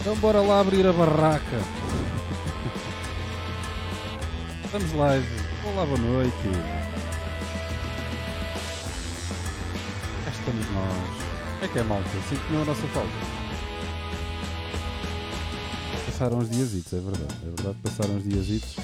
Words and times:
Então 0.00 0.16
bora 0.16 0.40
lá 0.40 0.60
abrir 0.60 0.86
a 0.86 0.92
barraca. 0.94 1.60
Estamos 4.64 4.92
live. 4.94 5.26
Olá, 5.66 5.84
boa 5.84 5.98
noite. 5.98 6.32
Cá 10.24 10.30
estamos 10.30 10.66
nós. 10.70 11.62
É 11.62 11.68
que 11.68 11.78
é 11.78 11.82
malta, 11.82 12.08
sinto-me 12.30 12.62
a 12.62 12.64
nossa 12.64 12.86
falta. 12.88 13.10
Passaram 16.06 16.38
uns 16.38 16.48
diazitos, 16.48 16.92
é 16.94 17.00
verdade. 17.00 17.36
É 17.42 17.46
verdade, 17.54 17.76
passaram 17.82 18.14
uns 18.14 18.24
diazitos. 18.24 18.76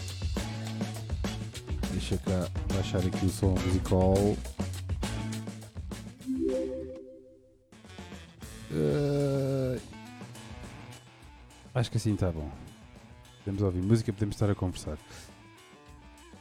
Deixa 1.92 2.18
cá 2.18 2.46
baixar 2.74 2.98
aqui 2.98 3.24
o 3.24 3.30
som 3.30 3.54
musical. 3.66 4.36
Acho 11.86 11.90
que 11.90 11.96
assim 11.98 12.14
está 12.14 12.32
bom. 12.32 12.50
Podemos 13.44 13.62
ouvir 13.62 13.80
música, 13.80 14.12
podemos 14.12 14.34
estar 14.34 14.50
a 14.50 14.54
conversar. 14.56 14.98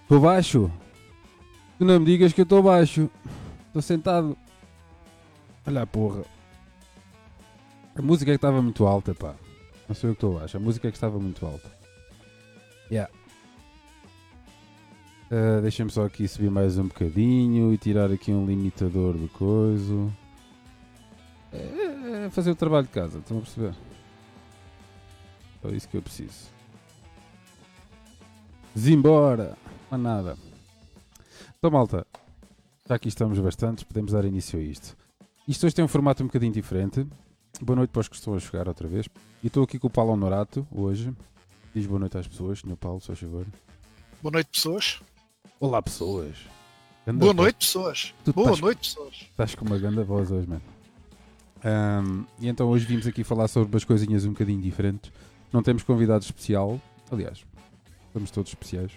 Estou 0.01 0.19
baixo. 0.19 0.71
Tu 1.77 1.85
não 1.85 1.99
me 1.99 2.05
digas 2.05 2.33
que 2.33 2.41
eu 2.41 2.43
estou 2.43 2.63
baixo. 2.63 3.09
Estou 3.67 3.81
sentado. 3.81 4.35
Olha 5.67 5.83
a 5.83 5.87
porra. 5.87 6.23
A 7.95 8.01
música 8.01 8.31
é 8.31 8.33
que 8.33 8.37
estava 8.37 8.59
muito 8.59 8.87
alta, 8.87 9.13
pá. 9.13 9.35
Não 9.87 9.93
sei 9.93 10.09
o 10.09 10.13
que 10.13 10.17
estou 10.17 10.39
baixo. 10.39 10.57
A 10.57 10.59
música 10.59 10.87
é 10.87 10.91
que 10.91 10.97
estava 10.97 11.19
muito 11.19 11.45
alta. 11.45 11.71
Yeah. 12.89 13.11
Uh, 15.29 15.61
Deixa-me 15.61 15.91
só 15.91 16.05
aqui 16.05 16.27
subir 16.27 16.49
mais 16.49 16.77
um 16.79 16.87
bocadinho 16.87 17.71
e 17.71 17.77
tirar 17.77 18.11
aqui 18.11 18.31
um 18.31 18.47
limitador 18.47 19.15
de 19.15 19.27
coisa. 19.27 20.11
É, 21.53 22.25
é 22.25 22.29
fazer 22.31 22.49
o 22.49 22.55
trabalho 22.55 22.87
de 22.87 22.91
casa, 22.91 23.19
estão 23.19 23.37
a 23.37 23.41
perceber? 23.41 23.75
Só 25.65 25.71
isso 25.71 25.89
que 25.89 25.97
eu 25.97 26.01
preciso. 26.01 26.53
Zimbora! 28.77 29.57
Há 29.89 29.97
nada. 29.97 30.37
Então, 31.57 31.71
malta, 31.71 32.05
já 32.87 32.95
aqui 32.95 33.07
estamos 33.07 33.39
bastantes, 33.39 33.83
podemos 33.83 34.11
dar 34.11 34.25
início 34.25 34.59
a 34.59 34.61
isto. 34.61 34.95
Isto 35.47 35.65
hoje 35.65 35.75
tem 35.75 35.83
um 35.83 35.87
formato 35.87 36.21
um 36.21 36.27
bocadinho 36.27 36.53
diferente. 36.53 37.07
Boa 37.59 37.77
noite 37.77 37.89
para 37.89 38.01
os 38.01 38.07
que 38.07 38.15
estão 38.15 38.35
a 38.35 38.39
chegar 38.39 38.67
outra 38.67 38.87
vez. 38.87 39.07
E 39.41 39.47
estou 39.47 39.63
aqui 39.63 39.79
com 39.79 39.87
o 39.87 39.89
Paulo 39.89 40.11
Honorato 40.11 40.67
hoje. 40.71 41.11
Diz 41.73 41.87
boa 41.87 41.99
noite 41.99 42.17
às 42.17 42.27
pessoas, 42.27 42.59
Sr. 42.59 42.75
Paulo, 42.75 43.01
se 43.01 43.15
favor. 43.15 43.47
Boa 44.21 44.33
noite, 44.33 44.49
pessoas. 44.51 45.01
Olá, 45.59 45.81
pessoas. 45.81 46.37
Ganda 47.07 47.19
boa 47.19 47.33
noite, 47.33 47.57
pessoas. 47.57 48.13
Tu 48.23 48.33
boa 48.33 48.49
estás, 48.49 48.61
noite, 48.61 48.89
pessoas. 48.89 49.15
Estás 49.31 49.55
com 49.55 49.65
uma 49.65 49.79
grande 49.79 50.03
voz 50.03 50.29
hoje, 50.29 50.47
mano. 50.47 50.61
Um, 51.65 52.25
e 52.39 52.47
então 52.47 52.67
hoje 52.67 52.85
vimos 52.85 53.07
aqui 53.07 53.23
falar 53.23 53.47
sobre 53.47 53.73
umas 53.73 53.83
coisinhas 53.83 54.25
um 54.25 54.31
bocadinho 54.31 54.61
diferentes. 54.61 55.11
Não 55.55 55.63
temos 55.63 55.83
convidado 55.83 56.21
especial. 56.21 56.81
Aliás, 57.09 57.45
somos 58.11 58.29
todos 58.29 58.51
especiais. 58.51 58.91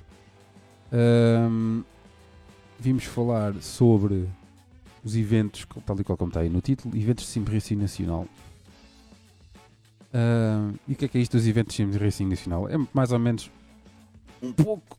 Um, 0.93 1.85
vimos 2.81 3.05
falar 3.05 3.55
sobre 3.63 4.29
os 5.05 5.15
eventos, 5.15 5.65
tal 5.87 6.01
e 6.01 6.03
qual 6.03 6.19
como 6.19 6.31
está 6.31 6.41
aí 6.41 6.49
no 6.49 6.61
título, 6.61 6.97
eventos 6.97 7.27
de 7.27 7.31
Sim 7.31 7.45
Racing 7.45 7.77
Nacional. 7.77 8.27
Um, 10.13 10.75
e 10.89 10.95
o 10.95 10.97
que 10.97 11.05
é 11.05 11.09
que 11.09 11.19
é 11.19 11.21
isto 11.21 11.37
dos 11.37 11.47
eventos 11.47 11.77
de 11.77 11.85
Sim 11.85 11.97
Racing 11.97 12.27
Nacional? 12.27 12.69
É 12.69 12.75
mais 12.93 13.13
ou 13.13 13.21
menos 13.21 13.53
um 14.43 14.53
pouco. 14.53 14.99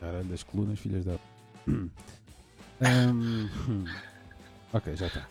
Caralho, 0.00 0.26
das 0.26 0.42
colunas, 0.42 0.78
filhas 0.78 1.06
da. 1.06 1.16
um, 1.66 3.48
ok, 4.70 4.96
já 4.96 5.06
está. 5.06 5.26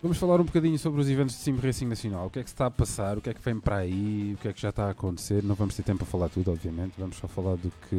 Vamos 0.00 0.16
falar 0.16 0.40
um 0.40 0.44
bocadinho 0.44 0.78
sobre 0.78 1.00
os 1.00 1.10
eventos 1.10 1.34
de 1.34 1.40
Sim 1.40 1.56
Racing 1.56 1.86
Nacional. 1.86 2.26
O 2.26 2.30
que 2.30 2.38
é 2.38 2.42
que 2.44 2.48
se 2.48 2.54
está 2.54 2.66
a 2.66 2.70
passar, 2.70 3.18
o 3.18 3.20
que 3.20 3.30
é 3.30 3.34
que 3.34 3.40
vem 3.42 3.58
para 3.58 3.78
aí, 3.78 4.34
o 4.34 4.38
que 4.40 4.46
é 4.46 4.52
que 4.52 4.60
já 4.60 4.68
está 4.68 4.86
a 4.86 4.90
acontecer. 4.90 5.42
Não 5.42 5.56
vamos 5.56 5.74
ter 5.74 5.82
tempo 5.82 5.98
para 5.98 6.06
falar 6.06 6.28
tudo, 6.28 6.52
obviamente. 6.52 6.94
Vamos 6.96 7.16
só 7.16 7.26
falar 7.26 7.56
do 7.56 7.72
que. 7.88 7.96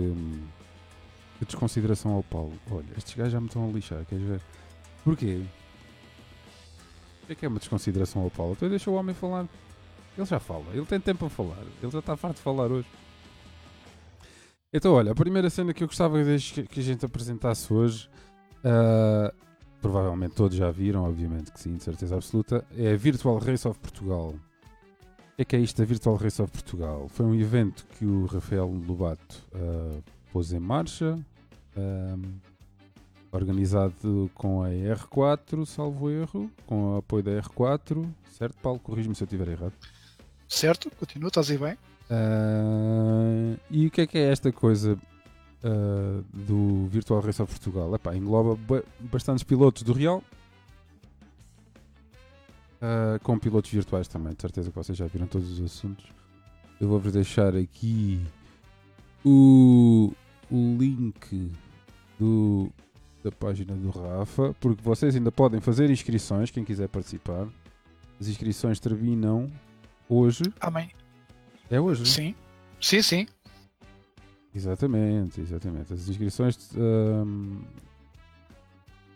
De 1.39 1.45
desconsideração 1.45 2.13
ao 2.13 2.23
Paulo. 2.23 2.53
Olha, 2.71 2.85
estes 2.97 3.15
gajos 3.15 3.33
já 3.33 3.41
me 3.41 3.47
estão 3.47 3.67
a 3.67 3.71
lixar, 3.71 4.05
queres 4.05 4.25
ver? 4.25 4.41
Porquê? 5.03 5.41
O 7.23 7.27
que 7.27 7.33
é 7.33 7.45
é 7.45 7.49
uma 7.49 7.59
desconsideração 7.59 8.21
ao 8.21 8.31
Paulo? 8.31 8.53
Então 8.53 8.69
deixa 8.69 8.89
o 8.89 8.93
homem 8.93 9.13
falar. 9.13 9.45
Ele 10.17 10.25
já 10.25 10.39
fala, 10.39 10.65
ele 10.73 10.85
tem 10.85 11.01
tempo 11.01 11.19
para 11.19 11.29
falar. 11.29 11.63
Ele 11.81 11.91
já 11.91 11.99
está 11.99 12.15
farto 12.15 12.37
de 12.37 12.41
falar 12.41 12.71
hoje. 12.71 12.87
Então, 14.71 14.93
olha, 14.93 15.11
a 15.11 15.15
primeira 15.15 15.49
cena 15.49 15.73
que 15.73 15.83
eu 15.83 15.87
gostava 15.87 16.17
que 16.69 16.79
a 16.79 16.83
gente 16.83 17.05
apresentasse 17.05 17.73
hoje. 17.73 18.09
Uh, 18.59 19.48
provavelmente 19.81 20.35
todos 20.35 20.57
já 20.57 20.69
viram, 20.71 21.03
obviamente 21.03 21.51
que 21.51 21.59
sim, 21.59 21.75
de 21.75 21.83
certeza 21.83 22.15
absoluta, 22.15 22.65
é 22.77 22.93
a 22.93 22.97
Virtual 22.97 23.37
Race 23.37 23.67
of 23.67 23.79
Portugal. 23.79 24.29
O 24.29 25.35
que 25.37 25.41
é 25.41 25.45
que 25.45 25.55
é 25.55 25.59
isto 25.59 25.77
da 25.77 25.85
Virtual 25.85 26.15
Race 26.15 26.41
of 26.41 26.51
Portugal? 26.51 27.07
Foi 27.09 27.25
um 27.25 27.33
evento 27.33 27.85
que 27.97 28.05
o 28.05 28.25
Rafael 28.25 28.67
Lobato 28.67 29.47
uh, 29.53 30.03
pôs 30.33 30.51
em 30.51 30.59
marcha, 30.59 31.17
um, 31.77 32.21
organizado 33.31 34.29
com 34.33 34.63
a 34.63 34.69
R4, 34.69 35.65
salvo 35.65 36.09
erro, 36.09 36.51
com 36.65 36.95
o 36.95 36.97
apoio 36.97 37.23
da 37.23 37.31
R4, 37.41 38.05
certo, 38.29 38.57
Paulo? 38.61 38.79
Corrijo-me 38.79 39.15
se 39.15 39.23
eu 39.23 39.25
estiver 39.25 39.47
errado. 39.47 39.73
Certo, 40.47 40.89
continua, 40.97 41.29
estás 41.29 41.49
aí 41.51 41.57
bem. 41.57 41.73
Uh, 42.09 43.57
e 43.69 43.85
o 43.87 43.91
que 43.91 44.01
é 44.01 44.07
que 44.07 44.17
é 44.17 44.31
esta 44.31 44.51
coisa 44.51 44.97
uh, 45.63 46.23
do 46.33 46.87
Virtual 46.87 47.21
Race 47.21 47.41
of 47.41 47.51
Portugal. 47.51 47.93
Epá, 47.95 48.15
engloba 48.15 48.57
bastantes 48.99 49.43
pilotos 49.43 49.83
do 49.83 49.93
Real, 49.93 50.23
uh, 52.81 53.19
com 53.23 53.37
pilotos 53.37 53.71
virtuais 53.71 54.07
também. 54.07 54.33
De 54.33 54.41
certeza 54.41 54.69
que 54.69 54.75
vocês 54.75 54.97
já 54.97 55.05
viram 55.07 55.27
todos 55.27 55.59
os 55.59 55.61
assuntos. 55.61 56.05
Eu 56.79 56.87
vou-vos 56.87 57.11
deixar 57.11 57.55
aqui 57.55 58.21
o, 59.25 60.13
o 60.49 60.77
link 60.77 61.51
do, 62.17 62.69
da 63.23 63.31
página 63.31 63.75
do 63.75 63.89
Rafa, 63.89 64.55
porque 64.59 64.81
vocês 64.81 65.15
ainda 65.15 65.31
podem 65.31 65.59
fazer 65.59 65.89
inscrições, 65.89 66.51
quem 66.51 66.63
quiser 66.63 66.87
participar. 66.87 67.47
As 68.19 68.27
inscrições 68.27 68.79
terminam 68.79 69.51
hoje. 70.07 70.43
Amém. 70.59 70.89
É 71.69 71.79
hoje? 71.79 72.05
Sim. 72.05 72.35
Sim, 72.81 73.01
sim. 73.01 73.27
Exatamente, 74.53 75.41
exatamente. 75.41 75.93
As 75.93 76.07
inscrições 76.07 76.71
um, 76.75 77.61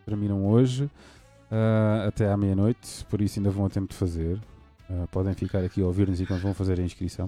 terminam 0.04 0.46
hoje 0.46 0.84
uh, 0.84 2.08
até 2.08 2.30
à 2.30 2.36
meia-noite, 2.36 3.04
por 3.06 3.20
isso 3.20 3.38
ainda 3.38 3.50
vão 3.50 3.66
a 3.66 3.70
tempo 3.70 3.88
de 3.88 3.96
fazer. 3.96 4.40
Uh, 4.88 5.08
podem 5.10 5.34
ficar 5.34 5.64
aqui 5.64 5.82
a 5.82 5.86
ouvir-nos 5.86 6.20
enquanto 6.20 6.42
vão 6.42 6.54
fazer 6.54 6.78
a 6.78 6.82
inscrição. 6.82 7.26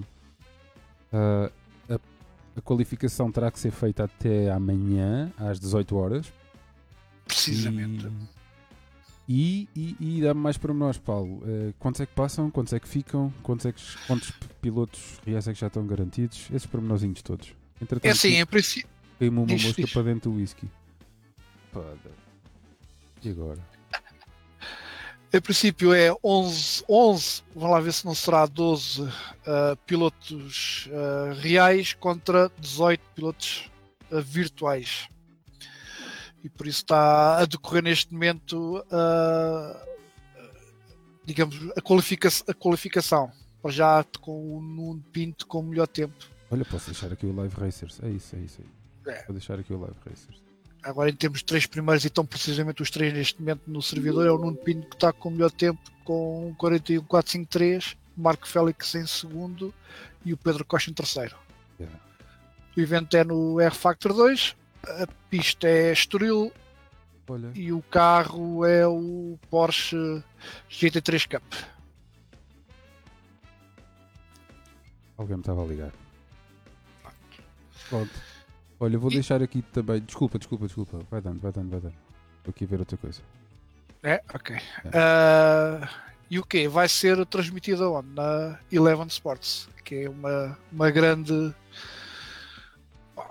Uh, 1.11 1.51
a, 1.89 1.99
a, 2.55 2.61
qualificação 2.61 3.31
terá 3.31 3.51
que 3.51 3.59
ser 3.59 3.71
feita 3.71 4.03
até 4.03 4.51
amanhã, 4.51 5.31
às 5.37 5.59
18 5.59 5.95
horas. 5.95 6.31
Precisamente. 7.25 8.09
E, 9.27 9.67
e, 9.75 9.97
e 9.99 10.21
dá-me 10.21 10.39
mais 10.39 10.57
para 10.57 10.73
nós, 10.73 10.97
Paulo. 10.97 11.39
Uh, 11.39 11.73
quantos 11.77 11.99
é 11.99 12.05
que 12.05 12.13
passam? 12.13 12.49
Quantos 12.49 12.71
é 12.71 12.79
que 12.79 12.87
ficam? 12.87 13.33
Quantos, 13.43 13.65
é 13.65 13.73
que, 13.73 13.81
quantos 14.07 14.31
pilotos 14.61 15.19
reais 15.25 15.47
é 15.47 15.53
que 15.53 15.59
já 15.59 15.67
estão 15.67 15.85
garantidos? 15.85 16.47
Esses 16.53 16.65
pormenorzinhos 16.65 17.21
todos. 17.21 17.56
Entretanto, 17.81 18.05
é 18.05 18.09
assim, 18.09 18.35
em 18.35 18.45
princípio. 18.45 18.89
Caiu-me 19.19 19.39
uma 19.39 19.47
mosca 19.47 19.87
para 19.87 20.03
dentro 20.03 20.31
do 20.31 20.37
whisky. 20.37 20.67
Foda. 21.71 22.11
E 23.23 23.29
agora? 23.29 23.59
Em 25.33 25.41
princípio 25.41 25.93
é 25.93 26.15
11, 26.23 26.85
11 26.87 27.43
vamos 27.53 27.71
lá 27.71 27.79
ver 27.81 27.91
se 27.91 28.05
não 28.05 28.15
será 28.15 28.45
12 28.45 29.01
uh, 29.01 29.11
pilotos 29.85 30.87
uh, 30.87 31.33
reais 31.41 31.93
contra 31.93 32.49
18 32.57 33.01
pilotos 33.13 33.69
uh, 34.09 34.21
virtuais. 34.21 35.09
E 36.41 36.49
por 36.49 36.65
isso 36.65 36.79
está 36.79 37.39
a 37.39 37.45
decorrer 37.45 37.83
neste 37.83 38.13
momento 38.13 38.81
digamos, 41.25 41.57
a, 41.75 41.81
qualifica 41.81 42.29
a 42.47 42.53
qualificação. 42.53 43.29
Para 43.61 43.71
já 43.71 44.05
com 44.21 44.57
o 44.57 44.61
Nuno 44.61 45.03
Pinto 45.11 45.45
com 45.45 45.59
o 45.59 45.63
melhor 45.63 45.87
tempo 45.87 46.36
Olha, 46.49 46.65
posso 46.65 46.87
deixar 46.87 47.11
aqui 47.11 47.25
o 47.25 47.35
Live 47.35 47.55
Racers. 47.55 47.99
É 48.01 48.09
isso, 48.09 48.35
é 48.35 48.39
isso 48.39 48.61
aí. 48.61 49.13
É. 49.13 49.23
Vou 49.25 49.33
deixar 49.33 49.59
aqui 49.59 49.73
o 49.73 49.79
Live 49.79 49.97
Racers. 50.05 50.41
Agora, 50.83 51.09
em 51.09 51.15
termos 51.15 51.39
de 51.39 51.45
três 51.45 51.65
primeiros, 51.65 52.03
e 52.05 52.07
estão 52.07 52.25
precisamente 52.25 52.81
os 52.81 52.89
três 52.89 53.13
neste 53.13 53.39
momento 53.41 53.61
no 53.67 53.81
servidor, 53.81 54.25
é 54.25 54.31
o 54.31 54.37
Nuno 54.37 54.55
Pinto 54.55 54.87
que 54.87 54.95
está 54.95 55.11
com 55.11 55.29
o 55.29 55.31
melhor 55.31 55.51
tempo, 55.51 55.79
com 56.05 56.55
41.453, 56.57 57.97
o 58.15 58.21
Marco 58.21 58.47
Félix 58.47 58.95
em 58.95 59.05
segundo 59.05 59.73
e 60.23 60.31
o 60.31 60.37
Pedro 60.37 60.63
Costa 60.63 60.89
em 60.89 60.93
terceiro. 60.93 61.35
Yeah. 61.79 61.99
O 62.75 62.79
evento 62.79 63.17
é 63.17 63.23
no 63.23 63.59
R 63.59 63.75
Factor 63.75 64.13
2, 64.13 64.55
a 64.87 65.07
pista 65.29 65.67
é 65.67 65.91
Estoril 65.91 66.53
Olha. 67.27 67.51
e 67.53 67.73
o 67.73 67.81
carro 67.81 68.63
é 68.65 68.87
o 68.87 69.37
Porsche 69.49 70.23
GT3 70.69 71.27
Cup. 71.27 71.43
Alguém 75.17 75.35
me 75.35 75.41
estava 75.41 75.63
a 75.63 75.65
ligar. 75.65 75.91
Pronto. 77.89 78.11
Olha, 78.79 78.97
vou 78.97 79.11
e... 79.11 79.15
deixar 79.15 79.41
aqui 79.41 79.61
também. 79.61 80.01
Desculpa, 80.01 80.37
desculpa, 80.37 80.65
desculpa. 80.65 80.99
Vai 81.09 81.21
dando, 81.21 81.39
vai 81.39 81.51
dando, 81.51 81.69
vai 81.69 81.79
dando. 81.79 81.95
Vou 82.43 82.49
aqui 82.49 82.65
ver 82.65 82.79
outra 82.79 82.97
coisa. 82.97 83.21
É? 84.03 84.21
Ok. 84.33 84.55
É. 84.55 84.89
Uh, 84.89 85.87
E 86.29 86.39
o 86.39 86.43
quê? 86.43 86.67
Vai 86.67 86.89
ser 86.89 87.25
transmitida 87.25 87.89
onde? 87.89 88.09
Na 88.09 88.59
Eleven 88.71 89.07
Sports, 89.07 89.69
que 89.83 90.03
é 90.03 90.09
uma, 90.09 90.57
uma 90.71 90.91
grande 90.91 91.53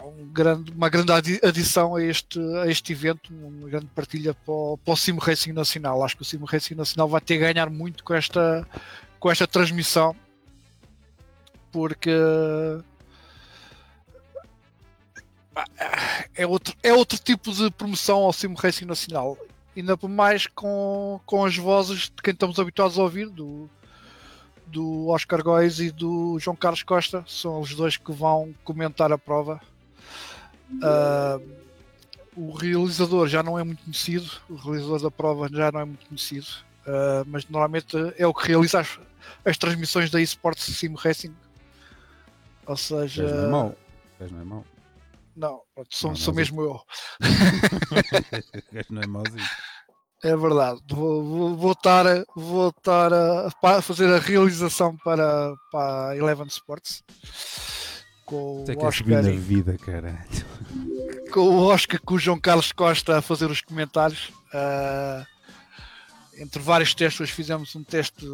um 0.03 0.27
grande, 0.33 0.73
uma 0.73 0.89
grande 0.89 1.13
adição 1.43 1.97
a 1.97 2.03
este, 2.03 2.41
a 2.57 2.67
este 2.67 2.93
evento, 2.93 3.33
uma 3.35 3.69
grande 3.69 3.87
partilha 3.87 4.35
para 4.35 4.53
o, 4.53 4.79
para 4.79 4.95
o 4.95 4.97
Sim 4.97 5.19
Racing 5.19 5.53
Nacional. 5.53 6.03
Acho 6.03 6.17
que 6.17 6.23
o 6.23 6.25
Sim 6.25 6.39
Racing 6.45 6.75
Nacional 6.75 7.09
vai 7.09 7.21
ter 7.21 7.37
a 7.37 7.53
ganhar 7.53 7.69
muito 7.71 8.03
com 8.03 8.15
esta, 8.15 8.67
com 9.21 9.31
esta 9.31 9.47
transmissão, 9.47 10.17
porque 11.71 12.11
é 16.35 16.47
outro, 16.47 16.75
é 16.83 16.93
outro 16.93 17.19
tipo 17.19 17.53
de 17.53 17.71
promoção 17.71 18.19
ao 18.19 18.33
Sim 18.33 18.55
Racing 18.55 18.85
Nacional. 18.85 19.37
Ainda 19.77 19.97
mais 20.09 20.47
com, 20.47 21.21
com 21.27 21.45
as 21.45 21.57
vozes 21.57 22.05
de 22.05 22.23
quem 22.23 22.33
estamos 22.33 22.59
habituados 22.59 22.99
a 22.99 23.03
ouvir, 23.03 23.29
do, 23.29 23.69
do 24.67 25.09
Oscar 25.09 25.43
Góes 25.43 25.81
e 25.81 25.91
do 25.91 26.39
João 26.39 26.57
Carlos 26.57 26.83
Costa. 26.83 27.25
São 27.27 27.61
os 27.61 27.75
dois 27.75 27.97
que 27.97 28.13
vão 28.13 28.55
comentar 28.65 29.13
a 29.13 29.19
prova. 29.19 29.61
Uh, 30.73 31.67
o 32.37 32.53
realizador 32.53 33.29
já 33.29 33.43
não 33.43 33.59
é 33.59 33.65
muito 33.65 33.83
conhecido, 33.83 34.31
o 34.49 34.57
realizador 34.57 35.03
da 35.03 35.11
prova 35.11 35.49
já 35.49 35.73
não 35.73 35.81
é 35.81 35.85
muito 35.85 36.07
conhecido, 36.07 36.47
uh, 36.83 37.25
mas 37.27 37.49
normalmente 37.49 37.97
é 38.19 38.27
o 38.27 38.35
que 38.35 38.49
realiza 38.49 38.81
as, 38.81 38.99
as 39.45 39.57
transmissões 39.57 40.11
da 40.11 40.21
eSports 40.21 40.65
Sim 40.65 40.95
Racing. 40.97 41.35
Ou 42.67 42.77
seja. 42.77 43.23
não 43.23 43.45
é 43.45 43.51
mau. 43.51 43.77
é 44.21 44.45
mau. 44.45 44.65
Não, 45.37 45.61
sou, 45.91 46.11
não, 46.11 46.17
sou 46.17 46.35
mesmo 46.35 46.63
eu. 46.63 46.81
não 48.91 49.03
é 49.03 49.07
mauzinho. 49.07 49.45
É 50.25 50.35
verdade. 50.35 50.81
Vou, 50.89 51.23
vou, 51.23 51.57
vou, 51.57 51.73
estar, 51.73 52.05
vou 52.35 52.71
estar 52.71 53.13
a, 53.13 53.51
a 53.63 53.83
fazer 53.83 54.13
a 54.13 54.19
realização 54.19 54.97
para, 55.05 55.55
para 55.71 56.09
a 56.11 56.17
Eleven 56.17 56.47
Sports 56.47 57.05
com 58.27 58.63
Até 58.65 58.75
o 58.75 58.81
é 58.81 58.85
Oscar. 58.85 59.23
na 59.23 59.31
vida, 59.31 59.79
caralho. 59.79 60.17
Com 61.33 61.41
o 61.41 61.67
Oscar, 61.67 62.01
com 62.01 62.15
o 62.15 62.19
João 62.19 62.39
Carlos 62.39 62.73
Costa 62.73 63.19
a 63.19 63.23
fazer 63.23 63.51
os 63.51 63.61
comentários. 63.61 64.29
Uh, 64.55 65.27
entre 66.39 66.63
vários 66.63 66.95
testes, 66.95 67.31
fizemos 67.31 67.75
um 67.75 67.83
teste 67.83 68.25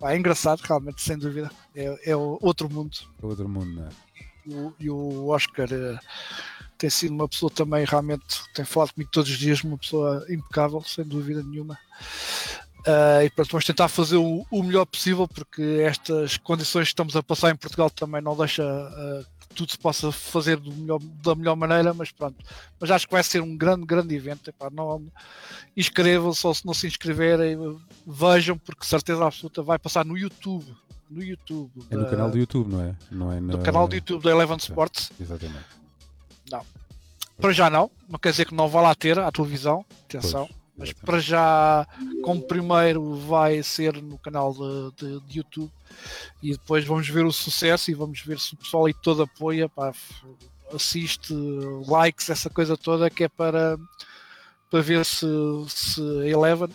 pá, 0.00 0.12
é 0.12 0.16
engraçado, 0.16 0.60
realmente, 0.60 1.02
sem 1.02 1.18
dúvida. 1.18 1.50
É, 1.74 2.10
é 2.10 2.16
outro 2.16 2.68
mundo. 2.68 2.96
Outro 3.22 3.48
mundo, 3.48 3.70
não 3.74 3.86
é? 3.86 3.88
E 4.78 4.90
o, 4.90 5.28
Oscar 5.28 5.68
uh, 5.68 5.98
tem 6.76 6.88
sido 6.90 7.14
uma 7.14 7.28
pessoa 7.28 7.50
também, 7.50 7.84
realmente, 7.84 8.42
tem 8.54 8.64
falado 8.64 8.92
comigo 8.92 9.10
todos 9.10 9.30
os 9.30 9.38
dias, 9.38 9.62
uma 9.62 9.78
pessoa 9.78 10.24
impecável, 10.28 10.82
sem 10.82 11.04
dúvida 11.04 11.42
nenhuma. 11.42 11.78
Uh, 12.80 13.22
e 13.24 13.30
pronto, 13.30 13.50
vamos 13.50 13.64
tentar 13.66 13.88
fazer 13.88 14.16
o, 14.16 14.46
o, 14.50 14.62
melhor 14.62 14.86
possível 14.86 15.26
porque 15.26 15.82
estas 15.82 16.36
condições 16.38 16.84
que 16.84 16.92
estamos 16.92 17.16
a 17.16 17.22
passar 17.22 17.50
em 17.50 17.56
Portugal 17.56 17.90
também 17.90 18.22
não 18.22 18.36
deixa 18.36 18.62
uh, 18.64 19.26
tudo 19.54 19.72
se 19.72 19.78
possa 19.78 20.12
fazer 20.12 20.60
melhor, 20.60 21.00
da 21.00 21.34
melhor 21.34 21.56
maneira, 21.56 21.92
mas 21.92 22.12
pronto. 22.12 22.36
Mas 22.78 22.90
acho 22.90 23.06
que 23.06 23.12
vai 23.12 23.22
ser 23.24 23.42
um 23.42 23.56
grande, 23.56 23.84
grande 23.84 24.14
evento. 24.14 24.54
Não, 24.72 25.04
inscrevam-se 25.76 26.46
ou 26.46 26.54
se 26.54 26.64
não 26.64 26.72
se 26.72 26.86
inscreverem, 26.86 27.58
vejam, 28.06 28.56
porque 28.56 28.86
certeza 28.86 29.26
absoluta 29.26 29.62
vai 29.62 29.78
passar 29.78 30.04
no 30.04 30.16
YouTube. 30.16 30.64
No 31.10 31.22
YouTube. 31.22 31.70
É 31.90 31.96
no 31.96 32.08
canal 32.08 32.30
do 32.30 32.38
YouTube, 32.38 32.70
não 32.70 32.82
é? 32.82 32.96
Não 33.10 33.32
é. 33.32 33.40
No 33.40 33.62
canal 33.62 33.88
do 33.88 33.94
YouTube 33.94 34.22
da 34.22 34.30
Eleven 34.30 34.56
Sports. 34.58 35.10
Exatamente. 35.18 35.64
Não. 36.50 36.64
Para 37.40 37.52
já 37.52 37.70
não, 37.70 37.90
não 38.08 38.18
quer 38.18 38.30
dizer 38.30 38.46
que 38.46 38.54
não 38.54 38.68
vá 38.68 38.80
lá 38.80 38.94
ter 38.94 39.18
a 39.18 39.30
televisão, 39.30 39.84
atenção. 40.04 40.46
Pois. 40.46 40.58
Mas 40.76 40.92
para 40.92 41.18
já, 41.18 41.86
como 42.22 42.40
primeiro, 42.42 43.16
vai 43.16 43.62
ser 43.64 44.00
no 44.00 44.16
canal 44.16 44.52
de, 44.52 44.92
de, 44.96 45.20
de, 45.26 45.38
YouTube 45.38 45.70
e 46.40 46.52
depois 46.52 46.84
vamos 46.84 47.08
ver 47.08 47.24
o 47.24 47.32
sucesso 47.32 47.90
e 47.90 47.94
vamos 47.94 48.20
ver 48.20 48.38
se 48.38 48.54
o 48.54 48.56
pessoal 48.56 48.86
aí 48.86 48.94
todo 48.94 49.22
apoia, 49.22 49.68
pá, 49.68 49.92
assiste, 50.72 51.34
likes, 51.86 52.30
essa 52.30 52.48
coisa 52.48 52.76
toda 52.76 53.10
que 53.10 53.24
é 53.24 53.28
para, 53.28 53.76
para 54.70 54.80
ver 54.80 55.04
se, 55.04 55.26
se 55.66 56.00
a 56.22 56.28
Eleven 56.28 56.68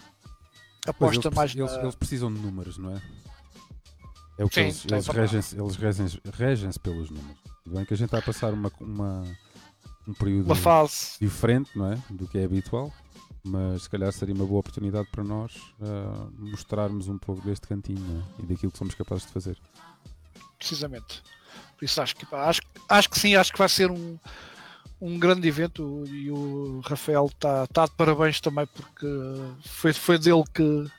aposta 0.85 1.29
eles, 1.29 1.37
mais 1.37 1.55
eles, 1.55 1.71
na... 1.71 1.83
eles 1.83 1.95
precisam 1.95 2.33
de 2.33 2.41
números, 2.41 2.77
não 2.77 2.95
é? 2.97 3.01
É 4.37 4.45
o 4.45 4.49
que 4.49 4.55
Sim, 4.55 4.61
eles, 4.61 4.85
eles, 4.85 5.07
regem-se, 5.07 5.59
eles 5.59 5.75
regem-se, 5.75 6.21
regem-se 6.33 6.79
pelos 6.79 7.09
números. 7.09 7.37
Bem 7.65 7.85
que 7.85 7.93
a 7.93 7.97
gente 7.97 8.07
está 8.07 8.19
a 8.19 8.21
passar 8.21 8.53
uma, 8.53 8.71
uma, 8.79 9.23
um 10.07 10.13
período 10.13 10.45
uma 10.45 10.55
fase. 10.55 11.17
diferente, 11.19 11.69
não 11.75 11.91
é? 11.91 11.99
Do 12.09 12.27
que 12.27 12.37
é 12.37 12.43
habitual 12.43 12.91
mas 13.43 13.83
se 13.83 13.89
calhar 13.89 14.11
seria 14.13 14.33
uma 14.33 14.45
boa 14.45 14.61
oportunidade 14.61 15.07
para 15.11 15.23
nós 15.23 15.53
uh, 15.81 16.31
mostrarmos 16.39 17.09
um 17.09 17.17
pouco 17.17 17.41
deste 17.41 17.67
cantinho 17.67 18.25
é? 18.39 18.41
e 18.41 18.45
daquilo 18.45 18.71
que 18.71 18.77
somos 18.77 18.95
capazes 18.95 19.25
de 19.25 19.33
fazer. 19.33 19.57
Precisamente. 20.57 21.21
Por 21.77 21.83
isso 21.83 22.01
acho 22.01 22.15
que, 22.15 22.25
pá, 22.25 22.47
acho, 22.47 22.61
acho 22.87 23.09
que 23.09 23.19
sim, 23.19 23.35
acho 23.35 23.51
que 23.51 23.59
vai 23.59 23.67
ser 23.67 23.91
um, 23.91 24.17
um 25.01 25.19
grande 25.19 25.45
evento 25.45 26.05
e 26.07 26.31
o 26.31 26.79
Rafael 26.85 27.25
está 27.25 27.67
tá 27.67 27.85
de 27.85 27.91
parabéns 27.91 28.39
também 28.39 28.65
porque 28.67 29.07
foi, 29.65 29.91
foi 29.91 30.17
dele 30.17 30.43
que 30.53 30.89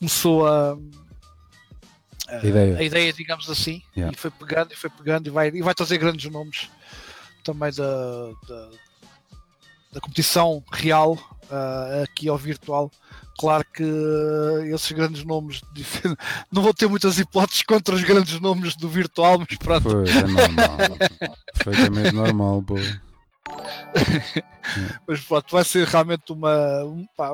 começou 0.00 0.48
a, 0.48 0.76
a, 2.36 2.46
ideia. 2.46 2.78
a 2.78 2.82
ideia, 2.82 3.12
digamos 3.12 3.50
assim, 3.50 3.82
yeah. 3.96 4.14
e 4.14 4.18
foi 4.18 4.30
pegando 4.30 4.72
e 4.72 4.76
foi 4.76 4.90
pegando 4.90 5.26
e 5.26 5.30
vai, 5.30 5.48
e 5.48 5.62
vai 5.62 5.74
trazer 5.74 5.98
grandes 5.98 6.30
nomes 6.30 6.70
também 7.42 7.72
da, 7.72 8.30
da 8.48 8.70
da 9.92 10.00
competição 10.00 10.64
real 10.72 11.14
uh, 11.14 12.04
aqui 12.04 12.28
ao 12.28 12.38
virtual. 12.38 12.90
Claro 13.38 13.64
que 13.72 13.82
uh, 13.82 14.74
esses 14.74 14.92
grandes 14.92 15.24
nomes 15.24 15.62
não 16.52 16.62
vou 16.62 16.74
ter 16.74 16.88
muitas 16.88 17.18
hipóteses 17.18 17.62
contra 17.62 17.94
os 17.94 18.04
grandes 18.04 18.38
nomes 18.40 18.76
do 18.76 18.88
virtual, 18.88 19.38
mas 19.38 19.58
pronto. 19.58 19.90
Foi, 19.90 20.08
é 20.08 20.26
normal. 20.26 20.78
Perfeitamente 21.54 22.14
normal, 22.14 22.62
pô. 22.62 22.74
mas 25.08 25.20
pronto, 25.20 25.50
vai 25.50 25.64
ser 25.64 25.86
realmente 25.86 26.32
uma. 26.32 26.84
Um, 26.84 27.06
pá, 27.16 27.30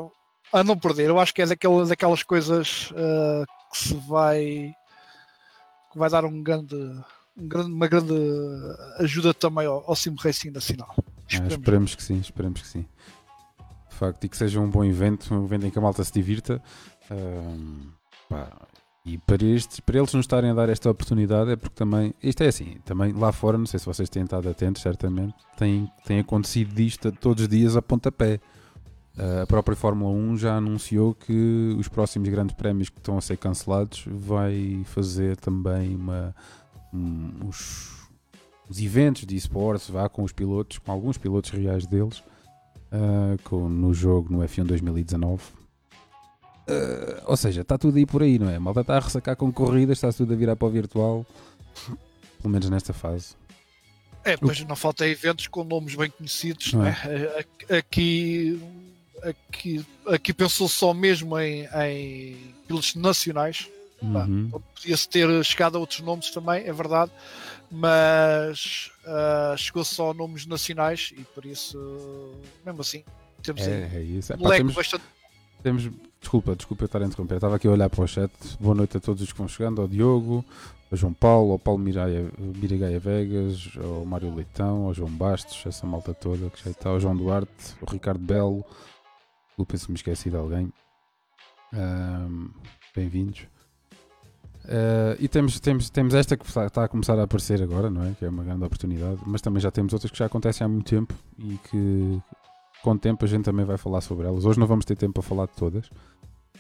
a 0.52 0.62
não 0.62 0.78
perder. 0.78 1.08
Eu 1.08 1.18
acho 1.18 1.34
que 1.34 1.42
é 1.42 1.46
daquelas, 1.46 1.88
daquelas 1.88 2.22
coisas 2.22 2.92
uh, 2.92 3.44
que 3.72 3.78
se 3.78 3.94
vai. 4.08 4.72
Que 5.96 5.98
vai 5.98 6.10
dar 6.10 6.26
um 6.26 6.42
grande, 6.42 6.76
um 7.36 7.48
grande, 7.48 7.72
uma 7.72 7.88
grande 7.88 8.14
ajuda 8.98 9.32
também 9.32 9.66
ao, 9.66 9.82
ao 9.88 9.96
Sim 9.96 10.14
Racing 10.14 10.50
Nacional. 10.50 10.94
Esperemos. 11.26 11.52
Ah, 11.52 11.56
esperemos 11.56 11.94
que 11.94 12.02
sim, 12.02 12.18
esperemos 12.18 12.60
que 12.60 12.68
sim. 12.68 12.86
De 13.88 13.96
facto, 13.96 14.22
e 14.24 14.28
que 14.28 14.36
seja 14.36 14.60
um 14.60 14.68
bom 14.68 14.84
evento, 14.84 15.34
um 15.34 15.46
evento 15.46 15.66
em 15.66 15.70
que 15.70 15.78
a 15.78 15.82
malta 15.82 16.04
se 16.04 16.12
divirta. 16.12 16.62
Um, 17.10 17.90
e 19.06 19.16
para, 19.16 19.42
estes, 19.42 19.80
para 19.80 19.96
eles 19.96 20.12
nos 20.12 20.24
estarem 20.24 20.50
a 20.50 20.54
dar 20.54 20.68
esta 20.68 20.90
oportunidade 20.90 21.52
é 21.52 21.56
porque 21.56 21.74
também, 21.74 22.12
isto 22.22 22.42
é 22.42 22.48
assim, 22.48 22.76
também 22.84 23.12
lá 23.12 23.32
fora, 23.32 23.56
não 23.56 23.64
sei 23.64 23.80
se 23.80 23.86
vocês 23.86 24.10
têm 24.10 24.24
estado 24.24 24.48
atentos, 24.50 24.82
certamente, 24.82 25.34
tem, 25.56 25.90
tem 26.04 26.18
acontecido 26.18 26.74
disto 26.74 27.10
todos 27.10 27.44
os 27.44 27.48
dias 27.48 27.74
a 27.74 27.80
pontapé. 27.80 28.38
Uh, 29.16 29.42
a 29.42 29.46
própria 29.46 29.74
Fórmula 29.74 30.10
1 30.10 30.36
já 30.36 30.56
anunciou 30.56 31.14
que 31.14 31.74
os 31.78 31.88
próximos 31.88 32.28
grandes 32.28 32.54
prémios 32.54 32.90
que 32.90 32.98
estão 32.98 33.16
a 33.16 33.20
ser 33.22 33.38
cancelados 33.38 34.04
vai 34.06 34.82
fazer 34.84 35.36
também 35.38 35.94
uma, 35.96 36.34
um, 36.92 37.48
os, 37.48 38.08
os 38.68 38.78
eventos 38.78 39.24
de 39.24 39.34
esportes, 39.34 39.88
vá 39.88 40.06
com 40.06 40.22
os 40.22 40.32
pilotos, 40.32 40.76
com 40.78 40.92
alguns 40.92 41.16
pilotos 41.16 41.50
reais 41.50 41.86
deles, 41.86 42.18
uh, 42.92 43.42
com, 43.44 43.70
no 43.70 43.94
jogo 43.94 44.30
no 44.30 44.44
F1 44.44 44.64
2019. 44.64 45.42
Uh, 46.68 47.22
ou 47.24 47.36
seja, 47.38 47.62
está 47.62 47.78
tudo 47.78 47.96
aí 47.96 48.04
por 48.04 48.22
aí, 48.22 48.38
não 48.38 48.50
é? 48.50 48.56
A 48.56 48.60
malta 48.60 48.82
está 48.82 48.96
a 48.98 49.00
ressacar 49.00 49.34
com 49.34 49.50
corridas, 49.50 49.96
está 49.96 50.12
tudo 50.12 50.34
a 50.34 50.36
virar 50.36 50.56
para 50.56 50.68
o 50.68 50.70
virtual, 50.70 51.24
pelo 52.42 52.52
menos 52.52 52.68
nesta 52.68 52.92
fase. 52.92 53.34
É, 54.24 54.36
mas 54.42 54.62
não 54.64 54.74
falta 54.74 55.06
eventos 55.06 55.46
com 55.46 55.62
nomes 55.62 55.94
bem 55.94 56.10
conhecidos, 56.10 56.72
não, 56.72 56.80
não 56.80 56.88
é? 56.88 57.44
é? 57.68 57.76
Aqui, 57.78 58.60
aqui, 59.22 59.84
aqui 60.06 60.32
pensou 60.32 60.68
só 60.68 60.92
mesmo 60.92 61.38
em, 61.38 61.66
em 61.66 62.36
pilotos 62.66 62.94
nacionais. 62.94 63.68
Uhum. 64.02 64.50
Podia-se 64.74 65.08
ter 65.08 65.44
chegado 65.44 65.76
a 65.76 65.80
outros 65.80 66.00
nomes 66.00 66.30
também, 66.30 66.66
é 66.66 66.72
verdade, 66.72 67.10
mas 67.70 68.90
uh, 69.06 69.56
chegou 69.56 69.84
só 69.84 70.10
a 70.10 70.14
nomes 70.14 70.46
nacionais 70.46 71.14
e 71.16 71.22
por 71.22 71.46
isso, 71.46 72.34
mesmo 72.64 72.82
assim, 72.82 73.02
temos 73.42 73.62
é, 73.62 73.90
é 73.94 74.02
isso. 74.02 74.34
um 74.34 74.46
leque 74.46 74.58
temos, 74.58 74.74
bastante. 74.74 75.04
Temos, 75.62 75.90
desculpa, 76.20 76.54
desculpa 76.54 76.84
eu 76.84 76.86
estar 76.86 77.02
a 77.02 77.06
interromper, 77.06 77.36
estava 77.36 77.56
aqui 77.56 77.66
a 77.66 77.70
olhar 77.70 77.88
para 77.88 78.04
o 78.04 78.06
chat. 78.06 78.30
Boa 78.60 78.74
noite 78.74 78.98
a 78.98 79.00
todos 79.00 79.22
os 79.22 79.32
que 79.32 79.38
vão 79.38 79.48
chegando, 79.48 79.80
ao 79.80 79.88
Diogo, 79.88 80.44
ao 80.90 80.96
João 80.96 81.14
Paulo, 81.14 81.52
ao 81.52 81.58
Paulo 81.58 81.80
Miraia, 81.80 82.30
Miragaia 82.38 83.00
Vegas, 83.00 83.70
ao 83.82 84.04
Mário 84.04 84.34
Leitão, 84.34 84.84
ao 84.84 84.94
João 84.94 85.10
Bastos, 85.10 85.64
essa 85.64 85.86
malta 85.86 86.12
toda 86.12 86.50
que 86.50 86.62
já 86.62 86.70
está, 86.70 86.90
ao 86.90 87.00
João 87.00 87.16
Duarte, 87.16 87.74
ao 87.80 87.90
Ricardo 87.90 88.20
Belo, 88.20 88.64
desculpa 89.56 89.76
se 89.78 89.90
me 89.90 89.96
esqueci 89.96 90.28
de 90.28 90.36
alguém. 90.36 90.70
Um, 91.72 92.50
Bem-vindos. 92.94 93.46
Uh, 94.64 95.16
e 95.18 95.28
temos, 95.28 95.58
temos, 95.60 95.88
temos 95.88 96.12
esta 96.12 96.36
que 96.36 96.44
está 96.44 96.84
a 96.84 96.88
começar 96.88 97.18
a 97.18 97.22
aparecer 97.22 97.62
agora, 97.62 97.88
não 97.88 98.04
é? 98.04 98.12
Que 98.18 98.26
é 98.26 98.28
uma 98.28 98.44
grande 98.44 98.64
oportunidade, 98.64 99.20
mas 99.24 99.40
também 99.40 99.60
já 99.60 99.70
temos 99.70 99.92
outras 99.92 100.10
que 100.10 100.18
já 100.18 100.26
acontecem 100.26 100.64
há 100.64 100.68
muito 100.68 100.90
tempo 100.90 101.14
e 101.38 101.56
que 101.70 102.20
com 102.82 102.90
o 102.90 102.98
tempo 102.98 103.24
a 103.24 103.28
gente 103.28 103.44
também 103.44 103.64
vai 103.64 103.78
falar 103.78 104.00
sobre 104.02 104.26
elas. 104.26 104.44
Hoje 104.44 104.58
não 104.58 104.66
vamos 104.66 104.84
ter 104.84 104.96
tempo 104.96 105.14
para 105.14 105.22
falar 105.22 105.46
de 105.46 105.52
todas, 105.52 105.88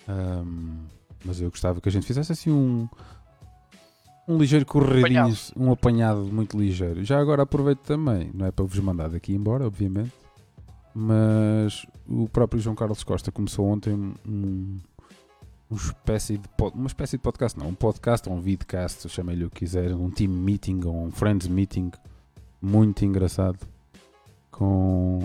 um, 0.08 0.84
Mas 1.24 1.40
eu 1.40 1.50
gostava 1.50 1.80
que 1.80 1.88
a 1.88 1.92
gente 1.92 2.06
fizesse 2.06 2.32
assim 2.32 2.50
um. 2.50 2.88
Um 4.28 4.38
ligeiro 4.38 4.66
corredinho, 4.66 5.04
Apanhado. 5.04 5.36
um 5.56 5.70
apanhado 5.70 6.20
muito 6.24 6.58
ligeiro. 6.58 7.04
Já 7.04 7.20
agora 7.20 7.42
aproveito 7.42 7.80
também, 7.80 8.30
não 8.34 8.46
é 8.46 8.50
para 8.50 8.64
vos 8.64 8.78
mandar 8.80 9.08
daqui 9.08 9.32
embora, 9.32 9.64
obviamente, 9.66 10.12
mas 10.98 11.84
o 12.08 12.26
próprio 12.26 12.58
João 12.58 12.74
Carlos 12.74 13.04
Costa 13.04 13.30
começou 13.30 13.66
ontem 13.66 13.92
um, 13.92 14.78
uma 15.68 15.78
espécie 15.78 16.38
de 16.38 16.48
uma 16.74 16.86
espécie 16.86 17.18
de 17.18 17.22
podcast, 17.22 17.58
não, 17.58 17.68
um 17.68 17.74
podcast 17.74 18.26
ou 18.26 18.34
um 18.34 18.40
vidcast, 18.40 19.06
chamei-lhe 19.10 19.44
o 19.44 19.50
que 19.50 19.58
quiser, 19.58 19.94
um 19.94 20.10
team 20.10 20.32
meeting 20.32 20.80
ou 20.86 21.04
um 21.04 21.10
friends 21.10 21.48
meeting 21.48 21.92
muito 22.62 23.04
engraçado 23.04 23.58
com 24.50 25.22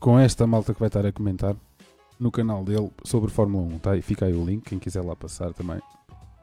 com 0.00 0.18
esta 0.18 0.46
malta 0.46 0.72
que 0.72 0.80
vai 0.80 0.86
estar 0.86 1.04
a 1.04 1.12
comentar 1.12 1.54
no 2.18 2.30
canal 2.30 2.64
dele 2.64 2.90
sobre 3.04 3.30
Fórmula 3.30 3.74
1, 3.74 3.78
tá? 3.80 3.94
E 3.94 4.00
fica 4.00 4.24
aí 4.24 4.32
o 4.32 4.42
link, 4.42 4.64
quem 4.64 4.78
quiser 4.78 5.02
lá 5.02 5.14
passar 5.14 5.52
também. 5.52 5.82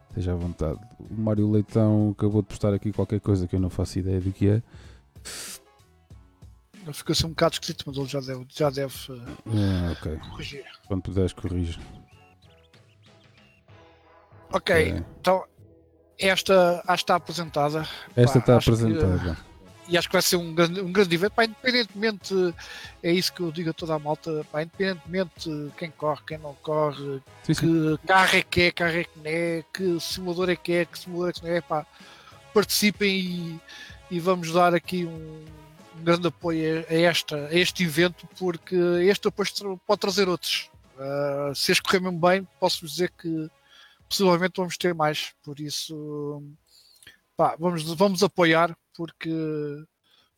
Esteja 0.09 0.33
à 0.33 0.35
vontade. 0.35 0.79
O 0.99 1.19
Mário 1.19 1.49
Leitão 1.49 2.13
acabou 2.15 2.43
de 2.43 2.49
postar 2.49 2.75
aqui 2.75 2.93
qualquer 2.93 3.19
coisa 3.19 3.47
que 3.47 3.55
eu 3.55 3.59
não 3.59 3.71
faço 3.71 3.97
ideia 3.97 4.21
do 4.21 4.31
que 4.31 4.49
é. 4.49 4.61
Ele 6.83 6.93
ficou 6.93 7.13
assim 7.13 7.25
um 7.25 7.29
bocado 7.29 7.53
esquisito, 7.53 7.83
mas 7.87 7.97
ele 7.97 8.07
já 8.07 8.19
deve, 8.19 8.45
já 8.49 8.69
deve 8.69 8.93
eh, 9.09 9.33
Ah, 9.47 9.91
ok. 9.93 10.17
corrigir. 10.29 10.65
Quando 10.87 11.01
puderes, 11.01 11.33
corrige. 11.33 11.79
Ok, 14.51 14.75
É. 14.75 15.03
então 15.19 15.43
esta 16.19 16.83
acho 16.85 16.85
que 16.85 16.93
está 17.03 17.15
apresentada 17.15 17.87
Esta 18.15 18.33
Pá, 18.33 18.39
está 18.39 18.57
acho 18.57 18.65
que- 18.71 18.83
apresentada. 18.83 19.37
e 19.87 19.97
acho 19.97 20.07
que 20.07 20.13
vai 20.13 20.21
ser 20.21 20.35
um 20.35 20.53
grande, 20.53 20.79
um 20.81 20.91
grande 20.91 21.15
evento. 21.15 21.31
Pá, 21.33 21.43
independentemente, 21.45 22.33
é 23.01 23.11
isso 23.11 23.33
que 23.33 23.41
eu 23.41 23.51
digo 23.51 23.69
a 23.71 23.73
toda 23.73 23.95
a 23.95 23.99
malta, 23.99 24.45
pá, 24.51 24.61
independentemente 24.61 25.49
de 25.49 25.71
quem 25.77 25.89
corre, 25.91 26.21
quem 26.27 26.37
não 26.37 26.53
corre, 26.55 27.21
Sim, 27.43 27.53
sim. 27.53 27.97
que 27.97 28.07
carro 28.07 28.35
é 28.37 28.41
que 28.43 28.61
é, 28.61 28.71
carro 28.71 28.97
é 28.97 29.03
que 29.05 29.17
não 29.19 29.25
é, 29.25 29.63
que 29.73 29.99
simulador 29.99 30.49
é 30.49 30.55
que 30.55 30.71
é, 30.73 30.85
que 30.85 30.99
simulador 30.99 31.29
é 31.29 31.33
que 31.33 31.43
não 31.43 31.49
é, 31.51 31.61
pá, 31.61 31.85
participem 32.53 33.09
e, 33.19 33.59
e 34.11 34.19
vamos 34.19 34.51
dar 34.53 34.73
aqui 34.75 35.05
um, 35.05 35.43
um 35.95 36.03
grande 36.03 36.27
apoio 36.27 36.85
a, 36.89 36.93
esta, 36.93 37.47
a 37.47 37.53
este 37.55 37.83
evento, 37.83 38.27
porque 38.37 38.75
este 38.75 39.23
depois 39.29 39.51
pode 39.85 39.99
trazer 40.01 40.27
outros. 40.27 40.69
Ah, 40.97 41.51
se 41.55 41.71
este 41.71 41.81
correr 41.83 41.99
mesmo 41.99 42.19
bem, 42.19 42.47
posso 42.59 42.85
dizer 42.85 43.11
que 43.11 43.49
possivelmente 44.07 44.53
vamos 44.57 44.77
ter 44.77 44.93
mais, 44.93 45.33
por 45.43 45.59
isso 45.59 46.43
pá, 47.35 47.55
vamos, 47.59 47.83
vamos 47.95 48.21
apoiar 48.21 48.77
porque, 48.95 49.31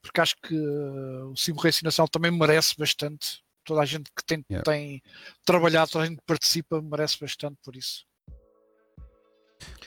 porque 0.02 0.22
acho 0.22 0.36
que 0.42 0.56
uh, 0.56 1.30
o 1.32 1.36
Sim 1.36 1.54
Racing 1.54 1.84
Nacional 1.84 2.08
também 2.08 2.32
merece 2.32 2.74
bastante. 2.78 3.44
Toda 3.66 3.82
a 3.82 3.86
gente 3.86 4.10
que 4.16 4.24
tem, 4.24 4.46
Yeah. 4.50 4.64
tem 4.64 5.02
trabalhado, 5.44 5.92
toda 5.92 6.06
a 6.06 6.08
gente 6.08 6.20
que 6.20 6.26
participa, 6.26 6.82
merece 6.82 7.20
bastante 7.20 7.58
por 7.64 7.76
isso. 7.76 8.06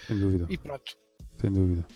Sem 0.07 0.19
dúvida. 0.19 0.47
E 0.51 0.59
pronto. 0.59 0.97
Sem 1.41 1.53
dúvida. 1.53 1.87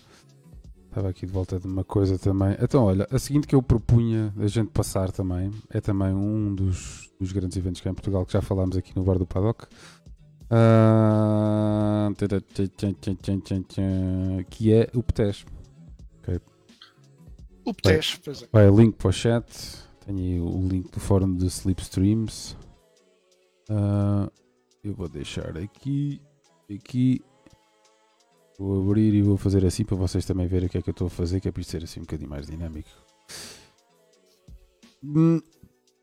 Estava 0.93 1.09
aqui 1.09 1.25
de 1.25 1.31
volta 1.31 1.59
de 1.59 1.65
uma 1.65 1.83
coisa 1.83 2.19
também. 2.19 2.55
Então, 2.61 2.83
olha, 2.83 3.07
a 3.09 3.17
seguinte 3.17 3.47
que 3.47 3.55
eu 3.55 3.63
propunha 3.63 4.31
a 4.37 4.45
gente 4.45 4.69
passar 4.69 5.11
também 5.11 5.49
é 5.71 5.81
também 5.81 6.13
um 6.13 6.53
dos, 6.53 7.11
dos 7.19 7.31
grandes 7.31 7.57
eventos 7.57 7.81
que 7.81 7.87
há 7.87 7.91
em 7.91 7.95
Portugal, 7.95 8.23
que 8.23 8.33
já 8.33 8.43
falámos 8.43 8.77
aqui 8.77 8.95
no 8.95 9.03
Bar 9.03 9.17
do 9.17 9.25
Paddock. 9.25 9.65
Tchan, 13.67 14.43
que 14.51 14.71
é 14.71 14.87
o 14.93 15.01
PTES. 15.01 15.45
O 17.65 17.73
PTES, 17.73 18.19
pois 18.23 18.43
é. 18.43 18.47
Vai, 18.51 18.69
link 18.69 18.95
para 18.95 19.07
o 19.07 19.11
chat. 19.11 19.47
Tenho 20.05 20.19
aí 20.19 20.39
o 20.39 20.67
link 20.67 20.91
do 20.91 20.99
fórum 20.99 21.33
de 21.35 21.47
Slipstreams. 21.47 22.55
Ah, 23.67 24.29
eu 24.83 24.93
vou 24.93 25.09
deixar 25.09 25.57
aqui. 25.57 26.21
Aqui. 26.71 27.19
Vou 28.59 28.81
abrir 28.83 29.13
e 29.13 29.21
vou 29.21 29.35
fazer 29.37 29.65
assim 29.65 29.83
para 29.83 29.95
vocês 29.97 30.25
também 30.25 30.47
verem 30.47 30.67
o 30.67 30.69
que 30.69 30.77
é 30.77 30.81
que 30.81 30.89
eu 30.89 30.93
estou 30.93 31.07
a 31.07 31.09
fazer, 31.09 31.39
que 31.39 31.47
é 31.47 31.51
para 31.51 31.61
isto 31.61 31.71
ser 31.71 31.83
assim 31.83 31.99
um 31.99 32.03
bocadinho 32.03 32.29
mais 32.29 32.47
dinâmico. 32.47 32.89
Hum, 35.03 35.41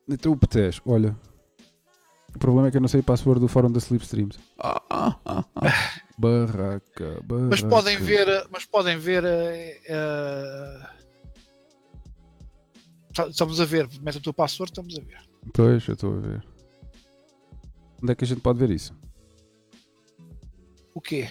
Então 0.08 0.32
o 0.32 0.36
PTES, 0.36 0.80
olha. 0.84 1.16
O 2.34 2.38
problema 2.38 2.68
é 2.68 2.70
que 2.70 2.76
eu 2.76 2.80
não 2.80 2.88
sei 2.88 3.00
a 3.00 3.02
password 3.02 3.40
do 3.40 3.48
fórum 3.48 3.70
da 3.72 3.78
Slipstreams. 3.78 4.38
Ah, 4.58 4.82
ah, 4.90 5.16
ah, 5.24 5.44
ah. 5.56 6.00
Barraca, 6.18 7.20
barraca. 7.24 7.48
Mas 7.50 7.62
podem 7.62 7.96
ver, 7.98 8.28
uh, 8.28 8.48
mas 8.50 8.64
podem 8.66 8.98
ver. 8.98 9.24
uh, 9.24 10.86
uh, 13.18 13.28
estamos 13.30 13.60
a 13.60 13.64
ver, 13.64 13.88
mete 14.02 14.18
o 14.18 14.22
teu 14.22 14.32
password, 14.34 14.70
estamos 14.70 14.96
a 14.98 15.02
ver. 15.02 15.18
Pois, 15.52 15.86
eu 15.88 15.94
estou 15.94 16.16
a 16.16 16.20
ver. 16.20 16.46
Onde 18.02 18.12
é 18.12 18.14
que 18.14 18.24
a 18.24 18.26
gente 18.26 18.40
pode 18.40 18.58
ver 18.58 18.70
isso? 18.70 18.94
O 20.94 21.00
quê? 21.00 21.28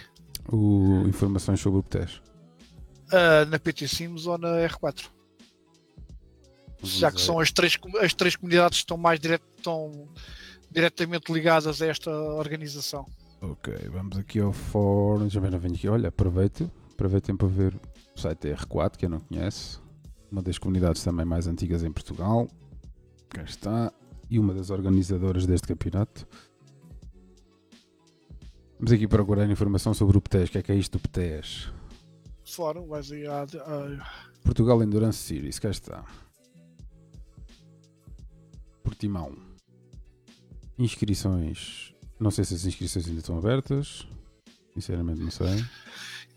O, 0.51 1.07
informações 1.07 1.59
sobre 1.59 1.79
o 1.79 1.83
PTES. 1.83 2.21
Uh, 3.11 3.45
na 3.49 3.59
PT 3.59 3.87
Sims 3.87 4.25
ou 4.25 4.37
na 4.37 4.67
R4? 4.67 5.07
Já 6.83 7.11
que 7.11 7.21
são 7.21 7.39
as 7.39 7.51
três, 7.51 7.77
as 8.01 8.13
três 8.13 8.35
comunidades 8.35 8.79
que 8.79 8.83
estão 8.83 8.97
mais 8.97 9.19
direto, 9.19 9.43
estão 9.57 10.07
diretamente 10.71 11.31
ligadas 11.31 11.81
a 11.81 11.87
esta 11.87 12.09
organização. 12.11 13.05
Ok, 13.41 13.73
vamos 13.91 14.17
aqui 14.17 14.39
ao 14.39 14.53
fórum. 14.53 15.29
Já 15.29 15.41
não 15.41 15.59
venho 15.59 15.75
aqui. 15.75 15.87
Olha, 15.87 16.09
aproveito. 16.09 16.69
Aproveitem 16.91 17.35
para 17.35 17.47
ver 17.47 17.73
o 18.15 18.19
site 18.19 18.49
da 18.49 18.55
R4, 18.55 18.97
que 18.97 19.05
eu 19.05 19.09
não 19.09 19.19
conheço. 19.19 19.81
Uma 20.31 20.41
das 20.41 20.57
comunidades 20.57 21.03
também 21.03 21.25
mais 21.25 21.47
antigas 21.47 21.83
em 21.83 21.91
Portugal. 21.91 22.47
Cá 23.29 23.43
está. 23.43 23.91
E 24.29 24.37
uma 24.37 24.53
das 24.53 24.69
organizadoras 24.69 25.45
deste 25.45 25.67
campeonato. 25.67 26.27
Vamos 28.79 28.91
aqui 28.93 29.07
procurar 29.07 29.49
informação 29.49 29.93
sobre 29.93 30.17
o 30.17 30.21
PTES. 30.21 30.49
O 30.49 30.51
que 30.53 30.57
é 30.57 30.63
que 30.63 30.71
é 30.71 30.75
isto 30.75 30.97
do 30.97 30.99
PTES? 31.01 31.69
Fora, 32.45 32.81
vais 32.81 33.11
aí 33.11 33.27
à- 33.27 33.45
Portugal 34.43 34.81
Endurance 34.81 35.19
Series. 35.19 35.59
Cá 35.59 35.69
está. 35.69 36.05
Portimão. 38.83 39.35
Inscrições. 40.77 41.93
Não 42.19 42.31
sei 42.31 42.45
se 42.45 42.53
as 42.55 42.65
inscrições 42.65 43.05
ainda 43.07 43.19
estão 43.19 43.37
abertas. 43.37 44.07
Sinceramente 44.73 45.19
não 45.21 45.31
sei. 45.31 45.63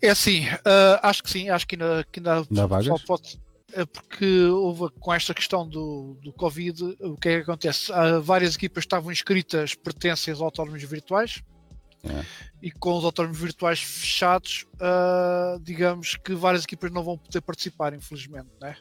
É 0.01 0.09
assim, 0.09 0.43
ah, 0.65 0.99
acho 1.09 1.23
que 1.23 1.29
sim, 1.29 1.49
acho 1.49 1.65
que 1.65 1.75
ainda, 1.75 2.05
que 2.11 2.19
ainda, 2.19 2.35
Ainda 2.39 2.63
há 2.63 2.67
vagas? 2.67 2.87
só 2.87 2.97
pode. 3.07 3.39
é 3.71 3.85
porque 3.85 4.45
houve 4.47 4.91
com 4.99 5.13
esta 5.13 5.33
questão 5.33 5.65
do, 5.67 6.17
do 6.21 6.33
Covid, 6.33 6.83
o 6.99 7.15
que 7.15 7.29
é 7.29 7.35
que 7.37 7.43
acontece? 7.49 7.91
Há 7.93 8.19
várias 8.19 8.55
equipas 8.55 8.83
estavam 8.83 9.11
inscritas 9.13 9.73
pertencem 9.75 10.33
aos 10.33 10.41
autónomos 10.41 10.83
virtuais 10.83 11.41
É. 12.03 12.25
e 12.61 12.69
com 12.71 12.97
os 12.97 13.05
autónomos 13.05 13.39
virtuais 13.39 13.79
fechados, 13.81 14.65
ah, 14.79 15.57
digamos 15.61 16.15
que 16.17 16.33
várias 16.33 16.63
equipas 16.63 16.91
não 16.91 17.03
vão 17.03 17.17
poder 17.17 17.41
participar, 17.41 17.93
infelizmente, 17.93 18.49
né? 18.61 18.75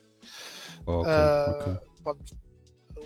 Ok, 0.85 1.11
Ah, 1.11 1.57
ok. 1.61 1.88
Pronto, 2.02 2.37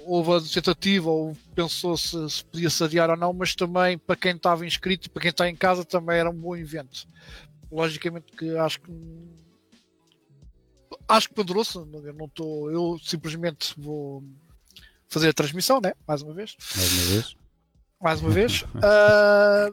houve 0.06 0.32
a 0.32 0.40
tentativa 0.40 1.10
ou 1.10 1.36
pensou 1.54 1.96
se, 1.96 2.16
podia 2.50 2.70
se 2.70 2.82
adiar 2.82 3.10
ou 3.10 3.16
não, 3.16 3.32
mas 3.32 3.54
também 3.54 3.98
para 3.98 4.16
quem 4.16 4.34
estava 4.36 4.64
inscrito 4.64 5.10
para 5.10 5.20
quem 5.22 5.30
está 5.30 5.48
em 5.48 5.56
casa 5.56 5.84
também 5.84 6.16
era 6.18 6.30
um 6.30 6.34
bom 6.40 6.56
evento. 6.56 7.06
Logicamente 7.70 8.32
que 8.32 8.56
acho 8.56 8.80
que 8.80 8.92
acho 11.08 11.28
que 11.28 11.34
pendurou-se, 11.34 11.76
eu 11.76 12.14
não 12.14 12.26
estou, 12.26 12.70
eu 12.70 12.98
simplesmente 13.02 13.74
vou 13.76 14.24
fazer 15.08 15.28
a 15.28 15.32
transmissão, 15.32 15.80
né? 15.80 15.92
Mais 16.06 16.22
uma 16.22 16.32
vez, 16.32 16.56
Mais 16.74 16.92
uma 16.92 17.02
vez. 17.12 17.36
Mais 18.06 18.20
uma 18.20 18.30
vez. 18.30 18.64
Ah, 18.82 19.68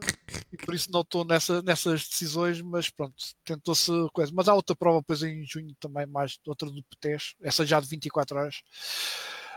e 0.51 0.57
por 0.57 0.73
isso 0.73 0.89
não 0.91 1.01
estou 1.01 1.23
nessa, 1.23 1.61
nessas 1.61 2.07
decisões, 2.07 2.61
mas 2.61 2.89
pronto, 2.89 3.13
tentou-se 3.45 3.91
coisa. 4.11 4.31
Mas 4.33 4.47
há 4.47 4.53
outra 4.55 4.75
prova 4.75 4.99
depois 4.99 5.21
em 5.21 5.45
junho 5.45 5.75
também, 5.79 6.05
mais 6.07 6.39
outra 6.47 6.69
do 6.69 6.83
PTES, 6.83 7.35
essa 7.41 7.65
já 7.65 7.79
de 7.79 7.87
24 7.87 8.37
horas. 8.37 8.55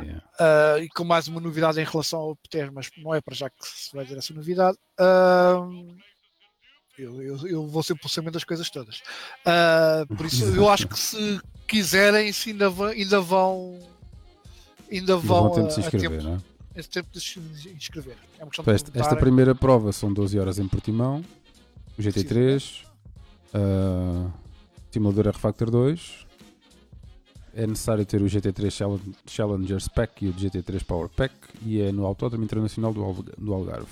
Yeah. 0.00 0.22
Uh, 0.38 0.82
e 0.82 0.88
com 0.90 1.04
mais 1.04 1.26
uma 1.26 1.40
novidade 1.40 1.80
em 1.80 1.84
relação 1.84 2.18
ao 2.20 2.36
PTES, 2.36 2.70
mas 2.70 2.90
não 2.98 3.14
é 3.14 3.20
para 3.20 3.34
já 3.34 3.48
que 3.48 3.56
se 3.62 3.94
vai 3.94 4.04
dizer 4.04 4.18
essa 4.18 4.34
novidade. 4.34 4.76
Uh, 5.00 5.96
eu, 6.98 7.22
eu, 7.22 7.46
eu 7.46 7.66
vou 7.66 7.82
ser 7.82 7.94
por 7.94 8.10
cima 8.10 8.30
das 8.30 8.44
coisas 8.44 8.68
todas. 8.68 8.98
Uh, 9.46 10.14
por 10.16 10.26
isso, 10.26 10.44
eu 10.54 10.68
acho 10.68 10.86
que 10.86 10.98
se 10.98 11.40
quiserem, 11.66 12.30
se 12.32 12.50
ainda, 12.50 12.68
vão, 12.68 12.88
ainda 12.88 13.20
vão. 13.20 13.78
Ainda 14.90 15.16
vão 15.16 15.44
vão 15.44 15.52
tempo 15.52 15.68
de 15.68 15.74
se 15.74 15.80
a- 15.80 15.82
a 15.82 15.86
inscrever, 15.86 16.10
tempo, 16.10 16.22
não 16.24 16.36
é? 16.36 16.55
Esse 16.76 16.88
tempo 16.88 17.08
de 17.12 17.18
inscrever. 17.74 18.16
É 18.38 18.44
uma 18.44 18.50
questão 18.50 18.64
de 18.64 18.70
esta, 19.00 19.16
primeira 19.16 19.54
prova 19.54 19.92
são 19.92 20.12
12 20.12 20.38
horas 20.38 20.58
em 20.58 20.68
Portimão, 20.68 21.24
o 21.98 22.02
GT3, 22.02 22.84
uh, 23.54 24.32
simulador 24.90 25.26
R-Factor 25.28 25.70
2. 25.70 26.26
É 27.54 27.66
necessário 27.66 28.04
ter 28.04 28.20
o 28.20 28.26
GT3 28.26 28.70
Challenge- 28.70 29.14
Challenger 29.26 29.80
Spec 29.80 30.22
e 30.24 30.28
o 30.28 30.34
GT3 30.34 30.84
Power 30.84 31.08
Pack 31.08 31.32
e 31.64 31.80
é 31.80 31.90
no 31.90 32.04
Autódromo 32.04 32.44
Internacional 32.44 32.92
do, 32.92 33.02
Alg- 33.02 33.32
do 33.38 33.54
Algarve. 33.54 33.86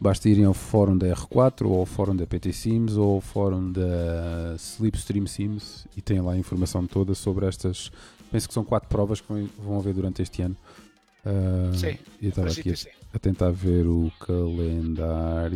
Basta 0.00 0.28
irem 0.28 0.44
ao 0.44 0.54
fórum 0.54 0.96
da 0.98 1.06
R4 1.14 1.66
ou 1.66 1.78
ao 1.80 1.86
fórum 1.86 2.14
da 2.16 2.26
PT 2.26 2.52
Sims 2.52 2.96
ou 2.96 3.14
ao 3.16 3.20
fórum 3.20 3.70
da 3.72 4.54
Slipstream 4.56 5.26
Sims 5.26 5.86
e 5.96 6.02
têm 6.02 6.20
lá 6.20 6.32
a 6.32 6.36
informação 6.36 6.84
toda 6.86 7.14
sobre 7.14 7.46
estas. 7.46 7.90
Penso 8.30 8.48
que 8.48 8.54
são 8.54 8.64
quatro 8.64 8.88
provas 8.88 9.20
que 9.20 9.26
vão 9.58 9.78
haver 9.78 9.94
durante 9.94 10.20
este 10.22 10.42
ano. 10.42 10.56
Uh, 11.28 11.74
Sim, 11.76 11.98
eu 12.22 12.30
estava 12.30 12.48
a 12.48 12.50
aqui 12.52 12.70
a 12.70 12.74
a 13.14 13.18
tentar 13.18 13.50
ver 13.50 13.86
o 13.86 14.10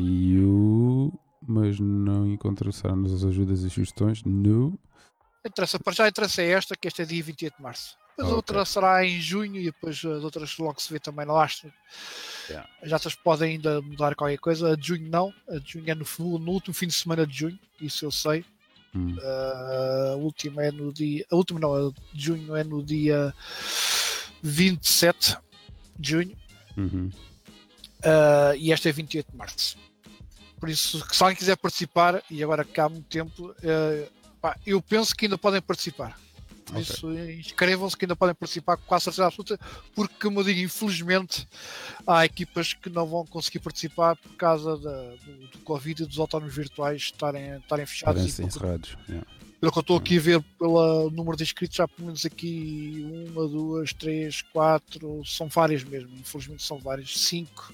calendário, 0.02 1.12
mas 1.46 1.78
não 1.80 2.26
encontraram 2.26 2.70
as 3.06 3.24
ajudas 3.24 3.62
e 3.62 3.70
sugestões. 3.70 4.22
No. 4.24 4.78
Interessa, 5.44 5.78
para 5.78 5.92
já 5.92 6.08
interessa 6.08 6.42
é 6.42 6.50
esta, 6.50 6.76
que 6.76 6.86
esta 6.88 7.02
é 7.02 7.06
dia 7.06 7.22
28 7.22 7.56
de 7.56 7.62
março. 7.62 7.96
Depois 8.10 8.26
a 8.28 8.30
Ok. 8.30 8.36
outra 8.36 8.64
será 8.64 9.04
em 9.04 9.18
junho 9.20 9.56
e 9.60 9.64
depois 9.64 9.96
as 10.04 10.22
outras 10.22 10.56
logo 10.58 10.80
se 10.80 10.92
vê 10.92 10.98
também 11.00 11.26
no 11.26 11.36
astro. 11.36 11.72
Yeah. 12.48 12.68
As 12.82 12.90
datas 12.90 13.14
podem 13.14 13.52
ainda 13.52 13.80
mudar 13.80 14.14
qualquer 14.14 14.38
coisa. 14.38 14.72
A 14.72 14.76
de 14.76 14.86
junho 14.88 15.08
não. 15.08 15.32
A 15.48 15.58
de 15.58 15.72
junho 15.72 15.90
é 15.90 15.94
no, 15.94 16.04
no 16.38 16.52
último 16.52 16.74
fim 16.74 16.86
de 16.86 16.92
semana 16.94 17.26
de 17.26 17.36
junho, 17.36 17.58
isso 17.80 18.04
eu 18.04 18.10
sei. 18.10 18.44
Hum, 18.94 19.16
Uh, 19.16 20.12
a 20.12 20.16
última 20.16 20.62
é 20.64 20.70
no 20.70 20.92
dia. 20.92 21.24
A 21.30 21.36
última 21.36 21.58
não, 21.58 21.74
a 21.74 21.90
de 22.12 22.24
junho 22.24 22.54
é 22.54 22.62
no 22.62 22.82
dia 22.82 23.34
27 24.42 25.38
de 26.02 26.10
junho. 26.10 26.36
uhum. 26.76 27.10
Uh, 28.04 28.56
e 28.58 28.72
esta 28.72 28.88
é 28.88 28.92
28 28.92 29.30
de 29.30 29.36
março. 29.36 29.76
Por 30.58 30.68
isso, 30.68 31.04
se 31.12 31.22
alguém 31.22 31.36
quiser 31.36 31.56
participar, 31.56 32.22
e 32.30 32.42
agora 32.42 32.64
que 32.64 32.80
há 32.80 32.88
muito 32.88 33.06
tempo, 33.08 33.50
uh, 33.50 34.12
pá, 34.40 34.56
eu 34.66 34.82
penso 34.82 35.14
que 35.14 35.26
ainda 35.26 35.38
podem 35.38 35.60
participar. 35.62 36.18
Por 36.66 36.76
Ok. 36.78 36.82
isso, 36.82 37.12
inscrevam-se 37.12 37.96
que 37.96 38.04
ainda 38.04 38.16
podem 38.16 38.34
participar 38.34 38.76
com 38.76 38.94
a 38.94 38.98
certeza 39.00 39.26
absoluta, 39.26 39.58
porque, 39.94 40.14
como 40.20 40.40
eu 40.40 40.44
digo, 40.44 40.60
infelizmente 40.60 41.46
há 42.06 42.24
equipas 42.24 42.72
que 42.72 42.88
não 42.90 43.06
vão 43.06 43.24
conseguir 43.26 43.58
participar 43.60 44.16
por 44.16 44.32
causa 44.36 44.76
da- 44.78 45.14
do, 45.16 45.46
do 45.48 45.58
Covid 45.60 46.02
e 46.02 46.06
dos 46.06 46.18
autónomos 46.18 46.54
virtuais 46.54 47.02
estarem, 47.02 47.56
estarem 47.58 47.86
fechados. 47.86 48.38
E 48.38 48.42
encerrados. 48.42 48.96
yeah. 49.08 49.26
Pelo 49.62 49.70
que 49.70 49.78
eu 49.78 49.82
estou 49.82 49.96
aqui 49.96 50.18
a 50.18 50.20
ver 50.20 50.44
pelo 50.58 51.08
número 51.10 51.36
de 51.36 51.44
inscritos, 51.44 51.76
já 51.76 51.86
pelo 51.86 52.06
menos 52.06 52.26
aqui 52.26 53.28
uma, 53.32 53.46
duas, 53.46 53.92
três, 53.92 54.42
quatro, 54.42 55.22
são 55.24 55.46
várias 55.46 55.84
mesmo, 55.84 56.10
infelizmente 56.16 56.64
são 56.64 56.80
várias, 56.80 57.16
cinco. 57.16 57.72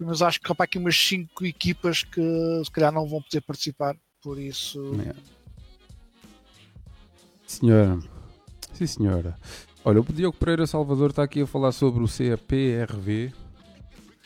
Menos 0.00 0.22
acho 0.22 0.40
que 0.40 0.50
há 0.50 0.54
aqui 0.58 0.78
umas 0.78 0.96
cinco 0.96 1.44
equipas 1.44 2.02
que 2.02 2.22
se 2.64 2.70
calhar 2.70 2.90
não 2.90 3.06
vão 3.06 3.20
poder 3.20 3.42
participar, 3.42 3.94
por 4.22 4.38
isso. 4.38 4.94
Yeah. 4.94 5.20
Senhora, 7.46 7.98
sim 8.72 8.86
senhora. 8.86 9.36
Olha, 9.84 10.00
o 10.00 10.04
Diogo 10.04 10.38
Pereira 10.38 10.66
Salvador 10.66 11.10
está 11.10 11.24
aqui 11.24 11.42
a 11.42 11.46
falar 11.46 11.72
sobre 11.72 12.02
o 12.02 12.08
CAPRV. 12.08 13.34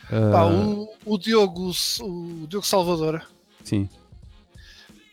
Pá, 0.09 0.39
Ah, 0.39 0.47
o, 0.47 0.89
o 1.05 1.17
Diogo, 1.17 1.69
o 1.99 2.47
Diogo 2.47 2.65
Salvador 2.65 3.27
Sim, 3.61 3.89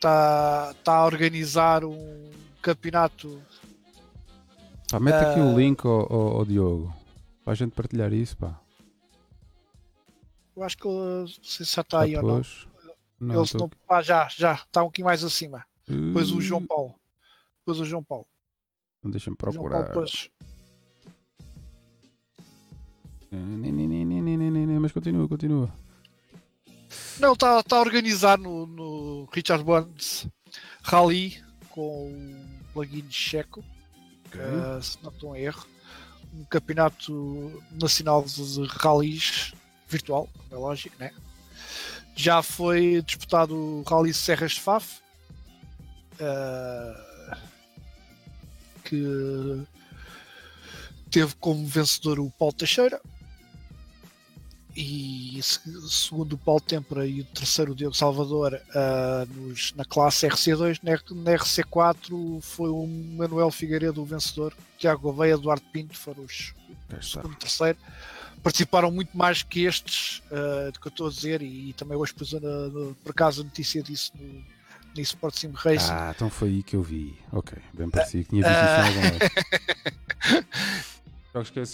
está 0.02 0.74
tá 0.84 0.96
a 0.98 1.04
organizar 1.04 1.84
um 1.84 2.30
campeonato. 2.62 3.42
pá, 4.90 4.98
mete 5.00 5.16
aqui 5.16 5.40
o 5.40 5.50
Ah. 5.50 5.54
link 5.54 5.84
ao, 5.84 6.12
ao- 6.12 6.36
ao 6.38 6.44
Diogo 6.44 6.94
para 7.44 7.52
a 7.52 7.56
gente 7.56 7.72
partilhar 7.72 8.12
isso, 8.12 8.36
pá. 8.36 8.58
Eu 10.56 10.62
acho 10.62 10.76
que 10.78 10.86
ele- 10.88 10.96
não 10.96 11.26
sei 11.26 11.66
se 11.66 11.74
já 11.74 11.82
está 11.82 12.00
aí 12.00 12.14
Ah, 12.14 12.20
ou 12.22 12.26
não. 12.28 12.42
Não, 13.20 13.44
tô- 13.44 13.70
ah, 13.88 14.00
já, 14.02 14.28
já, 14.28 14.54
está 14.54 14.80
um 14.82 14.84
pouquinho 14.86 15.06
mais 15.06 15.22
acima. 15.24 15.64
Depois 15.86 16.30
o 16.30 16.40
João 16.40 16.62
Uh, 16.62 16.66
Paulo. 16.66 16.94
Depois 17.60 17.80
o 17.80 17.84
João 17.84 18.04
Paulo. 18.04 18.26
Deixa-me 19.04 19.36
O 19.36 19.52
João 19.52 19.54
Paulo 19.54 19.70
procurar. 19.70 19.88
depois. 19.88 20.30
Mas 24.80 24.92
continua, 24.92 25.28
continua. 25.28 25.68
Não, 27.18 27.32
está 27.32 27.62
tá 27.64 27.76
a 27.76 27.80
organizar 27.80 28.38
no, 28.38 28.64
no 28.66 29.28
Richard 29.32 29.64
Burns 29.64 30.28
Rally 30.82 31.42
com 31.68 32.12
o 32.12 32.72
plugin 32.72 33.10
checo, 33.10 33.64
eh, 34.32 34.80
se 34.80 35.02
não 35.02 35.10
estou 35.10 35.36
em 35.36 35.40
erro. 35.42 35.66
Um 36.32 36.44
campeonato 36.44 37.62
nacional 37.72 38.22
de 38.24 38.66
rallies 38.66 39.52
virtual, 39.88 40.28
é 40.50 40.54
lógico, 40.54 40.94
né? 40.98 41.10
Já 42.14 42.40
foi 42.40 43.02
disputado 43.02 43.54
o 43.54 43.82
Rally 43.82 44.14
Serras 44.14 44.52
de 44.52 44.60
Faf, 44.60 45.00
eh, 46.20 47.38
que 48.84 49.66
teve 51.10 51.34
como 51.36 51.66
vencedor 51.66 52.20
o 52.20 52.30
Paulo 52.30 52.54
Teixeira. 52.54 53.00
E 54.80 55.40
se- 55.42 55.58
segundo 55.90 56.34
o 56.34 56.38
Paulo 56.38 56.60
Tempera 56.60 57.04
e 57.04 57.22
o 57.22 57.24
terceiro 57.24 57.72
o 57.72 57.74
Diogo 57.74 57.96
Salvador 57.96 58.60
ah, 58.76 59.26
nos- 59.28 59.72
na 59.74 59.84
classe 59.84 60.24
RC2, 60.28 60.78
na, 60.84 60.92
na 61.20 61.32
RC4 61.36 62.40
foi 62.40 62.70
o 62.70 62.86
Manuel 62.86 63.50
Figueiredo 63.50 64.00
o 64.00 64.04
vencedor, 64.04 64.54
Tiago 64.78 65.02
Gouveia, 65.02 65.34
Eduardo 65.34 65.64
Pinto 65.72 65.96
foram 65.96 66.22
os 66.22 66.54
está. 66.92 67.00
segundo 67.20 67.32
e 67.34 67.36
terceiro. 67.38 67.76
Participaram 68.40 68.92
muito 68.92 69.18
mais 69.18 69.42
que 69.42 69.64
estes, 69.64 70.22
ah, 70.30 70.70
do 70.72 70.78
que 70.78 70.86
eu 70.86 70.90
estou 70.90 71.08
a 71.08 71.10
dizer, 71.10 71.42
e, 71.42 71.72
também 71.72 71.98
hoje 71.98 72.14
pus 72.14 72.32
na- 72.34 72.40
por 73.02 73.10
acaso 73.10 73.40
a 73.40 73.44
notícia 73.44 73.82
disso 73.82 74.12
no, 74.14 74.44
no 74.94 75.00
Sport 75.00 75.34
Sim 75.34 75.50
Racing. 75.56 75.90
Ah, 75.90 76.12
então 76.14 76.30
foi 76.30 76.50
aí 76.50 76.62
que 76.62 76.76
eu 76.76 76.82
vi. 76.84 77.18
Ok, 77.32 77.58
bem 77.74 77.90
parecia 77.90 78.22
que 78.22 78.30
tinha 78.30 78.44
visto 78.46 78.54
isso 78.62 78.76
em 78.76 78.86
algum 78.86 79.02
lado. 79.18 80.44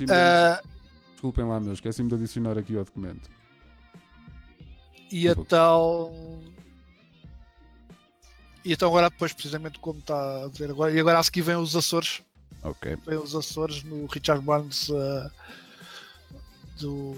De... 0.06 0.74
Desculpem 1.24 1.46
lá, 1.46 1.58
meu, 1.58 1.72
esqueci-me 1.72 2.06
de 2.10 2.16
adicionar 2.16 2.58
aqui 2.58 2.76
ao 2.76 2.84
documento. 2.84 3.30
E 5.10 5.26
então. 5.26 6.38
E 8.62 8.74
então 8.74 8.90
agora 8.90 9.08
depois 9.08 9.32
precisamente 9.32 9.78
como 9.78 10.00
está 10.00 10.44
a 10.44 10.48
dizer 10.48 10.70
agora. 10.70 10.92
E 10.92 11.00
agora 11.00 11.18
a 11.18 11.22
seguir 11.22 11.40
vem 11.40 11.56
os 11.56 11.74
Açores. 11.74 12.22
Ok. 12.62 12.98
Vem 13.06 13.16
os 13.16 13.34
Açores 13.34 13.82
no 13.84 14.04
Richard 14.04 14.44
Barnes 14.44 14.90
uh, 14.90 15.30
do 16.78 17.16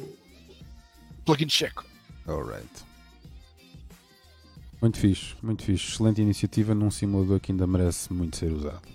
plugin 1.25 1.49
checo. 1.49 1.85
Alright. 2.29 2.85
Muito 4.81 5.01
fixe, 5.01 5.35
muito 5.43 5.65
fixe. 5.65 5.89
Excelente 5.89 6.23
iniciativa 6.23 6.77
num 6.77 6.93
simulador 6.93 7.41
que 7.41 7.51
ainda 7.51 7.67
merece 7.67 8.13
muito 8.13 8.37
ser 8.37 8.53
usado. 8.53 8.87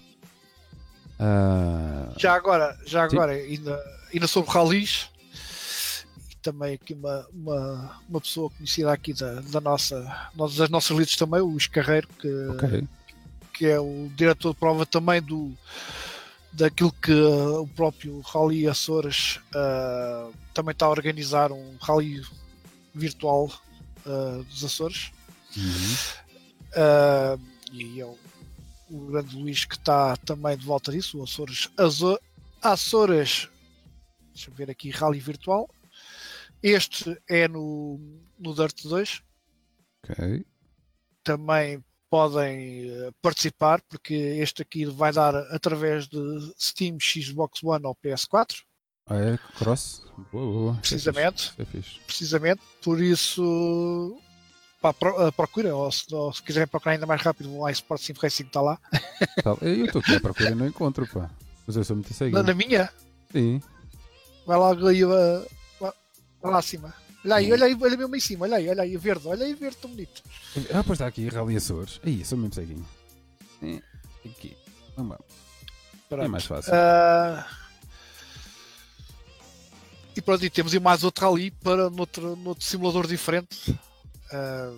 Ah, 1.21 2.13
Já 2.17 2.33
agora, 2.33 2.77
já 2.85 3.07
Sim. 3.07 3.15
agora 3.15 3.31
ainda, 3.33 3.79
ainda 4.13 4.27
sobre 4.27 4.51
rallies. 4.51 5.09
E 6.31 6.35
também 6.41 6.73
aqui 6.73 6.93
uma, 6.93 7.27
uma, 7.33 7.99
uma 8.09 8.21
pessoa 8.21 8.49
conhecida 8.49 8.91
aqui 8.91 9.13
da, 9.13 9.41
da 9.41 9.61
nossa, 9.61 10.29
das 10.35 10.69
nossas 10.69 10.97
leads 10.97 11.15
também, 11.15 11.41
o 11.41 11.55
Escarreiro, 11.55 12.07
que, 12.19 12.47
ok. 12.49 12.87
que 13.53 13.65
é 13.67 13.79
o 13.79 14.09
diretor 14.15 14.53
de 14.53 14.59
prova 14.59 14.85
também 14.85 15.21
do 15.21 15.51
daquilo 16.53 16.91
que 16.91 17.13
uh, 17.13 17.61
o 17.61 17.67
próprio 17.67 18.19
Rally 18.19 18.67
Açores 18.67 19.39
uh, 19.55 20.33
também 20.53 20.73
está 20.73 20.85
a 20.85 20.89
organizar 20.89 21.49
um 21.49 21.77
rally 21.81 22.21
virtual 22.93 23.49
uh, 24.05 24.43
dos 24.43 24.61
Açores 24.61 25.13
Uhum. 25.57 25.95
Uh, 26.71 27.41
e 27.71 27.99
é 27.99 28.05
o 28.91 29.07
grande 29.07 29.35
Luís 29.35 29.65
que 29.65 29.75
está 29.75 30.15
também 30.17 30.57
de 30.57 30.65
volta 30.65 30.91
disso, 30.91 31.19
o 31.19 31.23
Açores 31.23 31.69
Azo- 31.77 32.19
Açores 32.61 33.49
deixa 34.33 34.49
eu 34.49 34.53
ver 34.53 34.69
aqui, 34.69 34.89
rally 34.89 35.19
virtual 35.19 35.69
este 36.63 37.17
é 37.27 37.47
no, 37.47 37.99
no 38.37 38.53
Dirt 38.53 38.83
2 38.83 39.21
Ok. 40.03 40.45
também 41.23 41.83
podem 42.09 42.89
eh, 42.89 43.11
participar, 43.21 43.81
porque 43.83 44.13
este 44.13 44.61
aqui 44.63 44.85
vai 44.85 45.13
dar 45.13 45.33
através 45.53 46.07
de 46.07 46.19
Steam, 46.59 46.97
Xbox 46.99 47.63
One 47.63 47.85
ou 47.85 47.95
PS4, 47.95 48.63
Ah, 49.07 49.15
é? 49.17 49.37
Cross? 49.57 50.03
Boa, 50.31 50.51
boa. 50.51 50.75
É 50.77 50.79
precisamente, 50.81 51.53
é 51.57 51.63
fixe. 51.65 51.99
precisamente. 52.05 52.61
Por 52.83 53.01
isso, 53.01 54.19
pá, 54.81 54.89
eh, 54.89 55.31
procura, 55.31 55.75
ou 55.75 55.91
se, 55.91 56.05
ou 56.13 56.33
se 56.33 56.41
quiserem 56.41 56.67
procurar 56.67 56.93
ainda 56.93 57.05
mais 57.05 57.21
rápido, 57.21 57.49
vão 57.51 57.61
lá 57.61 57.71
Sport 57.71 58.01
Sim 58.01 58.13
Racing 58.19 58.43
está 58.43 58.61
lá. 58.61 58.79
Tal. 59.43 59.57
Eu 59.61 59.85
estou 59.85 60.01
aqui 60.01 60.15
à 60.15 60.19
procura 60.19 60.49
e 60.51 60.55
não 60.55 60.67
encontro, 60.67 61.07
pá. 61.07 61.29
Mas 61.67 61.75
eu 61.75 61.83
sou 61.83 61.95
muito 61.95 62.09
Na, 62.09 62.15
seguido. 62.15 62.43
na 62.43 62.53
minha, 62.53 62.89
Sim. 63.31 63.61
vai 64.45 64.57
lá, 64.57 64.71
aí, 64.73 65.03
eh, 65.03 65.47
vai 65.79 66.51
lá 66.51 66.57
acima. 66.59 66.93
Olha 67.23 67.35
aí, 67.35 67.51
olha 67.53 67.65
aí, 67.67 67.77
olha 67.79 67.95
mesmo 67.97 68.15
em 68.15 68.19
cima, 68.19 68.45
olha 68.45 68.57
aí, 68.57 68.67
olha 68.67 68.81
aí, 68.81 68.97
verde, 68.97 69.27
olha 69.27 69.45
aí, 69.45 69.53
verde, 69.53 69.77
tão 69.77 69.91
bonito. 69.91 70.23
Ah, 70.73 70.83
pois 70.83 70.97
está 70.97 71.05
aqui, 71.05 71.29
Rally 71.29 71.55
Açores. 71.55 71.99
Aí, 72.03 72.25
sou 72.25 72.35
mesmo 72.37 72.55
ceguinho. 72.55 72.85
É, 73.61 73.79
Aqui. 74.27 74.57
Vamos 74.97 75.11
lá. 75.11 75.19
É 75.19 76.15
Pronto. 76.15 76.29
mais 76.31 76.45
fácil. 76.45 76.73
Ah, 76.75 77.47
e 80.15 80.21
pronto, 80.21 80.43
e 80.43 80.49
temos 80.49 80.73
aí 80.73 80.79
mais 80.79 81.03
outro 81.03 81.27
ali 81.31 81.51
para 81.51 81.89
noutro, 81.89 82.35
noutro 82.35 82.65
simulador 82.65 83.07
diferente. 83.07 83.73
Ah, 84.33 84.73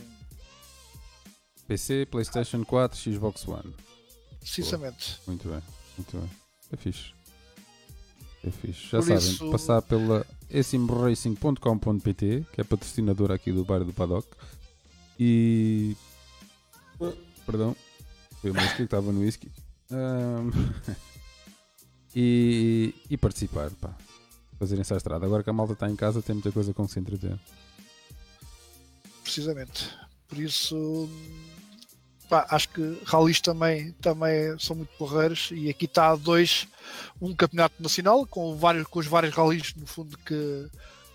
PC, 1.67 2.05
PlayStation 2.09 2.63
4, 2.65 2.97
Xbox 2.99 3.47
One. 3.47 3.73
precisamente. 4.39 5.19
Muito 5.27 5.47
bem, 5.47 5.61
muito 5.97 6.17
bem. 6.17 6.29
É 6.71 6.77
fixe. 6.77 7.13
É 8.45 8.51
fixe. 8.51 8.83
Já 8.89 8.97
Por 8.99 9.03
sabem, 9.03 9.17
isso- 9.17 9.49
passar 9.51 9.81
pela 9.81 10.25
esimracing.com.pt, 10.49 12.45
que 12.51 12.61
é 12.61 12.63
patrocinadora 12.63 13.35
aqui 13.35 13.51
do 13.51 13.63
bar 13.63 13.83
do 13.83 13.93
Paddock. 13.93 14.27
E. 15.19 15.95
Perdão, 17.45 17.75
foi 18.41 18.51
o 18.51 18.53
whisky 18.53 18.75
que 18.77 18.83
estava 18.83 19.11
no 19.11 19.19
whisky. 19.21 19.51
Ahm, 19.91 20.49
e, 22.15 22.93
e 23.09 23.17
participar, 23.17 23.69
pá. 23.71 23.95
fazerem-se 24.59 24.93
à 24.93 24.97
estrada. 24.97 25.25
Agora 25.25 25.43
que 25.43 25.49
a 25.49 25.53
malta 25.53 25.73
está 25.73 25.89
em 25.89 25.95
casa, 25.95 26.21
tem 26.21 26.35
muita 26.35 26.51
coisa 26.51 26.73
com 26.73 26.85
que 26.85 26.93
se 26.93 26.99
entreter. 26.99 27.37
Precisamente. 29.23 29.89
Por 30.27 30.37
isso, 30.37 31.09
pá, 32.29 32.45
acho 32.49 32.69
que 32.69 32.99
rallies 33.05 33.39
também, 33.39 33.91
também 33.93 34.57
são 34.59 34.75
muito 34.75 34.91
porreiros 34.97 35.49
e 35.51 35.69
aqui 35.69 35.85
está 35.85 36.15
dois, 36.15 36.67
um 37.21 37.33
campeonato 37.35 37.81
nacional 37.81 38.25
com, 38.25 38.55
vários, 38.55 38.85
com 38.87 38.99
os 38.99 39.07
vários 39.07 39.33
rallies 39.33 39.73
no 39.75 39.85
fundo 39.85 40.17
que, 40.19 40.67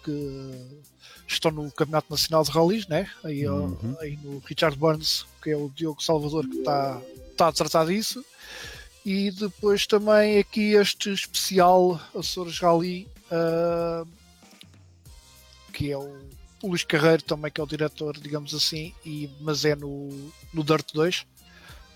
que 0.04 0.80
estão 1.26 1.50
no 1.50 1.70
campeonato 1.70 2.10
nacional 2.10 2.42
de 2.44 2.50
rallies, 2.50 2.86
né? 2.86 3.10
aí, 3.22 3.46
Uhum. 3.48 3.96
aí 4.00 4.18
no 4.22 4.38
Richard 4.38 4.76
Burns, 4.76 5.26
que 5.42 5.50
é 5.50 5.56
o 5.56 5.68
Diogo 5.68 6.02
Salvador 6.02 6.46
que 6.48 6.58
está, 6.58 7.00
está 7.30 7.48
a 7.48 7.52
tratar 7.52 7.86
disso. 7.86 8.24
E 9.04 9.30
depois 9.30 9.86
também 9.86 10.38
aqui 10.38 10.72
este 10.72 11.12
especial 11.12 12.00
Açores 12.14 12.58
Rally, 12.58 13.08
ah, 13.30 14.04
que 15.72 15.90
é 15.90 15.96
o, 15.96 16.18
o 16.62 16.68
Luís 16.68 16.84
Carreiro 16.84 17.22
também, 17.22 17.50
que 17.50 17.60
é 17.60 17.64
o 17.64 17.66
diretor, 17.66 18.18
digamos 18.18 18.54
assim, 18.54 18.94
e, 19.04 19.30
mas 19.40 19.64
é 19.64 19.74
no, 19.74 20.08
no 20.52 20.64
Dirt 20.64 20.92
2. 20.92 21.26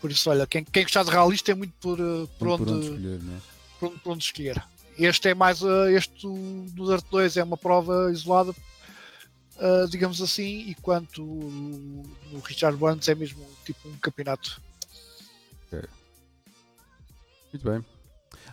Por 0.01 0.11
isso, 0.11 0.31
olha, 0.31 0.47
quem, 0.47 0.65
quem 0.65 0.83
gostar 0.83 1.05
de 1.05 1.11
rallies 1.11 1.43
tem 1.43 1.55
muito 1.55 1.73
por, 1.81 2.01
ah, 2.01 2.27
por, 2.39 2.49
onde, 2.49 2.65
por 2.65 2.73
onde 2.75 2.85
escolher, 2.87 3.23
não 3.23 3.35
é? 3.35 3.41
por, 3.79 3.89
onde, 3.89 3.99
por 4.01 4.13
onde 4.13 4.25
escolher. 4.25 4.63
Este 4.99 5.29
é 5.29 5.35
mais, 5.35 5.63
ah, 5.65 5.91
este 5.91 6.27
do 6.27 6.87
Dirt 6.89 7.05
2 7.11 7.37
é 7.37 7.45
uma 7.45 7.57
prova 7.57 8.11
isolada, 8.13 8.55
ah, 9.59 9.87
digamos 9.89 10.21
assim, 10.21 10.71
enquanto 10.71 11.23
o, 11.23 12.03
o 12.33 12.39
Richard 12.41 12.77
Burns 12.77 13.09
é 13.09 13.15
mesmo 13.15 13.45
tipo 13.65 13.89
um 13.89 13.97
campeonato. 13.97 14.61
Muito 17.53 17.71
bem. 17.71 17.85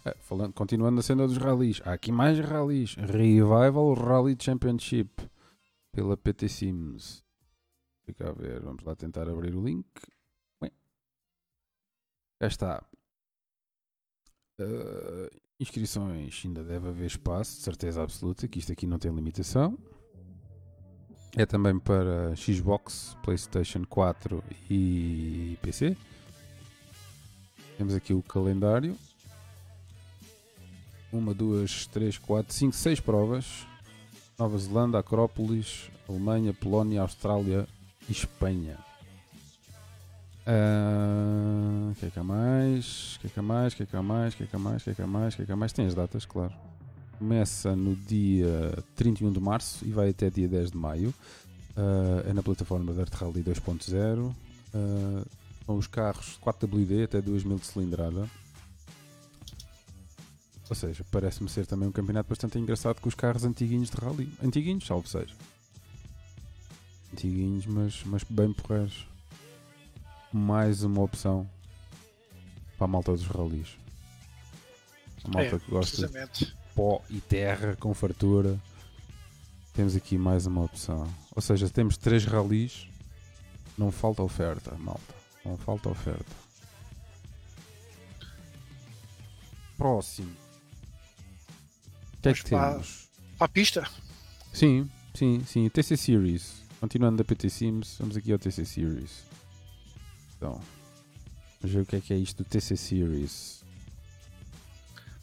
Ah, 0.05 0.15
falando, 0.27 0.53
continuando 0.53 0.97
na 0.97 1.01
cena 1.01 1.25
dos 1.25 1.37
rallies, 1.37 1.81
há 1.85 1.93
aqui 1.93 2.11
mais 2.11 2.37
rallies. 2.39 2.95
Revival 2.95 3.93
Rally 3.93 4.37
Championship 4.37 5.09
pela 5.99 6.15
PT 6.15 6.47
Sims. 6.47 7.25
Fica 8.05 8.29
a 8.29 8.31
ver, 8.31 8.62
vamos 8.62 8.81
lá 8.85 8.95
tentar 8.95 9.27
abrir 9.27 9.53
o 9.53 9.62
link. 9.62 9.85
Bem, 10.62 10.71
está. 12.39 12.81
Ah, 14.62 15.29
inscrições, 15.59 16.41
ainda 16.45 16.63
deve 16.63 16.88
haver 16.88 17.05
espaço, 17.05 17.57
de 17.57 17.63
certeza 17.63 18.01
absoluta, 18.01 18.47
que 18.47 18.59
isto 18.59 18.71
aqui 18.71 18.88
não 18.88 18.97
tem 18.97 19.13
limitação. 19.13 19.77
É 21.35 21.45
também 21.45 21.77
para 21.77 22.33
Xbox, 22.33 23.17
PlayStation 23.21 23.83
4 23.83 24.41
e 24.69 25.57
PC. 25.62 25.97
Temos 27.77 27.93
aqui 27.93 28.13
o 28.13 28.23
calendário. 28.23 28.97
Uma, 31.12 31.33
duas, 31.33 31.88
três, 31.88 32.17
quatro, 32.17 32.53
cinco, 32.53 32.73
seis 32.73 33.01
provas. 33.01 33.67
Nova 34.39 34.58
Zelândia, 34.58 34.99
Acrópolis, 34.99 35.89
Alemanha, 36.08 36.54
Polónia, 36.54 37.02
Austrália 37.02 37.67
e 38.08 38.12
Espanha. 38.13 38.78
Ah, 40.47 41.91
O 41.91 41.95
que 41.95 42.06
é 42.06 42.10
que 42.10 42.19
há 42.19 42.23
mais? 42.23 43.15
O 43.15 43.19
que 43.19 43.28
é 43.28 43.30
que 43.30 43.39
há 43.39 43.43
mais? 43.43 43.73
O 43.73 43.78
que 43.78 43.84
é 43.84 43.86
que 43.86 43.95
há 43.97 44.02
mais? 44.02 44.34
O 44.34 44.38
que 44.38 44.43
é 44.43 44.47
que 44.47 44.56
há 44.56 44.60
mais? 44.60 44.82
O 44.82 44.86
que 44.86 44.91
é 44.91 44.95
que 44.95 45.02
há 45.02 45.08
mais? 45.08 45.36
Que 45.36 45.41
é 45.41 45.45
que 45.45 45.52
há 45.52 45.56
mais? 45.56 45.73
Tem 45.73 45.86
as 45.86 45.93
datas, 45.93 46.25
claro. 46.25 46.54
Começa 47.17 47.75
no 47.75 47.95
dia 47.95 48.82
31 48.95 49.34
de 49.34 49.39
março 49.41 49.86
e 49.86 49.91
vai 49.91 50.10
até 50.12 50.30
dia 50.30 50.47
10 50.47 50.71
de 50.71 50.78
maio. 50.78 51.13
Ah, 51.75 52.23
é 52.30 52.34
na 52.34 52.41
plataforma 52.41 52.93
Dirt 52.93 53.13
Rally 53.13 53.43
2.0. 53.43 54.34
Ah, 54.73 55.25
são 55.65 55.75
os 55.78 55.86
carros 55.86 56.39
4WD 56.41 57.04
até 57.04 57.21
2000 57.21 57.58
de 57.58 57.65
cilindrada. 57.65 58.30
Ou 60.69 60.75
seja, 60.75 61.03
parece-me 61.10 61.49
ser 61.49 61.65
também 61.65 61.89
um 61.89 61.91
campeonato 61.91 62.29
bastante 62.29 62.60
engraçado 62.60 63.01
com 63.01 63.10
os 63.10 63.15
carros 63.15 63.43
antiguinhos 63.43 63.89
de 63.89 63.97
rally. 63.97 64.32
Antiguinhos, 64.43 64.86
salvo 64.86 65.08
seja. 65.08 65.34
Antiguinhos, 67.12 67.65
mas, 67.65 68.03
mas 68.05 68.23
bem 68.23 68.53
porreiros. 68.53 69.08
Mais 70.32 70.84
uma 70.84 71.01
opção 71.01 71.49
para 72.77 72.86
a 72.86 72.88
malta 72.88 73.12
dos 73.12 73.25
rallies. 73.25 73.77
A 75.23 75.27
malta 75.29 75.55
É, 75.55 75.60
que 75.60 75.71
gosta 75.71 76.08
de 76.08 76.55
pó 76.75 77.01
e 77.10 77.19
terra 77.19 77.75
com 77.75 77.91
fartura. 77.95 78.60
Temos 79.73 79.95
aqui 79.95 80.19
mais 80.19 80.45
uma 80.45 80.63
opção. 80.63 81.12
Ou 81.36 81.41
seja, 81.41 81.67
temos 81.67 81.97
três 81.97 82.25
rallies. 82.25 82.88
Não 83.75 83.91
falta 83.91 84.21
oferta, 84.21 84.75
malta. 84.77 85.15
Não 85.43 85.58
falta 85.58 85.89
oferta. 85.89 86.36
Próximo. 89.77 90.48
O 92.19 92.21
que 92.21 92.29
é 92.29 92.34
que 92.34 92.49
para- 92.49 92.71
temos? 92.71 93.10
Para 93.38 93.45
a 93.45 93.49
pista, 93.49 93.88
Sim, 94.51 94.89
sim, 95.13 95.43
sim. 95.45 95.69
TC 95.69 95.95
Series. 95.95 96.63
Continuando 96.82 97.17
da 97.17 97.23
PT 97.23 97.49
Sims, 97.49 97.95
vamos 97.99 98.17
aqui 98.17 98.32
ao 98.32 98.39
TC 98.39 98.65
Series. 98.65 99.23
Então, 100.38 100.60
vamos 101.62 101.75
ver 101.75 101.82
o 101.82 101.86
que 101.86 101.95
é 101.97 102.01
que 102.01 102.13
é 102.13 102.17
isto 102.17 102.43
do 102.43 102.49
TC 102.49 102.75
Series. 102.75 103.63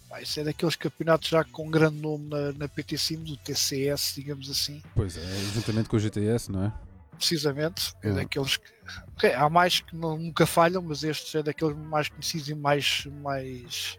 pá, 0.08 0.22
isso 0.22 0.38
é 0.40 0.44
daqueles 0.44 0.76
campeonatos 0.76 1.28
já 1.28 1.44
com 1.44 1.68
grande 1.70 1.98
nome 2.00 2.28
na, 2.28 2.52
na 2.52 2.68
PT 2.68 2.96
Sim, 2.96 3.24
do 3.24 3.36
TCS, 3.36 4.14
digamos 4.14 4.48
assim. 4.48 4.82
Pois 4.94 5.16
é, 5.16 5.36
juntamente 5.54 5.88
com 5.88 5.96
o 5.96 6.00
GTS, 6.00 6.50
não 6.52 6.64
é? 6.64 6.72
Precisamente, 7.18 7.94
é 8.02 8.08
Uhum. 8.10 8.14
daqueles 8.14 8.56
que. 8.58 8.70
ok, 9.16 9.32
há 9.34 9.48
mais 9.50 9.80
que 9.80 9.96
não- 9.96 10.16
nunca 10.18 10.46
falham, 10.46 10.80
mas 10.82 11.02
estes 11.02 11.34
é 11.34 11.42
daqueles 11.42 11.76
mais 11.76 12.08
conhecidos 12.08 12.48
e 12.48 12.54
mais, 12.54 13.06
mais 13.22 13.98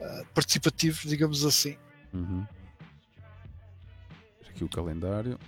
ah, 0.00 0.24
participativos, 0.34 1.02
digamos 1.02 1.44
assim. 1.44 1.76
Uhum. 2.12 2.46
Aqui 4.48 4.64
o 4.64 4.68
calendário. 4.68 5.38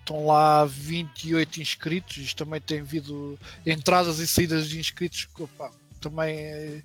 Estão 0.00 0.26
lá 0.26 0.64
28 0.66 1.62
inscritos, 1.62 2.16
isto 2.18 2.44
também 2.44 2.60
tem 2.60 2.80
havido 2.80 3.38
entradas 3.64 4.18
e 4.18 4.26
saídas 4.26 4.68
de 4.68 4.78
inscritos, 4.78 5.26
pá, 5.56 5.70
também 5.98 6.36
é, 6.36 6.82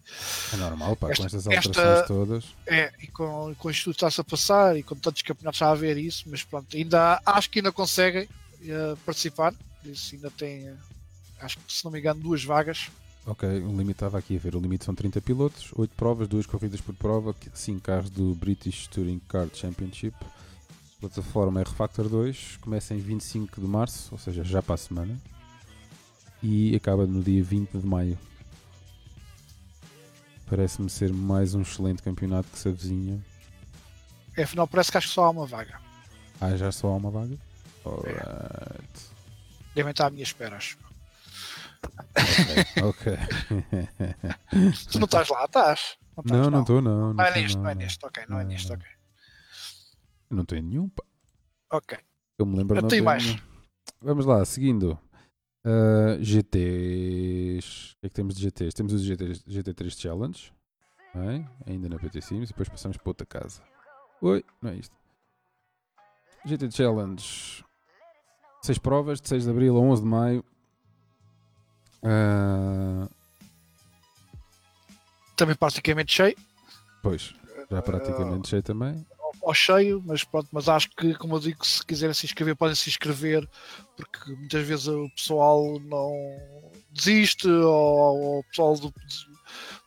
É 0.53 0.55
normal, 0.55 0.95
pá, 0.95 1.11
Esta- 1.11 1.23
com 1.23 1.25
estas 1.25 1.47
esta- 1.47 1.67
alterações 1.67 2.07
todas. 2.07 2.45
é, 2.65 2.93
e 3.01 3.07
com, 3.07 3.53
com 3.55 3.69
isto 3.69 3.83
tudo 3.85 3.95
está-se 3.95 4.21
a 4.21 4.23
passar 4.23 4.77
e 4.77 4.83
com 4.83 4.95
tantos 4.95 5.21
campeonatos 5.21 5.61
a 5.61 5.69
haver 5.71 5.97
isso, 5.97 6.23
mas 6.27 6.43
pronto, 6.43 6.77
ainda 6.77 7.21
acho 7.25 7.49
que 7.49 7.59
ainda 7.59 7.73
conseguem 7.73 8.29
eh, 8.61 8.95
participar, 9.05 9.53
isso 9.83 10.15
ainda 10.15 10.31
tem, 10.31 10.69
eh, 10.69 10.75
acho 11.41 11.57
que 11.57 11.73
se 11.73 11.83
não 11.83 11.91
me 11.91 11.99
engano, 11.99 12.21
duas 12.21 12.41
vagas. 12.43 12.89
Ok, 13.29 13.47
o 13.47 13.69
limite 13.69 13.91
estava 13.91 14.17
aqui 14.17 14.35
a 14.35 14.39
ver. 14.39 14.55
O 14.55 14.59
limite 14.59 14.85
são 14.85 14.95
30 14.95 15.21
pilotos, 15.21 15.69
8 15.75 15.95
provas, 15.95 16.27
2 16.27 16.47
corridas 16.47 16.81
por 16.81 16.95
prova, 16.95 17.35
5 17.53 17.79
carros 17.79 18.09
do 18.09 18.33
British 18.33 18.87
Touring 18.87 19.21
Car 19.29 19.47
Championship. 19.53 20.15
Plataforma 20.99 21.59
R-Factor 21.61 22.09
2 22.09 22.57
começa 22.57 22.95
em 22.95 22.97
25 22.97 23.61
de 23.61 23.67
março, 23.67 24.09
ou 24.11 24.17
seja, 24.17 24.43
já 24.43 24.63
para 24.63 24.73
a 24.73 24.77
semana, 24.77 25.15
e 26.41 26.75
acaba 26.75 27.05
no 27.05 27.21
dia 27.21 27.43
20 27.43 27.77
de 27.77 27.85
maio. 27.85 28.17
Parece-me 30.47 30.89
ser 30.89 31.13
mais 31.13 31.53
um 31.53 31.61
excelente 31.61 32.01
campeonato 32.01 32.49
que 32.49 32.57
se 32.57 32.67
avizinha. 32.67 33.23
É, 34.35 34.41
afinal, 34.41 34.67
parece 34.67 34.91
que 34.91 34.97
acho 34.97 35.07
que 35.07 35.13
só 35.13 35.25
há 35.25 35.29
uma 35.29 35.45
vaga. 35.45 35.79
Ah, 36.41 36.57
já 36.57 36.71
só 36.71 36.87
há 36.87 36.95
uma 36.95 37.11
vaga? 37.11 37.37
Alright. 37.85 38.89
Devem 39.75 39.91
estar 39.91 40.07
à 40.07 40.09
minha 40.09 40.23
espera, 40.23 40.57
acho. 40.57 40.88
Ok. 42.83 43.13
Tu 44.91 44.99
não 44.99 45.05
estás 45.05 45.29
lá, 45.29 45.45
estás? 45.45 45.97
estás, 46.17 46.25
não, 46.25 46.49
não 46.49 46.61
estou, 46.61 46.81
não. 46.81 47.13
Não 47.13 47.23
é 47.23 47.31
tô, 47.31 47.39
neste, 47.39 47.57
não 47.57 47.69
é 47.69 47.75
não. 47.75 47.81
neste, 47.81 48.05
ok, 48.05 48.23
não 48.27 48.39
é 48.39 48.43
Não, 48.43 48.49
não. 48.69 48.75
ok. 48.75 48.87
Não 50.29 50.45
em 50.57 50.61
nenhum, 50.61 50.89
pá. 50.89 51.03
Ok. 51.71 51.97
Eu 52.37 52.45
me 52.45 52.57
lembro 52.57 52.77
Eu 52.77 52.81
não 52.81 52.89
tenho 52.89 53.03
tenho 53.03 53.05
mais. 53.05 53.23
nenhum. 53.25 53.39
Vamos 54.01 54.25
lá, 54.25 54.43
seguindo. 54.45 54.99
Ah, 55.63 56.17
GTs. 56.21 57.93
O 57.93 57.99
que 57.99 58.05
é 58.05 58.09
que 58.09 58.15
temos 58.15 58.35
de 58.35 58.41
GTs? 58.43 58.75
Temos 58.75 58.93
os 58.93 59.01
GTs, 59.03 59.43
GT3 59.47 59.99
Challenge. 59.99 60.53
ok? 61.13 61.45
Ainda 61.67 61.89
na 61.89 61.97
PT 61.97 62.21
Sims. 62.21 62.49
E 62.49 62.53
depois 62.53 62.69
passamos 62.69 62.97
para 62.97 63.09
outra 63.09 63.25
casa. 63.25 63.61
Oi, 64.21 64.43
não 64.61 64.71
é 64.71 64.75
isto. 64.75 64.95
GT 66.45 66.71
Challenge. 66.71 67.63
6 68.61 68.77
provas, 68.79 69.21
de 69.21 69.27
6 69.29 69.43
de 69.45 69.49
Abril 69.49 69.77
a 69.77 69.79
11 69.79 70.01
de 70.01 70.07
Maio. 70.07 70.45
Ah, 72.03 73.07
Também 75.35 75.55
praticamente 75.55 76.11
cheio, 76.13 76.35
pois, 77.01 77.33
já 77.71 77.81
praticamente 77.81 78.49
cheio 78.49 78.63
também. 78.63 79.05
ao 79.41 79.53
cheio, 79.53 80.01
mas 80.05 80.23
pronto, 80.23 80.49
mas 80.51 80.67
acho 80.67 80.89
que, 80.91 81.13
como 81.15 81.35
eu 81.35 81.39
digo, 81.39 81.65
se 81.65 81.85
quiserem 81.85 82.13
se 82.13 82.25
inscrever, 82.25 82.55
podem 82.57 82.75
se 82.75 82.89
inscrever, 82.89 83.47
porque 83.95 84.31
muitas 84.35 84.67
vezes 84.67 84.87
o 84.87 85.09
pessoal 85.15 85.79
não 85.79 86.11
desiste, 86.91 87.47
ou, 87.47 88.19
ou 88.21 88.39
o 88.39 88.43
pessoal 88.45 88.75
do- 88.77 88.93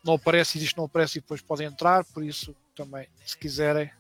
não 0.04 0.14
aparece 0.14 0.56
e 0.56 0.60
diz 0.60 0.70
que 0.72 0.78
não 0.78 0.86
aparece 0.86 1.18
e 1.18 1.20
depois 1.20 1.40
podem 1.42 1.66
entrar, 1.66 2.02
por 2.06 2.24
isso 2.24 2.54
também, 2.74 3.06
se 3.26 3.36
quiserem, 3.36 3.90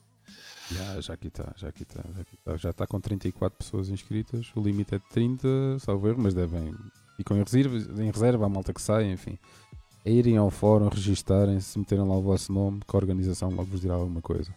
Já, 0.70 1.00
já 1.02 1.14
aqui 1.14 1.28
está, 1.28 1.52
já 1.56 1.68
aqui 1.68 1.82
está, 1.82 2.00
já 2.14 2.22
aqui 2.22 2.34
está. 2.34 2.56
Já 2.56 2.70
está 2.70 2.86
com 2.86 2.98
34 2.98 3.58
pessoas 3.58 3.90
inscritas. 3.90 4.50
O 4.56 4.60
limite 4.62 4.94
é 4.94 4.98
de 4.98 5.04
30, 5.10 5.46
salvo 5.80 6.08
erro, 6.08 6.18
mas 6.22 6.32
devem. 6.32 6.74
Ficam 7.22 7.36
em 7.38 7.44
reserva, 7.44 8.02
em 8.02 8.10
reserva, 8.10 8.46
a 8.46 8.48
malta 8.48 8.74
que 8.74 8.82
sai, 8.82 9.08
enfim. 9.12 9.38
É 10.04 10.10
irem 10.10 10.36
ao 10.36 10.50
fórum, 10.50 10.88
registarem-se, 10.88 11.78
meterem 11.78 12.04
lá 12.04 12.16
o 12.16 12.22
vosso 12.22 12.52
nome, 12.52 12.80
que 12.80 12.96
a 12.96 12.98
organização 12.98 13.48
logo 13.50 13.66
vos 13.66 13.80
dirá 13.80 13.94
alguma 13.94 14.20
coisa. 14.20 14.52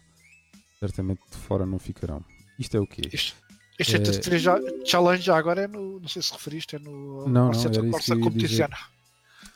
certamente 0.80 1.20
de 1.30 1.36
fora 1.38 1.64
não 1.64 1.78
ficarão. 1.78 2.22
Isto 2.58 2.76
é 2.76 2.80
o 2.80 2.86
quê? 2.86 3.02
Este, 3.12 3.36
este 3.78 3.94
É- 3.94 3.98
73 4.04 4.42
já, 4.42 4.58
challenge 4.84 5.22
já 5.22 5.36
agora 5.38 5.62
é 5.62 5.68
no. 5.68 6.00
Não 6.00 6.08
sei 6.08 6.20
se 6.22 6.32
referiste, 6.32 6.74
é 6.74 6.78
no 6.80 7.28
Não, 7.28 7.52
isso 7.52 7.68
Corsa 7.90 8.16
Competizione. 8.16 8.74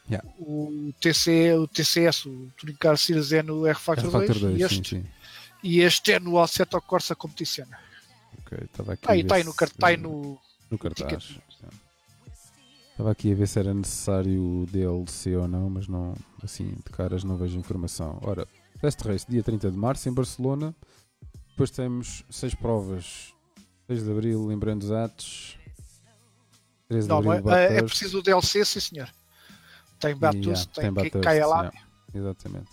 Yeah. 0.09 0.29
O, 0.39 0.93
TC, 1.01 1.55
o 1.55 1.67
TCS, 1.67 2.27
o 2.27 2.51
Touring 2.57 2.77
Car 2.77 2.97
Series 2.97 3.33
é 3.33 3.43
no 3.43 3.67
R-Factor 3.67 4.09
É 4.09 4.11
Factor 4.11 4.39
2, 4.39 4.41
2, 4.41 4.55
e, 4.55 4.59
sim, 4.69 4.81
este, 4.81 4.89
sim. 4.97 5.05
e 5.65 5.81
este 5.81 6.13
é 6.13 6.21
no 6.21 6.39
Assetto 6.39 6.81
Corsa 6.81 7.15
Competizione. 7.17 7.73
Ok, 8.39 8.59
estava 8.65 8.93
aqui. 8.93 9.03
Está 9.03 9.13
aí, 9.13 9.23
ver 9.23 9.29
tá 9.29 9.35
aí 9.35 9.45
no, 9.45 9.55
tá 9.55 9.87
aí 9.89 9.97
no. 9.97 10.39
no 10.71 10.79
cartaz. 10.79 11.25
ticket. 11.25 11.50
Estava 13.01 13.13
aqui 13.13 13.33
a 13.33 13.35
ver 13.35 13.49
se 13.49 13.59
era 13.59 13.73
necessário 13.73 14.43
o 14.45 14.67
DLC 14.67 15.35
ou 15.35 15.49
não, 15.49 15.71
mas 15.71 15.89
não, 15.89 16.13
assim, 16.43 16.67
de 16.67 16.93
caras 16.93 17.25
não 17.25 17.35
vejo 17.35 17.59
informação. 17.59 18.19
Ora, 18.21 18.47
Test 18.79 19.01
Race, 19.01 19.25
dia 19.27 19.43
30 19.43 19.71
de 19.71 19.77
março, 19.79 20.07
em 20.07 20.13
Barcelona. 20.13 20.77
Depois 21.49 21.71
temos 21.71 22.23
seis 22.29 22.55
provas. 22.55 23.33
6 23.87 24.05
de 24.05 24.11
Abril 24.11 24.53
em 24.53 24.59
Brandos 24.59 24.91
Atos. 24.93 25.57
13 26.89 27.07
de 27.07 27.09
Não, 27.09 27.19
Abril, 27.33 27.51
é, 27.51 27.75
é, 27.75 27.79
é 27.79 27.83
preciso 27.83 28.19
o 28.19 28.23
DLC, 28.23 28.67
sim 28.67 28.81
senhor. 28.81 29.09
Tem 29.99 30.15
Bathurst, 30.15 30.69
Yeah, 30.69 30.73
tem, 30.75 30.93
Bathurst, 30.93 31.27
Kyalami. 31.27 31.71
yeah, 31.71 31.89
exatamente. 32.15 32.71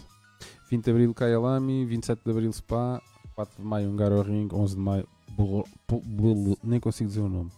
20 0.69 0.83
de 0.83 0.91
Abril, 0.91 1.13
Kyalami. 1.13 1.85
27 1.85 2.21
de 2.25 2.31
Abril, 2.31 2.51
Spa. 2.51 3.01
4 3.33 3.55
de 3.61 3.65
Maio, 3.65 3.89
Hungaroring. 3.91 4.49
11 4.51 4.75
de 4.75 4.81
Maio, 4.81 5.07
Bul- 5.29 5.65
Bul- 5.87 6.01
Bul- 6.05 6.57
nem 6.61 6.81
consigo 6.81 7.07
dizer 7.07 7.21
o 7.21 7.29
nome. 7.29 7.49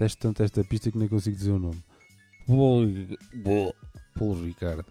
Teste 0.00 0.16
tanto 0.16 0.42
esta 0.42 0.64
pista 0.64 0.90
que 0.90 0.96
nem 0.96 1.06
consigo 1.06 1.36
dizer 1.36 1.50
o 1.50 1.58
nome. 1.58 1.84
Paulo 4.18 4.42
Ricardo. 4.42 4.86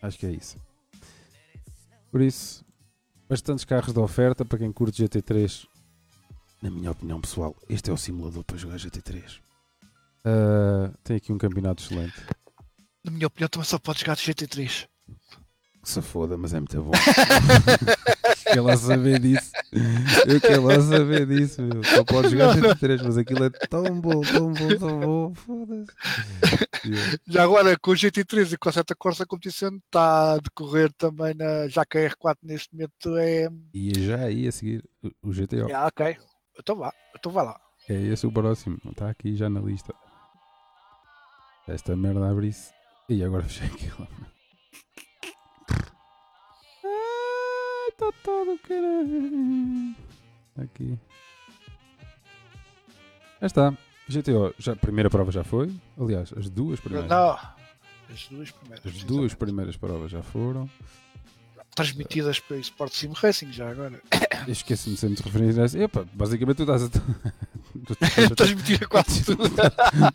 Acho 0.00 0.18
que 0.18 0.24
é 0.24 0.30
isso. 0.30 0.56
Por 2.10 2.22
isso, 2.22 2.64
bastantes 3.28 3.66
carros 3.66 3.92
de 3.92 4.00
oferta 4.00 4.46
para 4.46 4.56
quem 4.56 4.72
curte 4.72 5.04
GT3. 5.04 5.66
Na 6.62 6.70
minha 6.70 6.90
opinião 6.90 7.20
pessoal, 7.20 7.54
este 7.68 7.90
é 7.90 7.92
o 7.92 7.98
simulador 7.98 8.42
para 8.44 8.56
jogar 8.56 8.76
GT3. 8.76 9.40
Ah, 10.24 10.90
tem 11.04 11.18
aqui 11.18 11.30
um 11.30 11.36
campeonato 11.36 11.84
excelente. 11.84 12.16
Na 13.04 13.10
minha 13.10 13.26
opinião, 13.26 13.50
também 13.50 13.66
só 13.66 13.78
pode 13.78 14.00
jogar 14.00 14.16
de 14.16 14.22
GT3. 14.22 14.88
Que 15.82 15.90
se 15.90 16.00
foda, 16.00 16.38
mas 16.38 16.54
é 16.54 16.60
muito 16.60 16.82
bom. 16.82 16.92
quer 18.52 18.60
lá 18.60 18.76
saber 18.76 19.18
disso. 19.20 19.52
Eu 20.26 20.40
quero 20.40 20.64
lá 20.64 20.80
saber 20.80 21.26
disso, 21.26 21.62
meu. 21.62 21.82
Só 21.84 22.04
pode 22.04 22.30
jogar 22.30 22.56
Não, 22.56 22.62
não. 22.62 22.70
GT3, 22.74 23.02
mas 23.04 23.16
aquilo 23.18 23.44
é 23.44 23.50
tão 23.50 24.00
bom, 24.00 24.20
tão 24.22 24.52
bom, 24.52 24.68
tão 24.78 25.00
bom. 25.00 25.34
Foda-se. 25.34 25.92
Yeah. 26.88 27.18
Já 27.26 27.42
agora, 27.44 27.76
com 27.78 27.90
o 27.90 27.94
GT3 27.94 28.52
e 28.52 28.56
com 28.58 28.68
a 28.68 28.72
Santa 28.72 28.94
Corsa 28.94 29.26
Competição, 29.26 29.76
está 29.76 30.34
a 30.34 30.38
decorrer 30.38 30.92
também 30.94 31.34
na. 31.34 31.68
Já 31.68 31.84
que 31.84 31.98
a 31.98 32.10
R4 32.10 32.36
neste 32.42 32.72
momento 32.72 33.16
é. 33.16 33.48
E 33.74 33.90
é 33.90 34.00
já 34.00 34.16
aí 34.20 34.46
a 34.48 34.52
seguir 34.52 34.84
o- 35.22 35.32
GTO. 35.32 35.72
Ah, 35.74 35.86
ok. 35.86 36.16
Então 36.58 36.76
vá, 36.76 36.92
então 37.16 37.30
vá 37.32 37.42
lá. 37.42 37.60
É 37.88 37.94
esse 37.94 38.26
o 38.26 38.32
próximo. 38.32 38.78
Está 38.90 39.08
aqui 39.10 39.34
já 39.36 39.48
na 39.48 39.60
lista. 39.60 39.94
Esta 41.66 41.96
merda 41.96 42.30
abre-se. 42.30 42.72
E 43.08 43.22
agora 43.24 43.42
fechei 43.48 43.66
aquilo. 43.66 44.06
Está 48.00 48.12
todo 48.22 48.56
caralho. 48.60 49.94
Aqui. 50.56 50.96
Já 53.40 53.46
está. 53.46 53.74
GTO, 54.08 54.54
já, 54.56 54.72
a 54.72 54.76
primeira 54.76 55.10
prova 55.10 55.32
já 55.32 55.42
foi. 55.42 55.68
Aliás, 56.00 56.32
as 56.36 56.48
duas 56.48 56.78
primeiras. 56.78 57.10
Não, 57.10 57.30
as 57.30 58.28
duas 58.30 58.50
primeiras. 58.52 58.86
As 58.86 59.02
duas 59.02 59.34
primeiras 59.34 59.76
provas 59.76 60.12
já 60.12 60.22
foram. 60.22 60.70
Transmitidas 61.74 62.38
pelo 62.38 62.60
Sport 62.60 62.92
Sim 62.92 63.12
Racing, 63.14 63.52
já 63.52 63.68
agora. 63.68 64.00
Esqueci-me 64.46 64.96
sempre 64.96 65.16
de 65.16 65.22
referir 65.24 65.60
a 65.60 65.64
isso. 65.66 65.76
Epa, 65.78 66.06
basicamente 66.14 66.56
tu 66.58 66.62
estás 66.62 66.84
a. 66.84 66.88
tu 66.88 67.92
estás 67.92 68.50
a- 68.82 68.86
quase 68.88 69.24
tudo. 69.24 69.42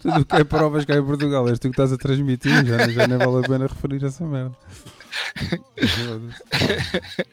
Tudo 0.02 0.22
o 0.22 0.26
que 0.26 0.36
é 0.38 0.43
provas 0.46 0.86
cá 0.86 0.96
em 0.96 1.04
Portugal, 1.06 1.48
és 1.50 1.60
tu 1.60 1.63
que 1.63 1.74
estás 1.74 1.91
a 1.91 1.98
transmitir, 1.98 2.65
já, 2.65 2.88
já 2.89 3.08
nem 3.08 3.17
vale 3.17 3.46
a 3.46 3.48
pena 3.48 3.67
referir 3.67 4.04
essa 4.06 4.26
merda. 4.26 4.58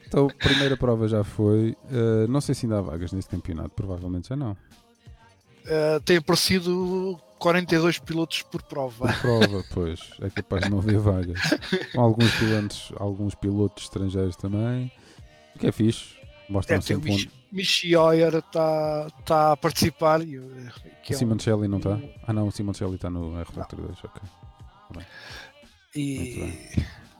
Então, 0.07 0.27
a 0.29 0.35
primeira 0.45 0.77
prova 0.77 1.09
já 1.09 1.23
foi. 1.25 1.77
eh, 1.90 2.27
não 2.29 2.40
sei 2.40 2.55
se 2.55 2.66
ainda 2.66 2.79
há 2.79 2.83
vagas 2.83 3.12
neste 3.12 3.31
campeonato, 3.31 3.71
provavelmente 3.71 4.29
já 4.29 4.37
não. 4.37 4.53
Uh, 4.53 6.01
tem 6.05 6.16
aparecido 6.16 7.21
42 7.38 7.99
pilotos 7.99 8.43
por 8.43 8.62
prova. 8.62 9.07
Por 9.09 9.21
prova, 9.21 9.64
pois, 9.73 10.01
é 10.21 10.31
capaz 10.31 10.64
de 10.64 10.71
não 10.71 10.79
haver 10.79 10.99
vagas. 10.99 11.38
Com 11.95 12.01
alguns 12.01 12.35
pilotos, 12.38 12.93
alguns 12.97 13.35
pilotos 13.35 13.85
estrangeiros 13.85 14.37
também. 14.37 14.90
O 15.55 15.59
que 15.59 15.66
é 15.69 15.73
fixe. 15.73 16.19
Mostram 16.49 16.79
É, 16.79 16.81
sempre 16.81 17.11
Mich 17.12 17.27
onde. 17.27 17.40
Michi 17.53 17.95
Oyer 17.97 18.37
está 18.37 19.09
tá 19.25 19.53
a 19.53 19.57
participar. 19.57 20.23
e, 20.27 20.38
uh, 20.38 20.73
que 21.05 21.12
O 21.12 21.14
é 21.14 21.16
um- 21.16 21.19
Simoncelli 21.19 21.69
não 21.69 21.79
está? 21.79 21.99
Ah 22.27 22.33
não, 22.33 22.49
o 22.49 22.51
Simoncelli 22.53 22.95
está 22.97 23.09
no 23.11 23.38
R 23.38 23.53
Factor 23.53 23.81
2, 23.81 23.99
ok. 24.05 24.23
e 25.95 26.55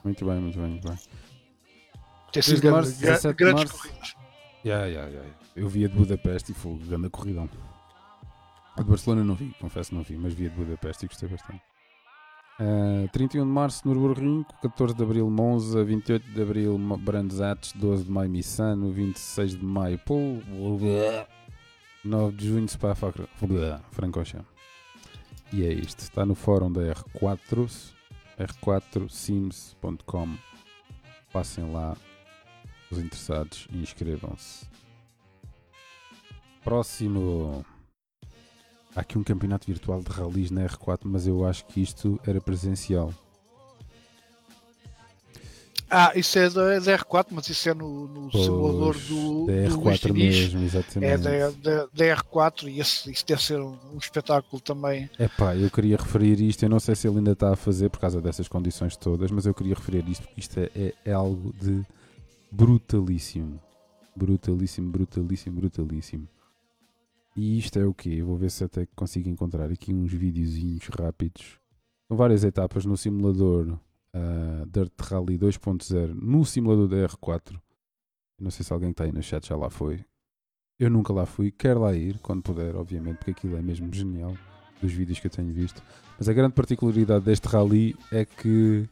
Muito 0.03 0.25
bem, 0.25 0.35
muito 0.39 0.57
bem, 0.59 0.67
muito 0.69 0.87
bem. 0.87 0.97
tem 0.97 2.41
3 2.41 2.45
sido 2.45 2.61
de 2.61 2.69
março, 2.71 2.91
grande- 2.91 3.01
gra- 3.05 3.11
17 3.15 3.37
de 3.37 3.43
grandes 3.43 3.63
março. 3.71 3.77
corridas. 3.89 4.15
Ya, 4.63 4.85
ya, 4.85 5.07
ya. 5.09 5.23
Eu 5.55 5.67
vi 5.67 5.85
a 5.85 5.87
de 5.87 5.95
Budapeste 5.95 6.51
e 6.51 6.55
foi 6.55 6.77
grande 6.77 7.09
corridão. 7.09 7.49
A 8.77 8.81
de 8.83 8.89
Barcelona 8.89 9.23
não 9.23 9.35
vi, 9.35 9.53
confesso 9.59 9.93
não 9.93 10.01
vi, 10.03 10.15
mas 10.17 10.33
vi 10.33 10.45
a 10.45 10.49
de 10.49 10.55
Budapeste 10.55 11.05
e 11.05 11.07
gostei 11.07 11.27
bastante. 11.29 11.61
Ah, 12.59 13.07
31 13.11 13.43
de 13.45 13.49
março, 13.51 13.87
Nürburgring, 13.87 14.45
14 14.61 14.93
de 14.95 15.03
abril, 15.03 15.29
Monza, 15.29 15.83
28 15.83 16.31
de 16.31 16.41
abril, 16.41 16.77
Brands 16.99 17.41
Hatch, 17.41 17.73
12 17.75 18.03
de 18.05 18.11
maio, 18.11 18.29
Missano, 18.29 18.91
26 18.91 19.57
de 19.57 19.65
maio, 19.65 19.97
Pol, 19.99 20.41
9 22.03 22.35
de 22.37 22.47
junho, 22.47 22.67
Spa, 22.69 22.93
Francorchamps. 23.91 24.45
E 25.51 25.65
é 25.65 25.73
isto, 25.73 25.99
está 25.99 26.25
no 26.25 26.33
fórum 26.35 26.71
da 26.71 26.81
R4, 26.81 27.91
r4sims.com. 28.45 30.37
Passem 31.31 31.71
lá, 31.71 31.95
os 32.89 32.97
interessados, 32.97 33.67
e 33.71 33.77
inscrevam-se. 33.77 34.69
Próximo. 36.63 37.65
Há 38.95 39.01
aqui 39.01 39.17
um 39.17 39.23
campeonato 39.23 39.67
virtual 39.67 40.01
de 40.01 40.09
rallies 40.11 40.51
na 40.51 40.65
R4, 40.67 41.01
mas 41.05 41.25
eu 41.25 41.45
acho 41.45 41.65
que 41.65 41.81
isto 41.81 42.19
era 42.25 42.41
presencial. 42.41 43.13
Ah, 45.93 46.13
isso 46.15 46.39
é 46.39 46.49
da, 46.49 46.79
da 46.79 46.97
R4, 46.99 47.27
mas 47.31 47.49
isso 47.49 47.67
é 47.67 47.73
no, 47.73 48.07
no 48.07 48.31
simulador 48.31 48.93
Pois, 48.93 49.07
do, 49.09 49.45
da 49.47 49.67
do 49.69 49.79
Luís 49.81 49.99
R4 49.99 50.05
Diniz. 50.13 50.35
mesmo, 50.53 50.61
É 50.61 50.63
exatamente. 50.63 51.21
da, 51.23 51.49
da, 51.49 51.85
da 51.93 52.05
R4 52.15 52.69
e 52.69 52.79
esse, 52.79 53.11
isso 53.11 53.25
deve 53.27 53.43
ser 53.43 53.59
um, 53.59 53.77
um 53.93 53.97
espetáculo 53.97 54.61
também. 54.61 55.09
Epá, 55.19 55.53
eu 55.53 55.69
queria 55.69 55.97
referir 55.97 56.39
isto, 56.39 56.63
eu 56.63 56.69
não 56.69 56.79
sei 56.79 56.95
se 56.95 57.09
ele 57.09 57.17
ainda 57.17 57.33
está 57.33 57.51
a 57.51 57.57
fazer 57.57 57.89
por 57.89 57.99
causa 57.99 58.21
dessas 58.21 58.47
condições 58.47 58.95
todas, 58.95 59.29
mas 59.31 59.45
eu 59.45 59.53
queria 59.53 59.75
referir 59.75 60.07
isto 60.07 60.23
porque 60.25 60.39
isto 60.39 60.57
é, 60.61 60.69
é- 60.75 60.93
é 61.05 61.11
algo 61.11 61.53
de 61.61 61.85
brutalíssimo. 62.49 63.59
Brutalíssimo, 64.15 64.91
brutalíssimo, 64.91 65.55
brutalíssimo. 65.59 66.27
E 67.35 67.57
isto 67.57 67.79
é 67.79 67.85
o 67.85 67.93
quê? 67.93 68.09
Eu 68.19 68.27
vou 68.27 68.37
ver 68.37 68.51
se 68.51 68.63
até 68.63 68.85
consigo 68.95 69.27
encontrar 69.29 69.69
aqui 69.71 69.93
uns 69.93 70.11
videozinhos 70.13 70.85
rápidos. 70.87 71.57
São 72.07 72.15
várias 72.15 72.43
etapas 72.43 72.85
no 72.85 72.95
simulador 72.97 73.77
ah, 74.13 74.65
Dirt 74.67 74.93
Rally 74.99 75.37
2.0 75.37 76.13
no 76.13 76.45
simulador 76.45 76.87
da 76.87 76.97
R4. 77.07 77.59
Não 78.39 78.49
sei 78.51 78.65
se 78.65 78.73
alguém 78.73 78.89
que 78.89 78.93
está 78.93 79.03
aí 79.03 79.11
no 79.11 79.21
chat 79.21 79.47
já 79.47 79.55
lá 79.55 79.69
foi. 79.69 80.03
Eu 80.79 80.89
nunca 80.89 81.13
lá 81.13 81.25
fui, 81.27 81.51
quero 81.51 81.81
lá 81.81 81.93
ir 81.95 82.17
quando 82.19 82.41
puder, 82.41 82.75
obviamente, 82.75 83.17
porque 83.17 83.31
aquilo 83.31 83.55
é 83.57 83.61
mesmo 83.61 83.93
genial 83.93 84.35
dos 84.81 84.91
vídeos 84.91 85.19
que 85.19 85.27
eu 85.27 85.31
tenho 85.31 85.53
visto. 85.53 85.81
Mas 86.17 86.27
a 86.27 86.33
grande 86.33 86.53
particularidade 86.55 87.23
deste 87.25 87.47
rally 87.47 87.95
é 88.11 88.25
que. 88.25 88.87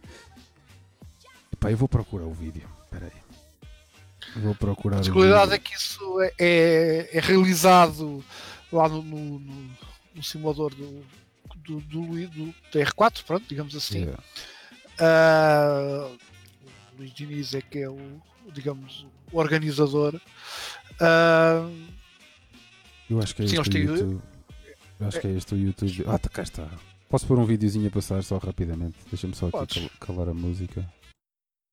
Epá, 1.51 1.71
eu 1.71 1.77
vou 1.77 1.87
procurar 1.89 2.25
o 2.25 2.33
vídeo. 2.33 2.67
Espera 2.83 3.07
aí. 3.07 4.41
Vou 4.41 4.53
procurar 4.53 4.97
A 4.97 4.99
particularidade 4.99 5.53
é 5.53 5.57
que 5.57 5.73
isso 5.75 6.21
é, 6.21 6.33
é, 6.37 7.17
é 7.17 7.19
realizado 7.19 8.23
lá 8.71 8.87
no, 8.87 9.01
no, 9.01 9.39
no- 9.39 9.69
no 10.15 10.23
simulador 10.23 10.73
do, 10.75 11.03
do, 11.55 11.79
do, 11.81 12.27
do- 12.27 12.55
da 12.71 12.79
R4, 12.81 13.23
pronto, 13.23 13.45
digamos 13.49 13.75
assim. 13.75 13.99
Yeah. 14.01 14.23
Ah, 14.99 16.11
o 16.93 16.97
Luís 16.97 17.11
Diniz 17.13 17.53
é 17.53 17.61
que 17.61 17.79
é 17.79 17.89
o, 17.89 18.21
digamos, 18.53 19.05
o 19.31 19.37
organizador. 19.39 20.19
Ah, 20.99 21.69
Eu 23.09 23.19
acho 23.19 23.35
que 23.35 23.43
é 23.43 23.47
Sim, 23.47 23.59
este 23.59 23.69
o 23.69 23.71
têm- 23.73 23.83
YouTube. 23.83 24.21
Eu 24.99 25.07
acho 25.07 25.19
que 25.21 25.27
é 25.27 25.31
este 25.31 25.53
o 25.55 25.57
YouTube. 25.57 26.03
Ah, 26.07 26.17
tá, 26.19 26.29
cá 26.29 26.41
está. 26.43 26.69
Posso 27.07 27.25
pôr 27.25 27.39
um 27.39 27.45
videozinho 27.45 27.87
a 27.87 27.91
passar 27.91 28.21
só 28.23 28.37
rapidamente? 28.37 28.97
Deixa-me 29.09 29.33
só 29.33 29.47
aqui 29.47 29.57
Podes. 29.57 29.89
calar 29.99 30.29
a 30.29 30.33
música. 30.33 30.87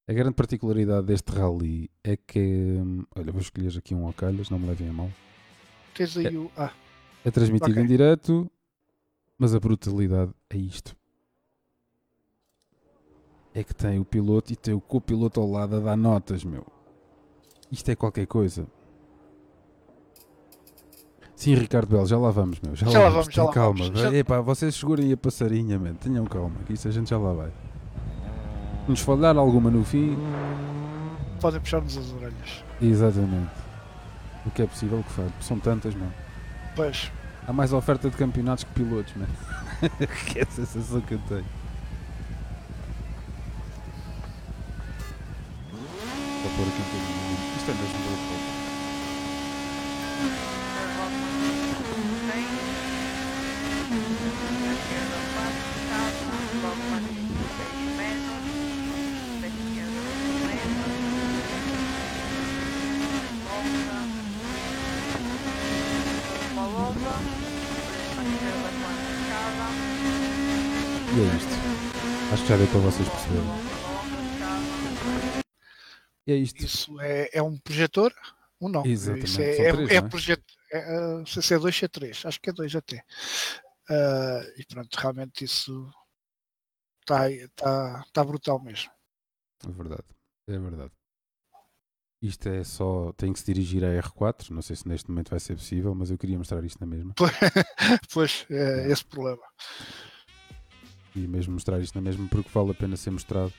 A 0.08 0.12
grande 0.12 0.34
particularidade 0.34 1.06
deste 1.06 1.30
rally 1.32 1.90
é 2.04 2.16
que. 2.16 2.38
hum, 2.38 3.04
Olha, 3.16 3.32
vou 3.32 3.40
escolher 3.40 3.76
aqui 3.76 3.94
um 3.94 4.06
ao 4.06 4.12
calhas, 4.12 4.48
não 4.48 4.58
me 4.58 4.68
levem 4.68 4.88
a 4.88 4.92
mal. 4.92 5.10
tens 5.94 6.16
aí 6.16 6.36
o. 6.38 6.50
Ah, 6.56 6.72
É 7.24 7.30
transmitido 7.30 7.72
Ok. 7.72 7.82
em 7.82 7.86
direto, 7.86 8.50
mas 9.36 9.52
a 9.54 9.58
brutalidade 9.60 10.32
é 10.48 10.56
isto. 10.56 10.95
É 13.58 13.64
que 13.64 13.74
tem 13.74 13.98
o 13.98 14.04
piloto 14.04 14.52
e 14.52 14.56
tem 14.56 14.74
o 14.74 14.80
copiloto 14.80 15.40
ao 15.40 15.50
lado 15.50 15.76
a 15.76 15.80
dar 15.80 15.96
notas, 15.96 16.44
meu. 16.44 16.66
Isto 17.72 17.90
é 17.90 17.96
qualquer 17.96 18.26
coisa. 18.26 18.66
Sim, 21.34 21.54
Ricardo 21.54 21.88
Belo, 21.88 22.06
já 22.06 22.18
lá 22.18 22.30
vamos, 22.30 22.60
meu. 22.60 22.76
Já, 22.76 22.86
Já 22.86 22.98
lá 22.98 23.08
vamos, 23.08 23.14
vamos, 23.26 23.34
já 23.34 23.44
lá 23.44 23.52
calma. 23.52 23.84
vamos. 23.84 24.00
Já- 24.00 24.12
Epá, 24.14 24.40
vocês 24.42 24.74
segurem 24.74 25.10
a 25.10 25.16
passarinha, 25.16 25.78
man. 25.78 25.94
Tenham 25.94 26.24
calma, 26.26 26.56
que 26.66 26.74
isso 26.74 26.86
a 26.86 26.90
gente 26.90 27.08
já 27.08 27.18
lá 27.18 27.32
vai. 27.32 27.50
Nos 28.86 29.00
falhar 29.00 29.36
alguma 29.38 29.70
no 29.70 29.82
fim, 29.84 30.16
Podem 31.40 31.60
puxar-nos 31.60 31.96
as 31.96 32.12
orelhas. 32.12 32.64
exatamente. 32.80 33.50
O 34.44 34.50
que 34.50 34.62
é 34.62 34.66
possível 34.66 35.02
que 35.02 35.12
faça. 35.12 35.32
São 35.40 35.58
tantas, 35.58 35.94
mano. 35.94 36.12
Pois, 36.74 37.10
Há 37.48 37.52
mais 37.52 37.72
oferta 37.72 38.10
de 38.10 38.16
campeonatos 38.16 38.64
que 38.64 38.72
pilotos, 38.72 39.14
man. 39.16 39.26
que 40.32 40.40
é 40.40 40.42
a 40.42 40.46
sensação 40.46 41.00
que 41.00 41.14
eu 41.14 41.20
tenho. 41.28 41.44
Vou 46.46 46.54
pôr 46.58 46.68
aqui 46.68 46.80
um 46.80 46.84
bocadinho. 46.84 47.38
Isto 47.56 47.70
é 47.70 47.74
mesmo 47.74 47.98
do 47.98 48.10
outro 48.10 48.26
E 71.12 71.18
é 71.18 71.22
isto. 71.36 71.54
Acho 72.32 72.42
que 72.42 72.48
já 72.48 72.56
deu 72.56 72.66
para 72.68 72.80
vocês 72.80 73.08
perceberem. 73.08 73.75
É 76.26 76.34
isto. 76.34 76.64
isso 76.64 77.00
é, 77.00 77.30
é 77.32 77.42
um 77.42 77.56
projetor? 77.58 78.12
Um 78.60 78.68
não. 78.68 78.84
Exatamente, 78.84 79.26
Isso 79.26 79.40
é, 79.40 79.50
é, 79.50 79.72
três, 79.72 79.90
é 79.90 80.00
não 80.00 80.06
é? 80.06 80.10
projeto. 80.10 80.54
É, 80.72 80.78
ah, 80.78 81.18
não 81.18 81.26
sei 81.26 81.42
se 81.42 81.54
é 81.54 81.58
2 81.58 81.82
ou 81.82 81.88
3. 81.88 82.26
Acho 82.26 82.40
que 82.40 82.50
é 82.50 82.52
2 82.52 82.74
até. 82.74 83.04
Ah, 83.88 84.42
e 84.56 84.64
pronto, 84.64 84.94
realmente 84.96 85.44
isso 85.44 85.88
está 87.00 87.24
tá, 87.54 88.04
tá 88.12 88.24
brutal 88.24 88.60
mesmo. 88.60 88.90
É 89.66 89.70
verdade. 89.70 90.04
É 90.48 90.58
verdade. 90.58 90.92
Isto 92.20 92.48
é 92.48 92.64
só. 92.64 93.12
Tem 93.12 93.32
que 93.32 93.38
se 93.38 93.46
dirigir 93.46 93.84
a 93.84 93.88
R4. 94.02 94.50
Não 94.50 94.62
sei 94.62 94.74
se 94.74 94.88
neste 94.88 95.10
momento 95.10 95.30
vai 95.30 95.38
ser 95.38 95.54
possível, 95.54 95.94
mas 95.94 96.10
eu 96.10 96.18
queria 96.18 96.38
mostrar 96.38 96.64
isto 96.64 96.80
na 96.80 96.86
mesma. 96.86 97.14
Pois, 98.12 98.46
é 98.50 98.90
esse 98.90 99.04
problema. 99.04 99.42
E 101.14 101.26
mesmo 101.26 101.52
mostrar 101.54 101.78
isto 101.80 101.94
na 101.94 102.00
mesma 102.00 102.26
porque 102.28 102.50
vale 102.52 102.70
a 102.70 102.74
pena 102.74 102.96
ser 102.96 103.10
mostrado. 103.10 103.52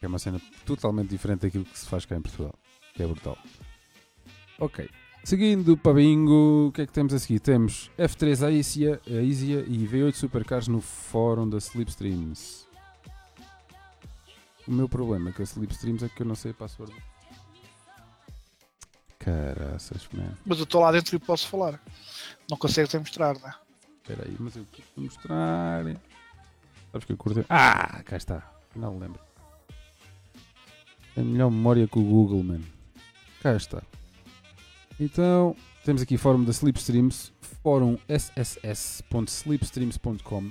É 0.00 0.06
uma 0.06 0.18
cena 0.18 0.40
totalmente 0.64 1.08
diferente 1.08 1.40
daquilo 1.40 1.64
que 1.64 1.78
se 1.78 1.86
faz 1.86 2.04
cá 2.04 2.16
em 2.16 2.22
Portugal. 2.22 2.54
Que 2.94 3.02
é 3.02 3.06
brutal. 3.06 3.38
Ok. 4.58 4.88
Seguindo 5.24 5.76
para 5.76 5.94
bingo, 5.94 6.68
o 6.68 6.72
que 6.72 6.82
é 6.82 6.86
que 6.86 6.92
temos 6.92 7.12
a 7.12 7.18
seguir? 7.18 7.40
Temos 7.40 7.90
F3 7.98 8.46
Aisia, 8.46 9.00
a 9.06 9.22
Isia 9.22 9.64
e 9.66 9.78
V8 9.86 10.14
Supercars 10.14 10.68
no 10.68 10.80
fórum 10.80 11.48
da 11.48 11.58
Slipstreams. 11.58 12.66
O 14.68 14.72
meu 14.72 14.88
problema 14.88 15.32
com 15.32 15.42
a 15.42 15.44
Slipstreams 15.44 16.04
é 16.04 16.08
que 16.08 16.22
eu 16.22 16.26
não 16.26 16.36
sei 16.36 16.52
a 16.52 16.54
password. 16.54 16.94
Caraças, 19.18 20.08
man. 20.12 20.32
Mas 20.44 20.58
eu 20.58 20.64
estou 20.64 20.80
lá 20.80 20.92
dentro 20.92 21.16
e 21.16 21.18
posso 21.18 21.48
falar. 21.48 21.82
Não 22.48 22.56
consegue 22.56 22.88
até 22.88 22.98
mostrar, 22.98 23.36
né? 23.40 23.52
Espera 24.00 24.24
aí, 24.28 24.36
mas 24.38 24.54
eu 24.54 24.64
quero 24.70 24.88
mostrar. 24.96 25.82
Sabes 26.92 27.04
que 27.04 27.12
eu 27.12 27.16
curto. 27.16 27.44
Ah, 27.48 28.00
cá 28.04 28.16
está. 28.16 28.48
Não 28.76 28.96
lembro. 28.96 29.25
Tem 31.16 31.24
melhor 31.24 31.50
memória 31.50 31.88
que 31.88 31.98
o 31.98 32.02
Google, 32.02 32.44
man. 32.44 32.60
Cá 33.42 33.56
está. 33.56 33.82
Então, 35.00 35.56
temos 35.82 36.02
aqui 36.02 36.18
fórum 36.18 36.44
da 36.44 36.50
Slipstreams, 36.50 37.32
fórum 37.40 37.96
sss.slipstreams.com. 38.06 40.50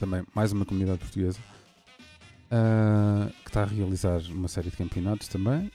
Também 0.00 0.24
mais 0.34 0.52
uma 0.52 0.64
comunidade 0.64 1.00
portuguesa. 1.00 1.38
ah, 2.50 3.28
que 3.44 3.50
está 3.50 3.64
a 3.64 3.66
realizar 3.66 4.22
uma 4.30 4.48
série 4.48 4.70
de 4.70 4.78
campeonatos 4.78 5.28
também. 5.28 5.70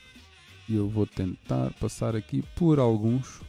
E 0.68 0.74
eu 0.76 0.90
vou 0.90 1.06
tentar 1.06 1.72
passar 1.74 2.16
aqui 2.16 2.44
por 2.56 2.80
alguns. 2.80 3.40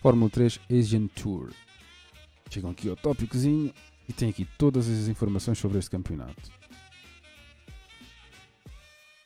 Fórmula 0.00 0.28
3 0.28 0.58
Asian 0.68 1.06
Tour. 1.06 1.50
Chegam 2.50 2.72
aqui 2.72 2.88
ao 2.88 2.96
tópicozinho 2.96 3.72
e 4.08 4.12
tem 4.12 4.28
aqui 4.28 4.44
todas 4.58 4.88
as 4.88 5.06
informações 5.06 5.58
sobre 5.58 5.78
este 5.78 5.90
campeonato. 5.90 6.61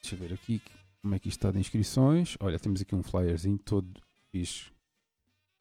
Deixa 0.07 0.15
eu 0.23 0.29
ver 0.29 0.35
aqui 0.35 0.63
como 1.03 1.17
é 1.17 1.19
que 1.19 1.29
isto 1.29 1.39
está 1.39 1.51
de 1.51 1.59
inscrições. 1.59 2.37
Olha, 2.39 2.61
temos 2.61 2.81
aqui 2.81 2.95
um 2.95 3.03
flyerzinho 3.03 3.59
todo 3.59 4.01
fixe. 4.31 4.67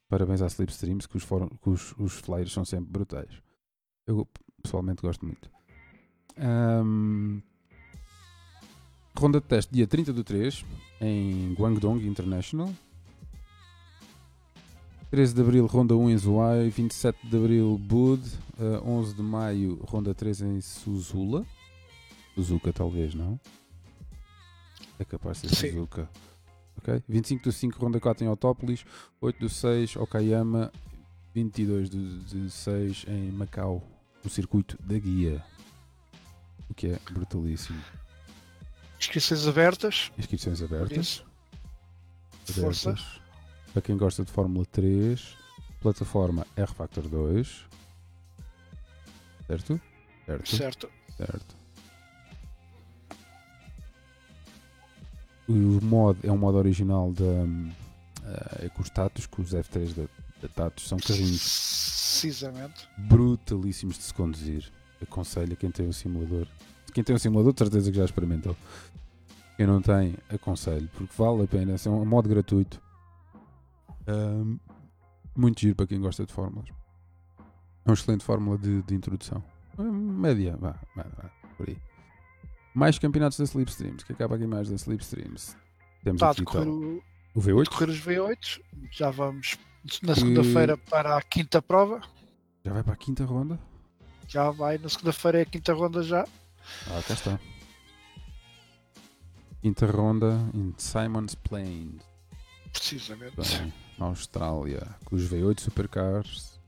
Parabéns 0.08 0.40
à 0.44 0.46
Slipstreams, 0.46 1.08
que 1.08 1.18
os, 1.18 1.24
fórum- 1.24 1.50
que 1.50 1.68
os, 1.68 1.96
os 1.98 2.14
flyers 2.14 2.52
são 2.54 2.64
sempre 2.64 2.92
brutais. 2.92 3.42
Eu 4.06 4.28
pessoalmente 4.62 5.02
gosto 5.02 5.26
muito. 5.26 5.50
Ahm, 6.38 7.40
ronda 9.18 9.42
de 9.42 9.48
teste 9.48 9.74
dia 9.74 9.88
30 9.88 10.14
do 10.14 10.24
3 10.24 10.64
em 11.02 11.56
Guangdong 11.56 12.06
International. 12.08 12.72
13 15.10 15.34
de 15.34 15.42
Abril, 15.42 15.66
Ronda 15.66 15.96
1 15.98 16.10
em 16.12 16.18
Zhuhai, 16.20 16.70
27 16.70 17.28
de 17.28 17.36
Abril, 17.36 17.80
Bud, 17.80 18.22
eh, 18.60 18.80
11 18.86 19.16
de 19.16 19.24
Maio, 19.24 19.80
Ronda 19.86 20.14
3 20.14 20.42
em 20.42 20.62
Suzula. 20.62 21.44
Suzuka 22.36 22.72
talvez, 22.72 23.16
não? 23.16 23.40
É 25.00 25.06
capaz 25.06 25.42
de 25.42 25.56
ser. 25.56 25.72
Suzuka. 25.72 26.10
Ok? 26.78 27.04
25 27.08 27.44
do 27.44 27.52
5, 27.52 27.80
Ronda 27.80 28.00
4 28.00 28.26
em 28.26 28.28
Autópolis, 28.28 28.86
8 29.22 29.40
do 29.40 29.50
6, 29.50 29.96
Okayama, 29.96 30.72
22 31.34 31.90
do, 31.90 32.20
de 32.20 32.50
6 32.50 33.06
em 33.08 33.32
Macau, 33.32 33.84
no 34.24 34.30
circuito 34.30 34.78
da 34.82 34.98
guia. 34.98 35.44
O 36.70 36.74
que 36.74 36.88
é 36.88 37.00
brutalíssimo. 37.12 37.82
Inscrições 39.00 39.48
abertas. 39.48 40.12
Inscrições 40.18 40.62
abertas. 40.62 40.98
isso. 40.98 41.26
Força. 42.46 42.92
abertas. 42.92 43.22
Para 43.74 43.82
quem 43.82 43.98
gosta 43.98 44.24
de 44.24 44.32
Fórmula 44.32 44.66
3, 44.66 45.36
plataforma 45.82 46.48
R 46.56 46.74
Factor 46.74 47.08
2. 47.08 47.66
Certo? 49.48 49.82
Certo. 50.26 50.56
Certo. 50.56 50.90
Certo. 51.18 51.55
O 55.48 55.54
mod 55.84 56.20
é 56.24 56.32
um 56.32 56.38
mod 56.38 56.58
original 56.58 57.12
da 57.14 57.24
hum, 57.24 57.72
eh, 58.24 58.66
EcoStatus, 58.66 59.28
que 59.28 59.42
os 59.42 59.52
F3 59.52 59.94
da, 59.94 60.04
da 60.42 60.48
Tatus 60.48 60.88
são 60.88 60.98
carrinhos 60.98 61.40
Precisamente. 62.22 62.88
brutalíssimos 62.98 63.98
de 63.98 64.04
se 64.04 64.14
conduzir. 64.14 64.72
Aconselho 65.02 65.54
a 65.54 65.56
quem 65.56 65.70
tem 65.70 65.88
um 65.88 65.92
simulador. 65.92 66.48
Quem 66.94 67.04
tem 67.04 67.16
um 67.16 67.20
simulador, 67.20 67.54
de 67.54 67.60
certeza 67.60 67.92
que 67.92 67.98
já 67.98 68.06
experimentou. 68.06 68.56
Quem 69.58 69.68
não 69.68 69.82
tem, 69.82 70.16
aconselho, 70.30 70.90
porque 70.96 71.14
vale 71.18 71.44
a 71.44 71.48
pena. 71.48 71.76
É 71.76 71.90
um 71.90 72.06
modo 72.06 72.28
gratuito. 72.28 72.82
Ahm, 74.08 74.58
muito 75.36 75.60
giro 75.62 75.76
para 75.76 75.88
quem 75.88 76.00
gosta 76.00 76.26
de 76.26 76.34
fórmulas. 76.34 76.70
É 77.40 77.90
uma 77.90 77.94
excelente 77.94 78.24
fórmula 78.24 78.58
de, 78.58 78.82
de 78.82 78.96
introdução. 78.96 79.44
Média, 79.78 80.58
vá, 80.58 80.76
vá, 80.96 81.04
vá, 81.04 81.30
por 81.58 81.70
aí. 81.70 81.78
Mais 82.76 83.00
campeonatos 83.00 83.38
da 83.40 83.46
Slipstreams. 83.46 84.04
O 84.04 84.06
que 84.06 84.12
acaba 84.14 84.36
aqui 84.36 84.46
mais 84.46 84.70
da 84.70 84.76
Slipstreams? 84.76 85.56
Temos 86.04 86.18
Está 86.18 86.28
a 86.28 86.32
aqui 86.32 86.42
decorrer, 86.42 86.66
tal, 86.66 86.74
o, 86.74 87.04
o 87.34 87.42
V8. 87.42 87.64
decorrer 87.64 87.90
os 87.90 88.00
V8. 88.02 88.62
Já 88.92 89.10
vamos 89.10 89.58
na 90.04 90.14
segunda-feira 90.14 90.78
para 90.78 91.18
a 91.18 91.22
quinta 91.22 91.62
prova. 91.62 92.02
Já 92.64 92.74
vai 92.74 92.84
para 92.84 92.94
a 92.94 92.98
quinta 92.98 93.24
ronda. 93.24 93.58
Já 94.28 94.52
vai 94.52 94.78
na 94.78 94.90
segunda-feira 94.90 95.40
é 95.40 95.42
a 95.44 95.46
quinta 95.46 95.74
ronda 95.74 96.04
já. 96.04 96.28
Ah, 96.88 97.02
cá 97.08 97.14
está. 97.14 97.40
Quinta 99.62 99.86
ronda 99.86 100.38
em 100.54 100.74
Simon's 100.78 101.34
Plain. 101.36 101.98
Precisamente. 102.72 103.36
Bem, 103.38 103.74
na 103.98 104.08
Austrália, 104.08 104.96
com 105.06 105.16
os 105.16 105.24
V8 105.30 105.60
Supercars. 105.62 106.60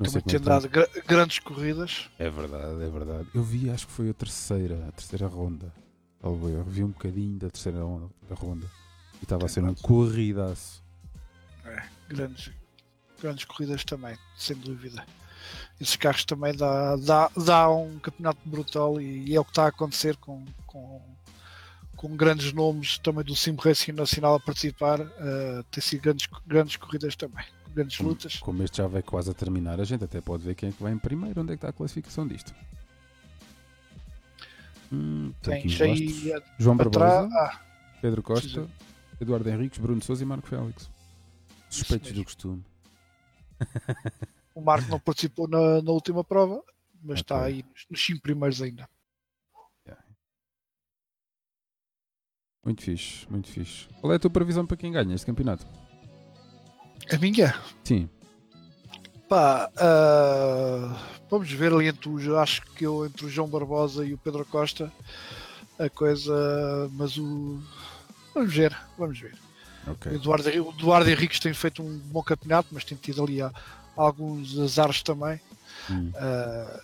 Não 0.00 0.06
Também 0.06 0.22
como 0.22 0.36
é 0.36 0.38
dado 0.38 0.68
gra- 0.70 0.88
grandes 1.06 1.38
corridas. 1.40 2.08
É 2.18 2.30
verdade, 2.30 2.82
é 2.82 2.88
verdade. 2.88 3.28
Eu 3.34 3.42
vi, 3.42 3.68
acho 3.68 3.86
que 3.86 3.92
foi 3.92 4.08
a 4.08 4.14
terceira, 4.14 4.86
a 4.88 4.92
terceira 4.92 5.26
ronda. 5.26 5.70
Salvo 6.22 6.48
eu. 6.48 6.64
Vi 6.64 6.82
um 6.82 6.88
bocadinho 6.88 7.38
da 7.38 7.50
terceira 7.50 7.82
ronda. 7.82 8.08
Da 8.28 8.34
ronda. 8.34 8.66
E 9.20 9.24
estava 9.24 9.44
a 9.44 9.48
ser 9.48 9.62
um 9.62 9.74
corridaço. 9.74 10.82
Grandes, 12.08 12.50
grandes 13.20 13.44
corridas 13.44 13.84
também, 13.84 14.16
sem 14.36 14.56
dúvida. 14.56 15.04
Esses 15.78 15.96
carros 15.96 16.24
também 16.24 16.54
dá, 16.56 16.96
dá, 16.96 17.30
dá 17.36 17.70
um 17.70 17.98
campeonato 17.98 18.38
brutal 18.44 19.00
e, 19.00 19.34
é 19.34 19.38
o 19.40 19.44
que 19.44 19.50
está 19.50 19.64
a 19.64 19.68
acontecer 19.68 20.16
com, 20.16 20.44
com, 20.66 21.00
com 21.94 22.16
grandes 22.16 22.52
nomes 22.52 22.98
também 22.98 23.22
do 23.24 23.36
Sim 23.36 23.54
Racing 23.58 23.92
Nacional 23.92 24.34
a 24.36 24.40
participar. 24.40 25.00
eh, 25.00 25.62
tem 25.70 25.82
sido 25.82 26.02
grandes, 26.02 26.26
grandes 26.46 26.76
corridas 26.76 27.14
também, 27.16 27.44
grandes 27.74 27.96
Como, 27.96 28.08
lutas. 28.10 28.38
como 28.38 28.62
este 28.62 28.76
já 28.78 28.86
vai 28.86 29.02
quase 29.02 29.30
a 29.30 29.34
terminar, 29.34 29.80
a 29.80 29.84
gente 29.84 30.04
até 30.04 30.20
pode 30.20 30.42
ver 30.44 30.54
quem 30.54 30.68
é 30.68 30.72
que 30.72 30.82
vai 30.82 30.92
em 30.92 30.98
primeiro, 30.98 31.40
onde 31.40 31.52
é 31.52 31.56
que 31.56 31.58
está 31.58 31.68
a 31.68 31.72
classificação 31.72 32.26
disto. 32.26 32.54
Hum, 34.92 35.32
Tens 35.42 35.80
aí. 35.80 36.08
João. 36.58 36.76
Barbosa, 36.76 37.28
Ah, 37.32 37.60
Pedro 38.02 38.22
Costa, 38.22 38.42
Precisa- 38.62 38.70
Eduardo 39.20 39.48
Henriques, 39.48 39.78
Bruno 39.78 40.02
Souza 40.02 40.22
e 40.22 40.26
Marco 40.26 40.48
Félix. 40.48 40.90
Suspeitos 41.68 42.10
do 42.12 42.24
costume. 42.24 42.64
o 44.54 44.60
Marco 44.60 44.88
não 44.90 44.98
participou 44.98 45.46
na, 45.46 45.80
na 45.82 45.90
última 45.92 46.24
prova, 46.24 46.62
mas 47.02 47.20
está 47.20 47.36
Ok. 47.36 47.46
aí 47.46 47.62
nos- 47.62 47.86
nos 47.90 48.04
5 48.04 48.20
primeiros 48.22 48.60
ainda. 48.62 48.88
Muito 52.64 52.82
fixe, 52.82 53.26
muito 53.30 53.48
fixe. 53.48 53.88
Qual 54.00 54.12
é 54.12 54.16
a 54.16 54.18
tua 54.18 54.30
previsão 54.30 54.66
para 54.66 54.76
quem 54.76 54.92
ganha 54.92 55.14
este 55.14 55.24
campeonato? 55.26 55.66
A 57.12 57.18
minha? 57.18 57.54
Sim, 57.84 58.08
Pá, 59.28 59.70
ah, 59.76 60.96
vamos 61.30 61.50
ver 61.52 61.72
ali 61.72 61.86
entre 61.86 62.08
os, 62.08 62.26
acho 62.30 62.62
que 62.74 62.84
eu 62.84 63.06
entre 63.06 63.26
o 63.26 63.28
João 63.30 63.46
Barbosa 63.46 64.04
e 64.04 64.12
o 64.12 64.18
Pedro 64.18 64.44
Costa 64.44 64.92
a 65.78 65.88
coisa, 65.88 66.90
mas 66.92 67.16
o 67.16 67.60
vamos 68.34 68.52
ver, 68.52 68.76
vamos 68.98 69.18
ver. 69.20 69.34
O 69.86 69.92
ok. 69.92 70.12
Eduardo, 70.12 70.48
o 70.48 70.70
Eduardo 70.72 71.08
Henriques 71.08 71.38
tem 71.38 71.54
feito 71.54 71.80
um 71.80 71.96
bom 72.06 72.22
campeonato, 72.24 72.68
mas 72.72 72.84
tem 72.84 72.98
tido 72.98 73.22
ali 73.22 73.40
ah, 73.40 73.52
alguns 73.96 74.58
azares 74.58 75.00
também. 75.00 75.40
Hum. 75.88 76.10
Ah, 76.16 76.80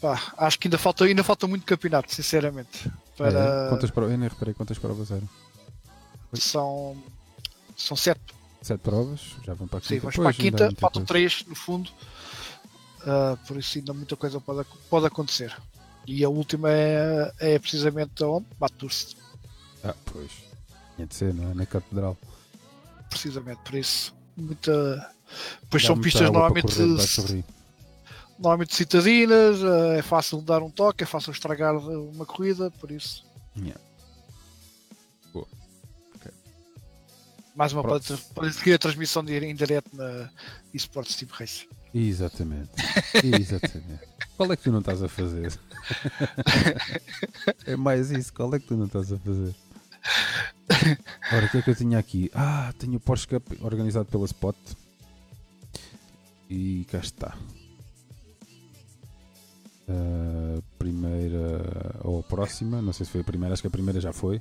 pá, 0.00 0.22
acho 0.38 0.60
que 0.60 0.68
ainda 0.68 0.78
falta, 0.78 1.04
ainda 1.04 1.24
falta 1.24 1.48
muito 1.48 1.66
campeonato, 1.66 2.14
sinceramente. 2.14 2.88
Para, 3.16 3.66
É, 3.66 3.68
quantas 3.68 3.90
provas? 3.90 4.12
Eu 4.12 4.18
nem 4.18 4.28
reparei 4.28 4.54
quantas 4.54 4.78
provas 4.78 5.10
eram. 5.10 5.28
são, 6.34 6.96
são 7.76 7.96
sete 7.96 8.20
Sete 8.60 8.80
provas, 8.80 9.20
já 9.44 9.54
vão 9.54 9.68
para 9.68 9.78
a 9.78 9.80
quinta. 9.80 9.94
Sim, 9.94 10.00
vamos 10.00 10.16
Pois, 10.16 10.24
para 10.24 10.30
a 10.30 10.32
quinta, 10.34 10.80
faltam 10.80 11.04
três 11.04 11.44
no 11.46 11.54
fundo, 11.54 11.90
Ah, 13.06 13.38
por 13.46 13.56
isso 13.56 13.78
ainda 13.78 13.94
muita 13.94 14.16
coisa 14.16 14.40
pode, 14.40 14.66
pode 14.90 15.06
acontecer. 15.06 15.56
E 16.06 16.24
a 16.24 16.28
última 16.28 16.68
é, 16.70 17.32
é 17.38 17.58
precisamente 17.58 18.22
onde? 18.24 18.46
Baturse, 18.58 19.16
Ah, 19.84 19.94
pois. 20.06 20.30
Tinha 20.96 21.06
de 21.06 21.14
ser, 21.14 21.32
não 21.32 21.50
é? 21.50 21.54
Na 21.54 21.64
catedral. 21.66 22.16
precisamente, 23.08 23.60
por 23.64 23.74
isso. 23.76 24.12
Muita. 24.36 25.12
Depois 25.62 25.82
Dá 25.82 25.86
são 25.88 26.00
pistas 26.00 26.22
normalmente, 26.30 26.74
correr 26.74 27.44
normalmente 28.38 28.74
citadinas, 28.74 29.62
ah, 29.62 29.94
é 29.96 30.02
fácil 30.02 30.40
dar 30.40 30.62
um 30.62 30.70
toque, 30.70 31.04
é 31.04 31.06
fácil 31.06 31.30
estragar 31.32 31.76
uma 31.76 32.26
corrida, 32.26 32.70
por 32.72 32.90
isso. 32.90 33.24
Yeah. 33.56 33.80
Mais 37.58 37.72
uma 37.72 37.82
seguir 38.52 38.74
a 38.74 38.78
transmissão 38.78 39.24
de- 39.24 39.36
em 39.44 39.52
direto 39.52 39.90
na 39.92 40.30
eSports 40.72 41.16
Team 41.16 41.28
Race. 41.32 41.68
Exatamente. 41.92 42.70
Exatamente. 43.24 44.06
Qual 44.38 44.52
é 44.52 44.56
que 44.56 44.62
tu 44.62 44.70
não 44.70 44.78
estás 44.78 45.02
a 45.02 45.08
fazer? 45.08 45.58
é 47.66 47.74
mais 47.74 48.12
isso. 48.12 48.32
Qual 48.32 48.54
é 48.54 48.60
que 48.60 48.66
tu 48.68 48.76
não 48.76 48.86
estás 48.86 49.12
a 49.12 49.18
fazer? 49.18 49.52
Ora, 51.32 51.46
o 51.46 51.50
que 51.50 51.58
é 51.58 51.62
que 51.62 51.70
eu 51.70 51.74
tinha 51.74 51.98
aqui? 51.98 52.30
Ah, 52.32 52.72
tenho 52.78 52.94
o 52.94 53.00
Porsche 53.00 53.26
Cup 53.26 53.44
organizado 53.60 54.06
pela 54.06 54.24
Spot. 54.26 54.54
E 56.48 56.86
cá 56.88 56.98
está. 56.98 57.36
A 59.88 60.62
primeira 60.78 61.98
ou 62.04 62.20
a 62.20 62.22
próxima, 62.22 62.80
não 62.80 62.92
sei 62.92 63.04
se 63.04 63.10
foi 63.10 63.22
a 63.22 63.24
primeira, 63.24 63.52
acho 63.54 63.62
que 63.62 63.66
a 63.66 63.70
primeira 63.72 64.00
já 64.00 64.12
foi. 64.12 64.40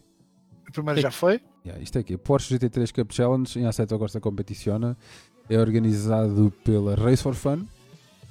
A 0.68 0.72
primeira 0.72 1.00
já 1.00 1.12
foi? 1.12 1.42
Yeah, 1.66 1.82
isto 1.82 1.98
é 1.98 2.02
aqui, 2.02 2.18
Porsche 2.18 2.58
GT3 2.58 2.94
Cup 2.94 3.12
Challenge 3.12 3.60
em 3.60 3.66
Assetto 3.66 3.98
Corsa 3.98 4.20
Competiciona 4.20 4.98
é 5.50 5.58
organizado 5.58 6.54
pela 6.64 6.96
Race 6.96 7.24
for 7.24 7.34
Fun 7.34 7.66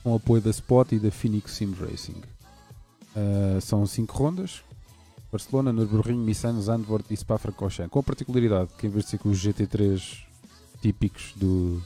com 0.07 0.15
apoio 0.15 0.41
da 0.41 0.51
Spot 0.51 0.93
e 0.93 1.01
da 1.01 1.11
Phoenix 1.11 1.51
Sim 1.53 1.75
Racing. 1.75 2.23
Uh, 3.17 3.61
são 3.61 3.85
5 3.85 4.17
rondas: 4.17 4.63
Barcelona, 5.33 5.73
Nürburgring, 5.73 6.19
Misano, 6.19 6.63
Zandvoort 6.63 7.05
e 7.11 7.17
Spa-Francorchamps. 7.17 7.91
Com 7.91 7.99
a 7.99 8.03
particularidade 8.05 8.71
que, 8.79 8.87
em 8.87 8.91
vez 8.91 9.05
de 9.05 9.11
ser 9.11 9.19
com 9.19 9.31
os 9.31 9.39
GT3 9.45 10.25
típicos 10.81 11.33
do, 11.35 11.83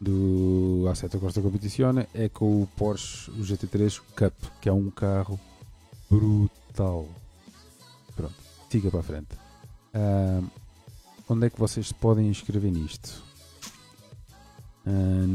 do 0.00 0.86
Assetto 0.90 1.18
Corsa 1.18 1.42
Competiciona, 1.42 2.08
é 2.14 2.30
com 2.30 2.62
o 2.62 2.66
Porsche 2.68 3.30
o 3.32 3.42
GT3 3.42 4.00
Cup, 4.16 4.32
que 4.60 4.70
é 4.70 4.72
um 4.72 4.90
carro 4.90 5.38
brutal. 6.08 7.06
Siga 8.70 8.88
para 8.88 9.00
a 9.00 9.02
frente. 9.02 9.36
Ah, 9.92 10.40
onde 11.28 11.46
é 11.46 11.50
que 11.50 11.58
vocês 11.58 11.88
se 11.88 11.94
podem 11.94 12.28
inscrever 12.28 12.70
nisto? 12.70 13.20
Ah, 14.86 15.26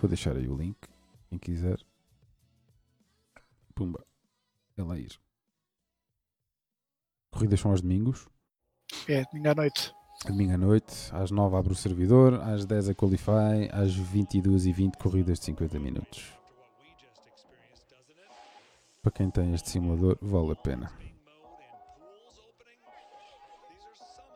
Vou 0.00 0.08
deixar 0.08 0.36
aí 0.36 0.48
o 0.48 0.56
link, 0.56 0.76
quem 1.28 1.38
quiser. 1.38 1.78
Pumba. 3.76 4.04
É 4.76 4.82
lá 4.82 4.98
ir. 4.98 5.16
Corridas 7.30 7.60
são 7.60 7.70
aos 7.70 7.80
domingos. 7.80 8.26
É, 9.06 9.24
domingo 9.26 9.50
à 9.50 9.54
noite. 9.54 9.94
Domingo 10.26 10.52
à 10.54 10.58
noite, 10.58 10.94
às 11.12 11.30
9 11.30 11.56
abre 11.56 11.72
o 11.72 11.76
servidor, 11.76 12.40
às 12.42 12.64
10 12.66 12.88
a 12.88 12.94
Qualify, 12.94 13.70
às 13.70 13.96
22h20 13.96 14.96
corridas 14.96 15.38
de 15.38 15.44
50 15.44 15.78
minutos. 15.78 16.37
Para 19.08 19.16
quem 19.16 19.30
tem 19.30 19.54
este 19.54 19.70
simulador, 19.70 20.18
vale 20.20 20.52
a 20.52 20.54
pena. 20.54 20.92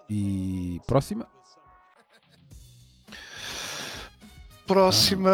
E 0.08 0.80
próxima? 0.86 1.28
Próxima. 4.66 5.30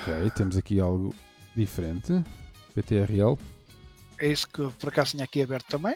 Ok, 0.00 0.30
temos 0.34 0.56
aqui 0.56 0.80
algo 0.80 1.14
diferente. 1.54 2.24
PTRL. 2.74 3.38
É 4.18 4.26
isso 4.26 4.48
que 4.48 4.68
por 4.68 4.88
acaso 4.88 5.12
tinha 5.12 5.22
aqui 5.22 5.40
aberto 5.40 5.68
também. 5.68 5.94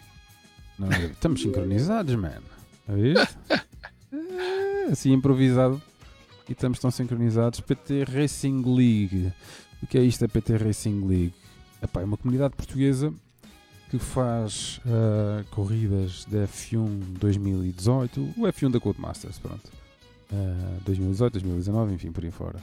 Não, 0.78 0.92
é? 0.92 1.06
estamos 1.06 1.42
sincronizados, 1.42 2.14
man. 2.14 2.40
É? 2.88 3.58
É, 4.12 4.92
assim 4.92 5.12
improvisado. 5.12 5.82
E 6.48 6.52
estamos 6.52 6.78
tão 6.78 6.92
sincronizados. 6.92 7.58
PT 7.58 8.04
Racing 8.04 8.62
League. 8.64 9.32
O 9.82 9.88
que 9.88 9.98
é 9.98 10.02
isto, 10.02 10.24
a 10.24 10.28
PT 10.28 10.56
Racing 10.58 11.04
League? 11.04 11.41
Epá, 11.82 12.00
é 12.00 12.04
uma 12.04 12.16
comunidade 12.16 12.54
portuguesa 12.54 13.12
que 13.90 13.98
faz 13.98 14.80
ah, 14.86 15.44
corridas 15.50 16.24
da 16.24 16.46
F1 16.46 17.18
2018. 17.18 18.20
O 18.36 18.42
F1 18.42 18.70
da 18.70 18.80
Codemasters, 18.80 19.38
pronto. 19.38 19.70
Ah, 20.32 20.78
2018, 20.84 21.32
2019, 21.34 21.94
enfim, 21.94 22.12
por 22.12 22.24
aí 22.24 22.30
fora. 22.30 22.58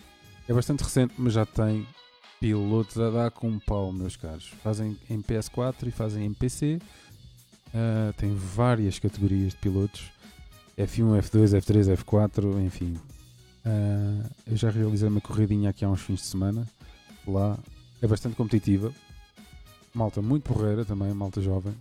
É 0.47 0.53
bastante 0.53 0.83
recente, 0.83 1.13
mas 1.17 1.33
já 1.33 1.45
tem 1.45 1.85
pilotos 2.39 2.97
a 2.97 3.11
dar 3.11 3.31
com 3.31 3.49
um 3.49 3.59
pau, 3.59 3.91
meus 3.91 4.15
caros. 4.15 4.47
Fazem 4.63 4.97
em 5.09 5.21
PS4 5.21 5.87
e 5.87 5.91
fazem 5.91 6.25
em 6.25 6.33
PC. 6.33 6.79
Uh, 7.67 8.11
tem 8.17 8.33
várias 8.33 8.97
categorias 8.97 9.51
de 9.51 9.57
pilotos: 9.57 10.09
F1, 10.75 11.21
F2, 11.21 11.61
F3, 11.61 11.95
F4, 11.97 12.65
enfim. 12.65 12.97
Uh, 13.63 14.27
eu 14.47 14.57
já 14.57 14.71
realizei 14.71 15.07
uma 15.07 15.21
corridinha 15.21 15.69
aqui 15.69 15.85
há 15.85 15.89
uns 15.89 16.01
fins 16.01 16.21
de 16.21 16.25
semana. 16.25 16.65
Lá 17.27 17.59
é 18.01 18.07
bastante 18.07 18.35
competitiva. 18.35 18.91
Malta 19.93 20.21
muito 20.21 20.43
porreira 20.43 20.85
também, 20.85 21.13
malta 21.13 21.41
jovem. 21.41 21.73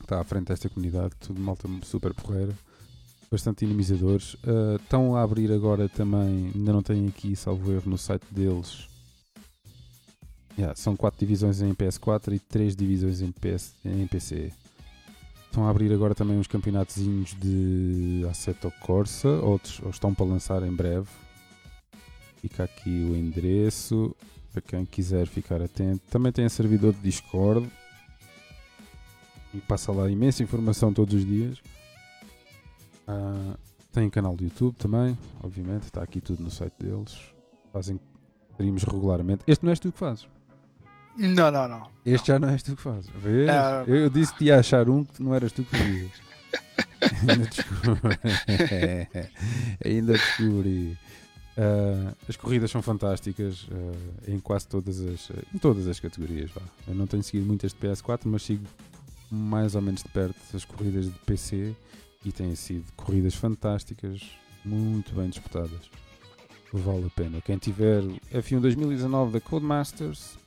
Está 0.00 0.20
à 0.20 0.24
frente 0.24 0.48
desta 0.48 0.68
comunidade, 0.68 1.14
tudo 1.20 1.40
malta 1.40 1.68
super 1.82 2.12
porreira. 2.12 2.52
Bastante 3.30 3.64
dinamizadores. 3.64 4.34
Uh, 4.34 4.76
estão 4.82 5.14
a 5.14 5.22
abrir 5.22 5.52
agora 5.52 5.88
também, 5.88 6.50
ainda 6.54 6.72
não 6.72 6.82
tenho 6.82 7.08
aqui, 7.08 7.36
salvo 7.36 7.72
erro, 7.72 7.88
no 7.90 7.98
site 7.98 8.26
deles. 8.30 8.88
Yeah, 10.58 10.74
são 10.74 10.96
4 10.96 11.18
divisões 11.18 11.62
em 11.62 11.72
PS4 11.72 12.34
e 12.34 12.38
3 12.40 12.74
divisões 12.74 13.22
em, 13.22 13.30
PS, 13.30 13.74
em 13.84 14.06
PC. 14.06 14.52
Estão 15.46 15.66
a 15.66 15.70
abrir 15.70 15.92
agora 15.92 16.14
também 16.14 16.36
uns 16.36 16.46
campeonatozinhos 16.46 17.34
de 17.40 18.26
Assetto 18.28 18.72
Corsa, 18.80 19.28
outros 19.28 19.80
ou 19.80 19.90
estão 19.90 20.12
para 20.12 20.26
lançar 20.26 20.62
em 20.62 20.72
breve. 20.72 21.08
Fica 22.40 22.64
aqui 22.64 23.04
o 23.04 23.16
endereço 23.16 24.14
para 24.52 24.62
quem 24.62 24.84
quiser 24.84 25.26
ficar 25.26 25.60
atento. 25.62 26.02
Também 26.10 26.32
tem 26.32 26.48
servidor 26.48 26.92
de 26.92 27.00
Discord 27.00 27.70
e 29.54 29.60
passa 29.60 29.92
lá 29.92 30.10
imensa 30.10 30.42
informação 30.42 30.92
todos 30.92 31.14
os 31.14 31.24
dias. 31.24 31.58
Ah, 33.06 33.56
tem 33.92 34.08
canal 34.08 34.36
do 34.36 34.44
YouTube 34.44 34.74
também, 34.76 35.18
obviamente, 35.42 35.84
está 35.84 36.02
aqui 36.02 36.20
tudo 36.20 36.42
no 36.42 36.50
site 36.50 36.74
deles. 36.78 37.18
Fazem 37.72 37.98
streams 38.52 38.84
regularmente. 38.84 39.42
Este 39.46 39.64
não 39.64 39.70
és 39.70 39.80
tu 39.80 39.90
que 39.90 39.98
fazes. 39.98 40.28
Não, 41.16 41.50
não, 41.50 41.68
não. 41.68 41.88
Este 42.06 42.28
já 42.28 42.38
não 42.38 42.48
és 42.48 42.62
tu 42.62 42.76
que 42.76 42.82
fazes. 42.82 43.10
Vês? 43.16 43.46
Não. 43.46 43.84
Eu 43.84 44.08
disse 44.08 44.34
que 44.34 44.44
ia 44.44 44.58
achar 44.58 44.88
um 44.88 45.04
que 45.04 45.22
não 45.22 45.34
eras 45.34 45.52
tu 45.52 45.64
que 45.64 45.76
fazias. 45.76 46.12
Ainda 47.28 47.46
descobri. 47.46 48.18
Ainda 49.84 50.12
descobri. 50.12 50.98
Ah, 51.60 52.14
as 52.26 52.36
corridas 52.36 52.70
são 52.70 52.80
fantásticas 52.80 53.68
ah, 53.70 54.30
em 54.30 54.40
quase 54.40 54.66
todas 54.66 54.98
as 54.98 55.30
em 55.54 55.58
todas 55.58 55.86
as 55.86 56.00
categorias. 56.00 56.50
Vá. 56.50 56.62
Eu 56.88 56.94
não 56.94 57.06
tenho 57.06 57.22
seguido 57.22 57.46
muitas 57.46 57.72
de 57.72 57.78
PS4, 57.78 58.22
mas 58.24 58.42
sigo 58.42 58.64
mais 59.30 59.74
ou 59.74 59.82
menos 59.82 60.02
de 60.02 60.08
perto 60.08 60.38
as 60.56 60.64
corridas 60.64 61.04
de 61.04 61.18
PC 61.20 61.76
e 62.24 62.32
têm 62.32 62.54
sido 62.54 62.90
corridas 62.96 63.34
fantásticas, 63.34 64.22
muito 64.64 65.14
bem 65.14 65.28
disputadas. 65.28 65.90
vale 66.72 67.06
a 67.06 67.10
pena. 67.10 67.40
Quem 67.42 67.58
tiver 67.58 68.02
F1 68.32 68.60
2019 68.60 69.32
da 69.32 69.40
Codemasters, 69.40 70.38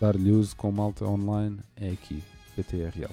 dar-lhe 0.00 0.30
uso 0.30 0.54
com 0.54 0.70
malta 0.70 1.04
online 1.04 1.58
é 1.76 1.90
aqui, 1.90 2.22
PTRL. 2.54 3.12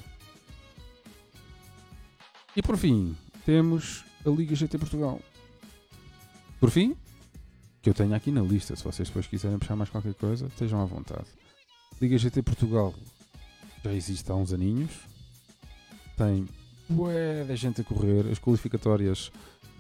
E 2.55 2.61
por 2.61 2.77
fim, 2.77 3.15
temos 3.43 4.05
a 4.25 4.29
Liga 4.29 4.55
GT 4.55 4.77
Portugal. 4.77 5.19
Por 6.61 6.69
fim, 6.69 6.95
que 7.81 7.89
eu 7.89 7.93
tenho 7.93 8.13
aqui 8.15 8.31
na 8.31 8.41
lista, 8.41 8.75
se 8.75 8.83
vocês 8.83 9.09
depois 9.09 9.25
quiserem 9.27 9.57
puxar 9.59 9.75
mais 9.75 9.89
qualquer 9.89 10.13
coisa, 10.13 10.45
estejam 10.47 10.79
à 10.81 10.85
vontade. 10.85 11.25
Liga 11.99 12.17
GT 12.17 12.41
Portugal 12.43 12.93
já 13.83 13.91
existe 13.93 14.31
há 14.31 14.35
uns 14.35 14.53
aninhos, 14.53 14.91
tem 16.15 16.47
bué 16.87 17.43
da 17.43 17.55
gente 17.55 17.81
a 17.81 17.83
correr, 17.83 18.27
as 18.31 18.37
qualificatórias, 18.39 19.31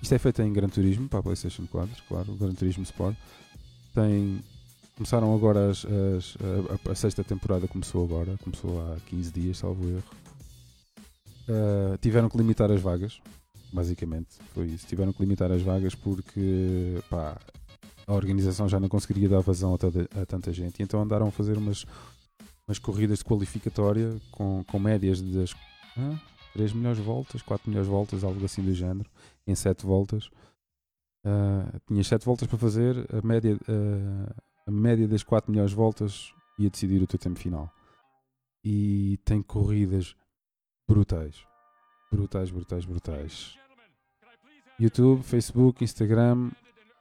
isto 0.01 0.13
é 0.15 0.17
feito 0.19 0.41
em 0.41 0.51
Gran 0.51 0.69
Turismo 0.69 1.07
para 1.07 1.19
a 1.19 1.23
PlayStation 1.23 1.67
4, 1.67 2.03
claro, 2.07 2.31
o 2.31 2.35
Gran 2.35 2.53
Turismo 2.55 2.83
Sport. 2.83 3.15
Tem, 3.93 4.43
começaram 4.95 5.35
agora 5.35 5.69
as, 5.69 5.85
as- 5.85 6.35
a, 6.41 6.89
a- 6.89 6.91
a 6.93 6.95
sexta 6.95 7.23
temporada 7.23 7.67
começou 7.67 8.03
agora, 8.03 8.35
começou 8.43 8.81
há 8.91 8.97
15 9.07 9.31
dias, 9.31 9.57
salvo 9.59 9.87
erro. 9.87 10.03
Uh, 11.47 11.97
tiveram 11.99 12.29
que 12.29 12.37
limitar 12.37 12.71
as 12.71 12.81
vagas, 12.81 13.19
basicamente, 13.71 14.37
foi 14.53 14.67
isso. 14.67 14.87
Tiveram 14.87 15.13
que 15.13 15.21
limitar 15.21 15.51
as 15.51 15.61
vagas 15.61 15.95
porque 15.95 17.01
pá, 17.09 17.37
a 18.07 18.13
organização 18.13 18.67
já 18.67 18.79
não 18.79 18.89
conseguiria 18.89 19.29
dar 19.29 19.39
vazão 19.39 19.73
a, 19.73 20.21
a 20.21 20.25
tanta 20.25 20.51
gente, 20.51 20.79
e 20.79 20.83
então 20.83 21.01
andaram 21.01 21.27
a 21.27 21.31
fazer 21.31 21.57
umas, 21.57 21.85
umas 22.67 22.79
corridas 22.79 23.19
de 23.19 23.25
qualificatória 23.25 24.19
com, 24.31 24.63
com 24.65 24.79
médias 24.79 25.21
das 25.21 25.53
hã? 25.97 26.19
3 26.53 26.73
melhores 26.73 26.99
voltas, 26.99 27.41
4 27.41 27.69
melhores 27.69 27.89
voltas, 27.89 28.23
algo 28.23 28.43
assim 28.43 28.61
do 28.61 28.73
género, 28.73 29.09
em 29.47 29.55
7 29.55 29.85
voltas. 29.85 30.29
Uh, 31.25 31.79
tinhas 31.87 32.07
7 32.07 32.25
voltas 32.25 32.47
para 32.47 32.57
fazer, 32.57 32.95
a 33.13 33.25
média, 33.25 33.55
uh, 33.55 34.41
a 34.67 34.71
média 34.71 35.07
das 35.07 35.23
4 35.23 35.51
melhores 35.51 35.71
voltas 35.71 36.33
ia 36.59 36.69
decidir 36.69 37.01
o 37.01 37.07
teu 37.07 37.19
tempo 37.19 37.39
final. 37.39 37.71
E 38.63 39.17
tem 39.23 39.41
corridas 39.41 40.15
brutais. 40.87 41.45
Brutais, 42.11 42.51
brutais, 42.51 42.85
brutais. 42.85 43.60
YouTube, 44.81 45.21
Facebook, 45.23 45.83
Instagram, 45.83 46.49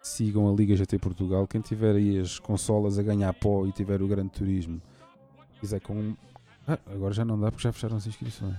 sigam 0.02 0.48
a 0.50 0.54
Liga 0.54 0.76
GT 0.76 0.98
Portugal. 0.98 1.46
Quem 1.46 1.60
tiver 1.60 1.94
aí 1.94 2.18
as 2.18 2.38
consolas 2.38 2.98
a 2.98 3.02
ganhar 3.02 3.32
pó 3.34 3.66
e 3.66 3.72
tiver 3.72 4.02
o 4.02 4.06
Grande 4.08 4.30
Turismo, 4.30 4.80
quiser 5.60 5.80
com. 5.80 6.14
Ah, 6.66 6.78
agora 6.92 7.12
já 7.14 7.24
não 7.24 7.40
dá 7.40 7.50
porque 7.50 7.62
já 7.64 7.72
fecharam 7.72 7.96
as 7.96 8.06
inscrições. 8.06 8.56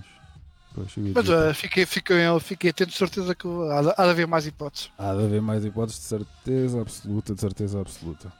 Mas 1.14 1.28
uh, 1.28 1.52
fiquei, 1.54 1.84
fiquei, 1.84 2.16
fiquei 2.40 2.70
atento, 2.70 2.90
de 2.92 2.96
certeza 2.96 3.34
que 3.34 3.46
há, 3.46 3.82
de- 3.82 3.94
há 3.94 4.04
de 4.04 4.10
haver 4.10 4.26
mais 4.26 4.46
hipóteses. 4.46 4.90
Há 4.96 5.14
de 5.14 5.24
haver 5.24 5.42
mais 5.42 5.64
hipóteses 5.66 6.00
de 6.00 6.06
certeza 6.06 6.80
absoluta, 6.80 7.34
de 7.34 7.40
certeza 7.42 7.78
absoluta. 7.80 8.32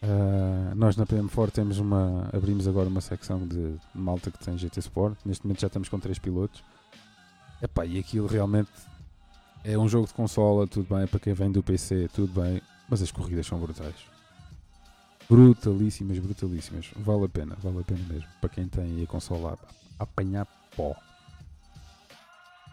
Ah, 0.00 0.72
nós 0.76 0.96
na 0.96 1.04
PM4 1.04 1.50
temos 1.50 1.78
uma. 1.78 2.28
abrimos 2.32 2.66
agora 2.68 2.88
uma 2.88 3.00
secção 3.00 3.46
de 3.46 3.74
malta 3.94 4.30
que 4.30 4.38
tem 4.38 4.56
GT 4.56 4.80
Sport. 4.80 5.18
Neste 5.24 5.44
momento 5.44 5.60
já 5.60 5.66
estamos 5.66 5.88
com 5.88 5.98
3 5.98 6.18
pilotos. 6.18 6.62
Epá, 7.60 7.84
e 7.86 7.98
aquilo 7.98 8.26
realmente 8.26 8.70
é 9.64 9.78
um 9.78 9.88
jogo 9.88 10.06
de 10.06 10.14
consola, 10.14 10.66
tudo 10.66 10.94
bem, 10.94 11.06
para 11.06 11.20
quem 11.20 11.34
vem 11.34 11.50
do 11.50 11.62
PC, 11.62 12.08
tudo 12.12 12.40
bem, 12.40 12.60
mas 12.88 13.02
as 13.02 13.10
corridas 13.10 13.46
são 13.46 13.58
brutais. 13.58 13.94
Brutalíssimas, 15.28 16.18
brutalíssimas. 16.18 16.90
Vale 16.96 17.24
a 17.24 17.28
pena, 17.28 17.56
vale 17.62 17.80
a 17.80 17.84
pena 17.84 18.04
mesmo. 18.08 18.28
Para 18.40 18.50
quem 18.50 18.66
tem 18.68 19.02
a 19.02 19.06
consola 19.06 19.52
a, 19.52 20.02
a 20.02 20.02
apanhar 20.04 20.46
pó. 20.76 20.94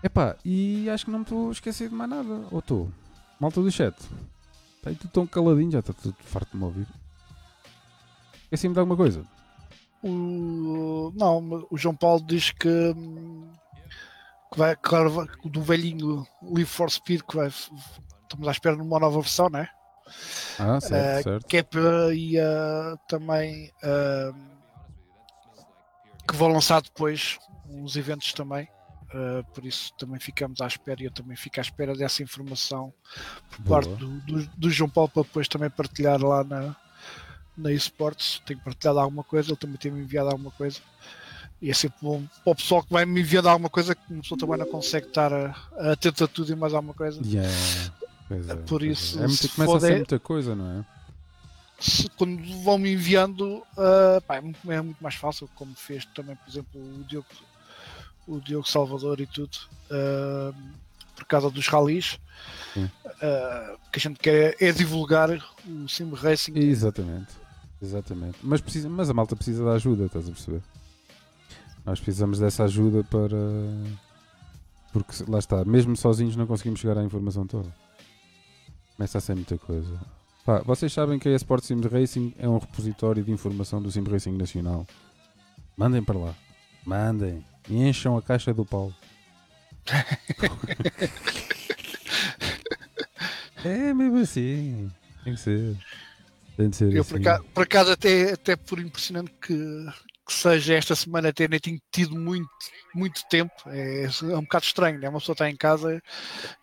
Epá, 0.03 0.35
e 0.43 0.89
acho 0.89 1.05
que 1.05 1.11
não 1.11 1.19
me 1.19 1.25
estou 1.25 1.49
a 1.49 1.51
esquecer 1.51 1.89
de 1.89 1.95
mais 1.95 2.09
nada. 2.09 2.45
Ou 2.51 2.59
estou? 2.59 2.89
Malta 3.39 3.61
do 3.61 3.71
chat. 3.71 3.95
Está 4.77 4.89
aí 4.89 4.95
tudo 4.95 5.11
tão 5.11 5.27
caladinho, 5.27 5.71
já 5.71 5.79
está 5.79 5.93
tudo 5.93 6.15
farto 6.21 6.51
de 6.51 6.57
me 6.57 6.63
ouvir. 6.63 6.87
Esqueci-me 8.43 8.73
de 8.73 8.79
alguma 8.79 8.97
coisa. 8.97 9.23
O, 10.01 11.11
não, 11.15 11.67
o 11.69 11.77
João 11.77 11.95
Paulo 11.95 12.23
diz 12.25 12.51
que, 12.51 12.67
hum, 12.67 13.47
que 14.51 14.57
vai, 14.57 14.75
claro, 14.75 15.27
do 15.45 15.61
velhinho 15.61 16.25
Live 16.41 16.65
for 16.65 16.89
Speed, 16.89 17.21
que 17.21 17.35
vai, 17.35 17.47
estamos 17.47 18.47
à 18.47 18.51
espera 18.51 18.75
de 18.75 18.81
uma 18.81 18.99
nova 18.99 19.19
versão, 19.21 19.49
né? 19.49 19.69
Ah, 20.57 20.79
certo, 20.81 21.19
Eh, 21.19 21.23
certo. 21.23 21.47
Que 21.47 21.57
é 21.57 21.63
para 21.63 22.13
e 22.15 22.39
ah, 22.39 22.97
também 23.07 23.71
ah, 23.83 24.31
que 26.27 26.35
vão 26.35 26.49
lançar 26.49 26.81
depois 26.81 27.37
uns 27.67 27.95
eventos 27.95 28.33
também. 28.33 28.67
ah, 29.13 29.43
por 29.53 29.65
isso 29.65 29.93
também 29.97 30.19
ficamos 30.19 30.61
à 30.61 30.67
espera 30.67 31.01
e 31.01 31.05
eu 31.05 31.11
também 31.11 31.35
fico 31.37 31.59
à 31.59 31.61
espera 31.61 31.95
dessa 31.95 32.21
informação 32.23 32.93
por 33.51 33.61
Boa. 33.61 33.81
parte 33.81 33.95
do, 33.97 34.07
do, 34.21 34.47
do 34.57 34.69
João 34.71 34.89
Paulo 34.89 35.09
para 35.09 35.23
depois 35.23 35.47
também 35.47 35.69
partilhar 35.69 36.19
lá 36.23 36.43
na, 36.43 36.75
na 37.57 37.71
eSports. 37.71 38.41
Tenho 38.45 38.59
partilhado 38.61 38.99
alguma 38.99 39.23
coisa, 39.23 39.49
ele 39.51 39.57
também 39.57 39.77
tem-me 39.77 40.01
enviado 40.01 40.29
alguma 40.29 40.51
coisa. 40.51 40.79
E 41.61 41.69
é 41.69 41.73
sempre 41.73 41.97
bom 42.01 42.23
para 42.43 42.51
o 42.51 42.55
pessoal 42.55 42.81
que 42.83 42.91
vai 42.93 43.05
me 43.05 43.19
enviando 43.19 43.47
alguma 43.49 43.69
coisa 43.69 43.93
que 43.93 44.01
uma 44.13 44.21
pessoa 44.21 44.39
também 44.39 44.57
não 44.57 44.65
consegue 44.65 45.07
estar 45.07 45.33
a, 45.33 45.55
a 45.77 45.91
atento 45.91 46.23
a 46.23 46.27
tudo 46.27 46.51
e 46.51 46.55
mais 46.55 46.73
alguma 46.73 46.93
coisa. 46.93 47.19
Yeah, 47.25 47.51
pois 48.27 48.47
é, 48.49 48.55
Por 48.55 48.81
isso, 48.83 49.19
é. 49.19 49.23
É 49.23 49.27
muito- 49.27 49.49
começa 49.49 49.77
a 49.77 49.79
ser 49.81 49.95
muita 49.97 50.19
coisa, 50.19 50.55
não 50.55 50.79
é? 50.79 50.85
se- 51.81 52.09
quando 52.17 52.41
vão 52.63 52.77
me 52.77 52.91
enviando, 52.93 53.63
ah, 53.77 54.21
pá, 54.25 54.35
é, 54.37 54.41
muito, 54.41 54.71
é 54.71 54.81
muito 54.81 55.01
mais 55.01 55.15
fácil, 55.15 55.49
como 55.55 55.73
fez 55.75 56.05
também, 56.13 56.35
por 56.35 56.49
exemplo, 56.49 56.79
o 56.81 57.03
Diogo, 57.05 57.27
o 58.27 58.39
Diogo 58.39 58.67
Salvador 58.69 59.19
e 59.19 59.25
tudo, 59.27 59.57
ah, 59.91 60.53
por 61.15 61.25
causa 61.25 61.49
dos 61.49 61.67
ralis. 61.67 62.17
O 62.75 63.91
que 63.91 63.97
a 63.97 63.99
gente 63.99 64.19
quer 64.19 64.55
é, 64.61 64.67
é 64.69 64.71
divulgar 64.71 65.29
o 65.31 65.87
Sim 65.89 66.09
Racing. 66.13 66.53
Exatamente. 66.57 67.33
Exatamente. 67.81 68.37
Mas, 68.43 68.61
precisa, 68.61 68.89
mas 68.89 69.09
a 69.09 69.13
malta 69.13 69.35
precisa 69.35 69.63
de 69.63 69.69
ajuda, 69.71 70.05
estás 70.05 70.27
a 70.27 70.31
perceber? 70.31 70.61
Nós 71.89 71.99
precisamos 71.99 72.37
dessa 72.37 72.65
ajuda 72.65 73.03
para. 73.03 73.35
Porque 74.93 75.23
lá 75.27 75.39
está, 75.39 75.65
mesmo 75.65 75.97
sozinhos 75.97 76.35
não 76.35 76.45
conseguimos 76.45 76.79
chegar 76.79 76.99
à 76.99 77.03
informação 77.03 77.47
toda. 77.47 77.73
Começa 78.95 79.17
a 79.17 79.21
ser 79.21 79.33
muita 79.33 79.57
coisa. 79.57 79.99
Pá, 80.45 80.59
vocês 80.59 80.93
sabem 80.93 81.17
que 81.17 81.27
a 81.27 81.35
Sport 81.35 81.63
Sim 81.63 81.81
Racing 81.81 82.35
é 82.37 82.47
um 82.47 82.59
repositório 82.59 83.23
de 83.23 83.31
informação 83.31 83.81
do 83.81 83.91
Sim 83.91 84.03
Racing 84.03 84.33
Nacional. 84.33 84.85
Mandem 85.75 86.03
para 86.03 86.19
lá. 86.19 86.35
Mandem. 86.85 87.43
E 87.67 87.77
encham 87.77 88.15
a 88.15 88.21
caixa 88.21 88.53
do 88.53 88.63
Paulo. 88.63 88.93
é 93.65 93.91
mesmo 93.95 94.19
assim. 94.19 94.91
Tem 95.23 95.33
que 95.33 95.39
ser. 95.39 95.75
Tem 96.55 96.69
de 96.69 96.75
ser 96.75 96.93
Eu, 96.93 97.01
assim. 97.01 97.13
por 97.13 97.21
acaso, 97.21 97.43
por 97.45 97.63
acaso 97.63 97.91
até, 97.93 98.33
até 98.33 98.55
por 98.55 98.79
impressionante 98.79 99.31
que, 99.41 99.87
que 100.29 100.35
seja 100.35 100.75
esta 100.75 100.95
semana, 100.95 101.29
até 101.29 101.47
nem 101.47 101.59
tenho 101.59 101.81
tido 101.91 102.15
muito, 102.15 102.47
muito 102.93 103.21
tempo. 103.29 103.51
É, 103.65 104.03
é 104.05 104.37
um 104.37 104.43
bocado 104.43 104.65
estranho, 104.65 104.99
né? 104.99 105.09
Uma 105.09 105.19
pessoa 105.19 105.33
está 105.33 105.49
em 105.49 105.55
casa, 105.55 106.01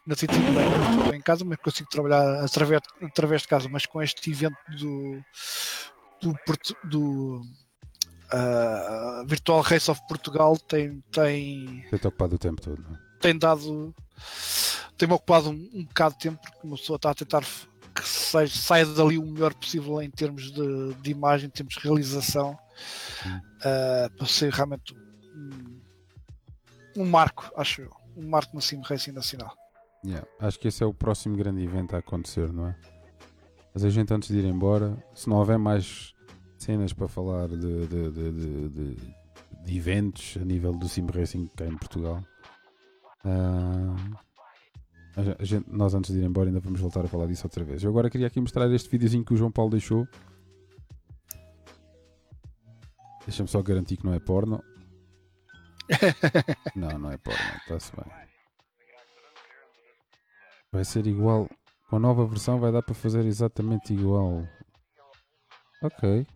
não 0.06 0.14
sei 0.14 0.28
bem, 0.28 0.52
não 0.52 0.98
estou 0.98 1.14
em 1.14 1.20
casa, 1.20 1.44
mas 1.44 1.58
consigo 1.58 1.90
trabalhar 1.90 2.44
através, 2.44 2.80
através 3.02 3.42
de 3.42 3.48
casa. 3.48 3.68
Mas 3.68 3.84
com 3.84 4.00
este 4.00 4.30
evento 4.30 4.56
do, 4.78 5.20
do, 6.22 6.36
do 6.84 7.42
ah, 8.30 9.24
Virtual 9.26 9.60
Race 9.62 9.90
of 9.90 10.00
Portugal, 10.06 10.56
tem, 10.56 11.02
tem, 11.10 11.84
Tem-te 11.90 12.06
ocupado 12.06 12.36
o 12.36 12.38
tempo 12.38 12.62
todo, 12.62 12.80
não 12.80 12.94
é? 12.94 13.06
tem 13.20 13.36
dado 13.36 13.92
tem-me 14.96 15.14
ocupado 15.14 15.50
um, 15.50 15.70
um 15.74 15.84
bocado 15.84 16.14
de 16.14 16.20
tempo 16.20 16.40
porque 16.40 16.66
uma 16.66 16.76
pessoa 16.76 16.96
está 16.96 17.10
a 17.10 17.14
tentar 17.14 17.44
que 17.96 18.06
seja, 18.06 18.54
saia 18.54 18.86
dali 18.86 19.18
o 19.18 19.26
melhor 19.26 19.52
possível 19.54 20.00
em 20.02 20.10
termos 20.10 20.50
de, 20.52 20.94
de 20.94 21.10
imagem, 21.10 21.46
em 21.48 21.50
termos 21.50 21.74
de 21.74 21.80
realização 21.80 22.58
ah, 23.64 24.10
para 24.16 24.26
ser 24.26 24.52
realmente 24.52 24.94
um, 25.34 25.80
um 26.98 27.04
marco, 27.06 27.50
acho 27.56 27.82
eu, 27.82 27.90
um 28.16 28.28
marco 28.28 28.54
no 28.54 28.60
Sim 28.62 28.80
Racing 28.84 29.12
Nacional. 29.12 29.54
Yeah, 30.04 30.26
Acho 30.38 30.58
que 30.58 30.68
esse 30.68 30.82
é 30.82 30.86
o 30.86 30.94
próximo 30.94 31.36
grande 31.36 31.64
evento 31.64 31.96
a 31.96 31.98
acontecer, 31.98 32.52
não 32.52 32.68
é? 32.68 32.76
Mas 33.74 33.84
a 33.84 33.90
gente 33.90 34.12
antes 34.14 34.28
de 34.28 34.38
ir 34.38 34.44
embora, 34.44 34.96
se 35.14 35.28
não 35.28 35.36
houver 35.36 35.58
mais 35.58 36.14
cenas 36.58 36.92
para 36.92 37.08
falar 37.08 37.48
de, 37.48 37.86
de, 37.86 38.10
de, 38.10 38.10
de, 38.10 38.94
de- 39.64 39.76
eventos 39.76 40.36
a 40.40 40.44
nível 40.44 40.72
do 40.72 40.88
Sim 40.88 41.06
Racing 41.12 41.48
cá 41.56 41.66
em 41.66 41.76
Portugal, 41.76 42.22
a 43.24 43.94
gente- 45.40 45.70
nós 45.70 45.94
antes 45.94 46.12
de 46.12 46.20
ir 46.20 46.24
embora 46.24 46.48
ainda 46.48 46.60
vamos 46.60 46.80
voltar 46.80 47.04
a 47.04 47.08
falar 47.08 47.26
disso 47.26 47.46
outra 47.46 47.64
vez. 47.64 47.82
Eu 47.82 47.90
agora 47.90 48.10
queria 48.10 48.26
aqui 48.26 48.40
mostrar 48.40 48.70
este 48.72 48.88
videozinho 48.88 49.24
que 49.24 49.34
o 49.34 49.36
João 49.36 49.50
Paulo 49.50 49.70
deixou. 49.70 50.06
Deixa-me 53.26 53.48
só 53.48 53.60
garantir 53.62 53.96
que 53.96 54.04
não 54.06 54.14
é 54.14 54.20
porno. 54.20 54.62
Não, 56.74 56.98
não 56.98 57.12
é 57.12 57.16
porno, 57.16 57.38
está-se 57.62 57.92
bem. 57.94 58.04
Vai 60.72 60.84
ser 60.84 61.06
igual. 61.06 61.48
Com 61.88 61.96
a 61.96 62.00
nova 62.00 62.26
versão 62.26 62.58
vai 62.58 62.72
dar 62.72 62.82
para 62.82 62.94
fazer 62.94 63.24
exatamente 63.24 63.94
igual. 63.94 64.46
Ok. 65.82 66.26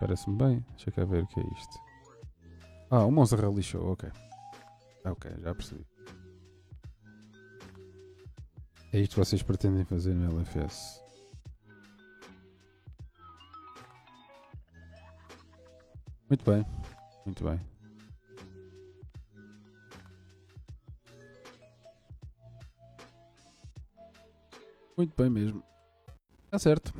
Parece-me 0.00 0.36
bem. 0.36 0.64
Deixa 0.70 0.90
cá 0.90 1.04
ver 1.04 1.22
o 1.22 1.26
que 1.26 1.38
é 1.40 1.42
isto. 1.44 1.78
Ah, 2.90 3.04
o 3.04 3.10
Monza 3.10 3.36
Rally 3.36 3.62
Show, 3.62 3.92
ok. 3.92 4.10
Ok, 5.04 5.30
já 5.38 5.54
percebi. 5.54 5.86
É 8.92 9.00
isto 9.00 9.12
que 9.12 9.20
vocês 9.20 9.42
pretendem 9.42 9.86
fazer 9.86 10.12
no 10.12 10.38
LFS? 10.38 11.02
Muito 16.28 16.50
bem, 16.50 16.66
muito 17.24 17.42
bem. 17.42 17.60
Muito 24.94 25.16
bem 25.16 25.30
mesmo. 25.30 25.64
Está 26.44 26.58
certo. 26.58 26.92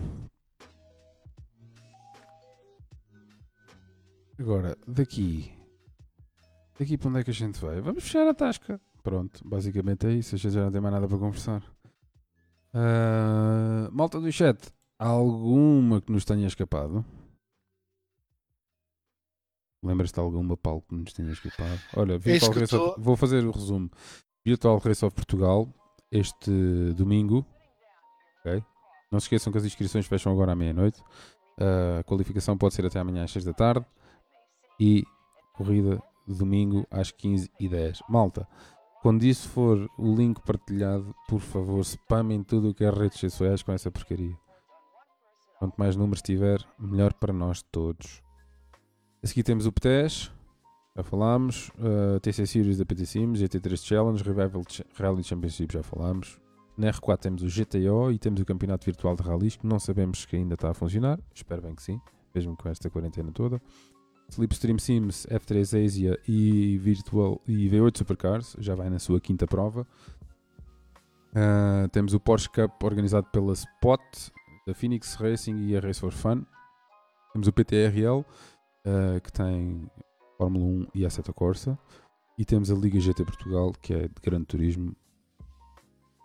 Agora, 4.39 4.79
daqui. 4.89 5.53
Daqui 6.79 6.97
para 6.97 7.11
onde 7.11 7.21
é 7.21 7.25
que 7.25 7.31
a 7.31 7.35
gente 7.35 7.61
vai? 7.61 7.83
Vamos 7.83 8.03
fechar 8.03 8.27
a 8.27 8.33
tasca. 8.33 8.81
Pronto, 9.03 9.47
basicamente 9.47 10.07
é 10.07 10.13
isso. 10.13 10.35
A 10.35 10.39
gente 10.39 10.55
já 10.55 10.65
não 10.65 10.73
tem 10.73 10.81
mais 10.81 10.95
nada 10.95 11.07
para 11.07 11.19
conversar. 11.19 11.63
Ah, 12.75 13.89
malta 13.93 14.21
do 14.21 14.31
chat, 14.33 14.59
há 14.99 15.09
alguma 15.09 16.01
que 16.01 16.11
nos 16.13 16.25
tenha 16.25 16.47
escapado? 16.47 17.05
Lembras-te 19.85 20.15
de 20.15 20.21
alguma, 20.21 20.57
Paulo, 20.57 20.83
que 20.89 20.95
nos 20.95 21.13
tenha 21.13 21.33
escapado? 21.33 21.81
Olha, 21.97 22.17
Virtual 22.19 22.53
Race 22.53 22.77
of- 22.77 23.01
vou 23.01 23.17
fazer 23.17 23.45
o 23.45 23.51
resumo. 23.51 23.91
Virtual 24.45 24.79
Race 24.79 25.05
of 25.05 25.15
Portugal, 25.15 25.69
este 26.11 26.51
domingo. 26.95 27.45
ok? 28.41 28.63
Não 29.11 29.19
se 29.21 29.25
esqueçam 29.27 29.53
que 29.53 29.59
as 29.59 29.65
inscrições 29.65 30.07
fecham 30.07 30.33
agora 30.33 30.53
à 30.53 30.55
meia-noite. 30.57 31.03
Ah, 31.61 31.99
a 32.01 32.05
qualificação 32.05 32.57
pode 32.57 32.75
ser 32.75 32.87
até 32.87 32.99
amanhã 33.01 33.25
às 33.25 33.31
6 33.33 33.45
da 33.45 33.53
tarde. 33.53 33.85
E 34.81 35.05
corrida 35.55 36.01
domingo 36.27 36.87
às 36.91 37.11
15h10. 37.13 38.01
Malta, 38.09 38.47
quando 39.03 39.25
isso 39.25 39.49
for 39.49 39.89
o 39.99 40.15
link 40.15 40.41
partilhado, 40.43 41.15
por 41.29 41.41
favor, 41.41 41.81
spamem 41.85 42.43
tudo 42.43 42.71
o 42.71 42.75
que 42.75 42.85
é 42.85 42.91
redes 42.91 43.19
sociais 43.21 43.63
com 43.63 43.73
essa 43.73 43.91
porcaria. 43.91 44.37
Quanto 45.59 45.77
mais 45.77 45.95
números 45.97 46.23
tiver, 46.23 46.61
melhor 46.79 47.13
para 47.15 47.33
nós 47.33 47.63
todos. 47.71 48.23
A 49.23 49.27
seguir 49.27 49.43
temos 49.45 49.67
o 49.67 49.73
PTES, 49.73 50.33
já 50.97 51.03
falámos. 51.03 51.69
uh, 51.79 52.19
TC 52.21 52.47
Series 52.47 52.79
da 52.79 52.85
PT 52.85 53.07
Sims, 53.07 53.41
GT3 53.41 53.77
Challenge, 53.85 54.23
Revival 54.23 54.63
Ch- 54.69 54.85
Rally 54.95 55.23
Championship, 55.23 55.73
já 55.73 55.83
falámos. 55.83 56.41
Na 56.77 56.91
R4 56.91 57.19
temos 57.19 57.43
o 57.43 57.47
GTO 57.47 58.11
e 58.11 58.19
temos 58.19 58.41
o 58.41 58.45
Campeonato 58.45 58.85
Virtual 58.87 59.15
de 59.15 59.23
Rallys, 59.23 59.57
que 59.57 59.67
não 59.67 59.79
sabemos 59.79 60.23
se 60.23 60.37
ainda 60.37 60.55
está 60.55 60.71
a 60.71 60.75
funcionar. 60.75 61.21
Espero 61.35 61.63
bem 61.63 61.75
que 61.75 61.83
sim, 61.83 62.01
mesmo 62.35 62.57
com 62.57 62.69
esta 62.69 62.89
quarentena 62.91 63.31
toda. 63.31 63.61
Slipstream 64.33 64.79
Sims, 64.79 65.27
F3 65.27 65.85
Asia 65.85 66.19
e, 66.27 66.79
Virtual, 66.79 67.41
e 67.47 67.69
V8 67.69 67.99
Supercars, 67.99 68.57
já 68.59 68.75
vai 68.75 68.89
na 68.89 68.99
sua 68.99 69.21
quinta 69.21 69.47
prova. 69.47 69.87
Ah, 71.35 71.87
temos 71.93 72.15
o 72.15 72.21
Porsche 72.21 72.49
Cup 72.49 72.83
organizado 72.83 73.27
pela 73.31 73.53
Spot, 73.53 74.01
da 74.67 74.75
Phoenix 74.75 75.15
Racing 75.17 75.57
e 75.67 75.77
a 75.77 75.81
Race 75.81 76.01
for 76.01 76.13
Fun. 76.13 76.45
Temos 77.35 77.47
o 77.47 77.53
PTRL, 77.53 78.25
ah, 78.87 79.21
que 79.21 79.31
tem 79.31 79.87
Fórmula 80.39 80.65
1 80.65 80.87
e 80.95 81.05
Assetto 81.05 81.35
Corsa. 81.35 81.79
E 82.39 82.45
temos 82.47 82.71
a 82.71 82.75
Liga 82.75 82.99
GT 82.99 83.25
Portugal, 83.27 83.73
que 83.83 83.93
é 83.93 84.09
de 84.09 84.21
grande 84.23 84.47
turismo. 84.47 84.97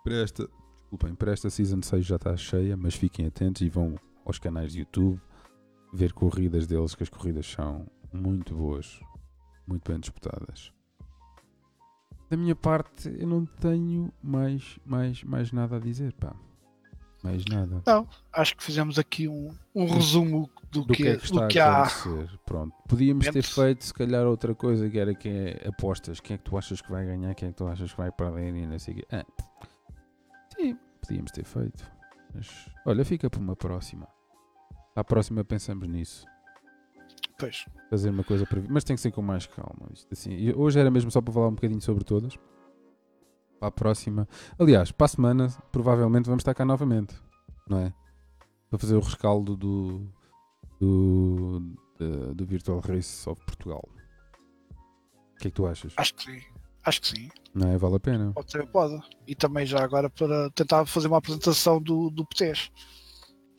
Para 0.01 0.15
esta, 0.15 0.49
desculpem, 0.77 1.13
para 1.13 1.33
esta 1.33 1.49
Season 1.49 1.81
6 1.81 2.05
já 2.05 2.15
está 2.15 2.37
cheia, 2.37 2.77
mas 2.77 2.95
fiquem 2.95 3.25
atentos 3.25 3.61
e 3.61 3.69
vão 3.69 3.95
aos 4.25 4.39
canais 4.39 4.71
de 4.71 4.79
YouTube 4.79 5.19
ver 5.93 6.13
corridas 6.13 6.67
deles, 6.67 6.95
que 6.95 7.03
as 7.03 7.09
corridas 7.09 7.45
são 7.45 7.85
muito 8.17 8.55
boas, 8.55 8.99
muito 9.67 9.89
bem 9.89 9.99
disputadas. 9.99 10.73
Da 12.29 12.35
minha 12.35 12.55
parte, 12.55 13.09
eu 13.17 13.27
não 13.27 13.45
tenho 13.45 14.11
mais, 14.21 14.77
mais, 14.85 15.23
mais 15.23 15.51
nada 15.51 15.77
a 15.77 15.79
dizer, 15.79 16.13
pá. 16.13 16.35
Mais 17.23 17.43
nada. 17.45 17.81
Não, 17.85 18.07
acho 18.33 18.55
que 18.55 18.63
fizemos 18.63 18.99
aqui 18.99 19.27
um, 19.27 19.49
um 19.73 19.85
resumo 19.85 20.49
do, 20.71 20.85
Do 20.85 20.93
que, 20.93 21.03
que 21.03 21.09
é 21.09 21.17
que 21.17 21.25
está 21.25 21.41
do 21.41 21.47
que 21.47 21.59
a 21.59 21.83
há. 21.83 21.87
Pronto. 22.45 22.75
Podíamos 22.87 23.27
ter 23.27 23.43
feito, 23.43 23.85
se 23.85 23.93
calhar, 23.93 24.25
outra 24.25 24.53
coisa 24.53 24.89
que 24.89 24.99
era 24.99 25.15
quem 25.15 25.31
é 25.31 25.67
apostas. 25.67 26.19
Quem 26.19 26.35
é 26.35 26.37
que 26.37 26.43
tu 26.43 26.57
achas 26.57 26.81
que 26.81 26.91
vai 26.91 27.05
ganhar, 27.05 27.33
quem 27.33 27.49
é 27.49 27.51
que 27.51 27.57
tu 27.57 27.67
achas 27.67 27.91
que 27.91 27.97
vai 27.97 28.11
perder 28.11 28.55
e 28.55 28.67
não 28.67 28.77
sei 28.77 28.93
o 28.93 28.97
quê. 28.97 29.07
Ah, 29.11 29.25
sim, 30.55 30.77
podíamos 31.01 31.31
ter 31.31 31.45
feito. 31.45 31.89
Mas, 32.33 32.69
olha, 32.85 33.03
fica 33.03 33.29
para 33.29 33.39
uma 33.39 33.55
próxima. 33.55 34.07
À 34.95 35.03
próxima 35.03 35.43
pensamos 35.43 35.87
nisso. 35.87 36.25
Pois, 37.37 37.65
fazer 37.89 38.09
uma 38.09 38.23
coisa 38.23 38.45
prevista, 38.45 38.73
mas 38.73 38.83
tem 38.83 38.95
que 38.95 39.01
ser 39.01 39.11
com 39.11 39.21
mais 39.21 39.45
calma. 39.45 39.87
Isto 39.93 40.07
assim, 40.11 40.51
hoje 40.55 40.79
era 40.79 40.89
mesmo 40.89 41.11
só 41.11 41.21
para 41.21 41.33
falar 41.33 41.47
um 41.49 41.55
bocadinho 41.55 41.81
sobre 41.81 42.03
todas. 42.03 42.35
Para 43.59 43.69
a 43.69 43.71
próxima, 43.71 44.27
aliás, 44.59 44.91
para 44.91 45.05
a 45.05 45.07
semana, 45.07 45.47
provavelmente 45.71 46.25
vamos 46.25 46.41
estar 46.41 46.53
cá 46.53 46.63
novamente, 46.65 47.15
não 47.69 47.79
é? 47.79 47.93
Para 48.69 48.79
fazer 48.79 48.95
o 48.95 48.99
rescaldo 48.99 49.55
do 49.55 50.07
do, 50.79 51.59
da- 51.99 52.33
do 52.33 52.45
Virtual 52.45 52.79
Race 52.79 53.27
of 53.27 53.41
Portugal. 53.45 53.83
O 55.33 55.37
que 55.39 55.47
é 55.47 55.51
que 55.51 55.55
tu 55.55 55.65
achas? 55.67 55.93
acho 55.97 56.13
que 56.15 56.23
sim. 56.23 56.41
Acho 56.83 57.01
que 57.01 57.07
sim. 57.07 57.29
Não 57.53 57.69
é? 57.69 57.77
Vale 57.77 57.95
a 57.95 57.99
pena. 57.99 58.31
Pode 58.33 58.51
ser, 58.51 58.65
pode. 58.67 58.99
E 59.27 59.35
também 59.35 59.65
já 59.65 59.83
agora 59.83 60.09
para 60.09 60.49
tentar 60.51 60.85
fazer 60.85 61.07
uma 61.07 61.17
apresentação 61.17 61.81
do, 61.81 62.09
do 62.09 62.25
PTES. 62.25 62.71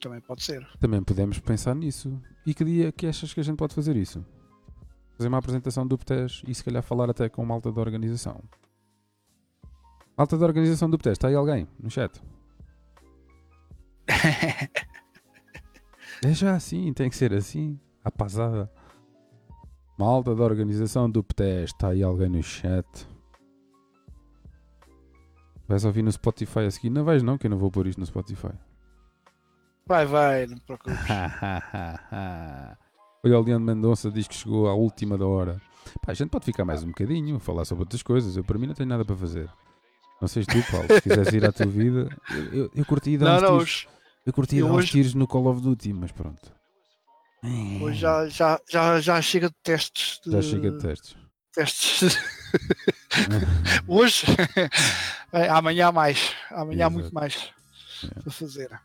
Também 0.00 0.20
pode 0.20 0.42
ser. 0.42 0.66
Também 0.78 1.02
podemos 1.02 1.38
pensar 1.38 1.74
nisso. 1.74 2.20
E 2.46 2.54
que 2.54 2.64
dia 2.64 2.92
que 2.92 3.06
achas 3.06 3.32
que 3.32 3.40
a 3.40 3.42
gente 3.42 3.56
pode 3.56 3.74
fazer 3.74 3.96
isso? 3.96 4.24
Fazer 5.16 5.28
uma 5.28 5.38
apresentação 5.38 5.86
do 5.86 5.98
PTES 5.98 6.42
e 6.46 6.54
se 6.54 6.62
calhar 6.62 6.82
falar 6.82 7.10
até 7.10 7.28
com 7.28 7.44
malta 7.44 7.72
da 7.72 7.80
organização. 7.80 8.42
Malta 10.16 10.38
da 10.38 10.46
organização 10.46 10.88
do 10.88 10.96
PTES, 10.98 11.12
está 11.12 11.28
aí 11.28 11.34
alguém 11.34 11.66
no 11.80 11.90
chat? 11.90 12.20
É 16.24 16.32
já 16.32 16.56
assim, 16.56 16.92
tem 16.92 17.08
que 17.08 17.16
ser 17.16 17.32
assim. 17.32 17.78
Rapazada. 18.04 18.68
Malta 19.96 20.34
da 20.34 20.42
organização 20.42 21.08
do 21.08 21.22
PTES, 21.22 21.70
está 21.70 21.88
aí 21.90 22.02
alguém 22.02 22.28
no 22.28 22.42
chat? 22.42 22.86
Vais 25.68 25.84
ouvir 25.84 26.02
no 26.02 26.10
Spotify 26.10 26.60
a 26.60 26.70
seguir? 26.70 26.90
Não 26.90 27.04
vais 27.04 27.22
não, 27.22 27.38
que 27.38 27.46
eu 27.46 27.50
não 27.50 27.58
vou 27.58 27.70
pôr 27.70 27.86
isto 27.86 28.00
no 28.00 28.06
Spotify. 28.06 28.52
Vai, 29.88 30.04
vai, 30.06 30.46
não 30.46 30.54
te 30.56 30.60
preocupes. 30.62 30.98
Olha, 33.24 33.38
o 33.38 33.42
Leandro 33.42 33.60
Mendonça 33.74 34.10
diz 34.10 34.28
que 34.28 34.34
chegou 34.34 34.68
à 34.68 34.74
última 34.74 35.16
da 35.18 35.26
hora. 35.26 35.60
Pá, 36.02 36.12
a 36.12 36.14
gente 36.14 36.28
pode 36.30 36.44
ficar 36.44 36.64
mais 36.64 36.82
um 36.84 36.88
bocadinho, 36.88 37.38
falar 37.40 37.64
sobre 37.64 37.82
outras 37.82 38.02
coisas. 38.02 38.36
Eu, 38.36 38.44
para 38.44 38.58
mim, 38.58 38.66
não 38.66 38.74
tenho 38.74 38.88
nada 38.88 39.04
para 39.04 39.16
fazer. 39.16 39.50
Não 40.20 40.28
sei 40.28 40.42
se 40.42 40.48
tu, 40.48 40.70
Paulo, 40.70 40.86
se 40.92 41.00
quiseres 41.00 41.32
ir 41.32 41.44
à 41.44 41.50
tua 41.52 41.66
vida. 41.66 42.08
Eu, 42.30 42.44
eu, 42.64 42.70
eu 42.74 42.84
curti 42.84 43.16
dar 43.16 43.26
Não, 43.26 43.36
uns 43.36 43.42
não, 43.42 43.58
tiros, 43.58 43.88
eu 44.26 44.32
curti 44.32 44.56
eu 44.58 44.66
dar 44.66 44.72
uns 44.72 44.76
hoje- 44.78 44.90
tiros 44.92 45.14
no 45.14 45.26
Call 45.26 45.46
of 45.46 45.60
Duty, 45.62 45.92
mas 45.92 46.12
pronto. 46.12 46.52
hoje 47.80 47.98
já, 48.00 48.28
já, 48.28 48.60
já, 48.68 49.00
já 49.00 49.22
chega 49.22 49.48
de 49.48 49.54
testes. 49.62 50.20
De, 50.24 50.30
Já 50.32 50.42
chega 50.42 50.70
de 50.72 50.78
testes. 50.78 51.16
testes. 51.54 52.18
hoje, 53.88 54.26
é, 55.32 55.48
amanhã 55.48 55.88
há 55.88 55.92
mais. 55.92 56.34
Amanhã 56.50 56.86
há 56.86 56.90
muito 56.90 57.04
Exato. 57.06 57.14
mais 57.14 57.50
É. 58.04 58.20
para 58.20 58.32
fazer. 58.32 58.80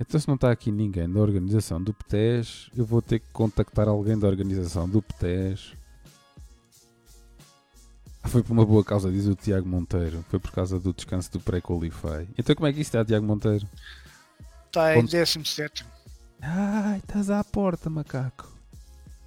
Então, 0.00 0.18
se 0.18 0.26
não 0.26 0.34
está 0.34 0.50
aqui 0.50 0.72
ninguém 0.72 1.08
da 1.10 1.20
organização 1.20 1.80
do 1.80 1.92
PTES, 1.92 2.70
eu 2.74 2.86
vou 2.86 3.02
ter 3.02 3.18
que 3.18 3.26
contactar 3.34 3.86
alguém 3.86 4.18
da 4.18 4.26
organização 4.26 4.88
do 4.88 5.02
PTES. 5.02 5.74
Ah, 8.22 8.28
Foi 8.28 8.42
por 8.42 8.52
uma 8.52 8.64
boa 8.64 8.82
causa, 8.82 9.10
diz 9.10 9.26
o 9.26 9.34
Tiago 9.34 9.68
Monteiro. 9.68 10.24
Foi 10.30 10.38
por 10.38 10.52
causa 10.52 10.80
do 10.80 10.94
descanso 10.94 11.30
do 11.32 11.40
pré-qualify. 11.40 12.26
Então, 12.38 12.56
como 12.56 12.66
é 12.66 12.72
que 12.72 12.80
isto 12.80 12.96
está, 12.96 13.04
Tiago 13.04 13.26
Monteiro? 13.26 13.68
Está 14.66 14.94
em 14.94 15.00
Ponto. 15.02 15.10
17. 15.10 15.84
Ai, 16.40 16.98
estás 16.98 17.28
à 17.28 17.44
porta, 17.44 17.90
macaco. 17.90 18.50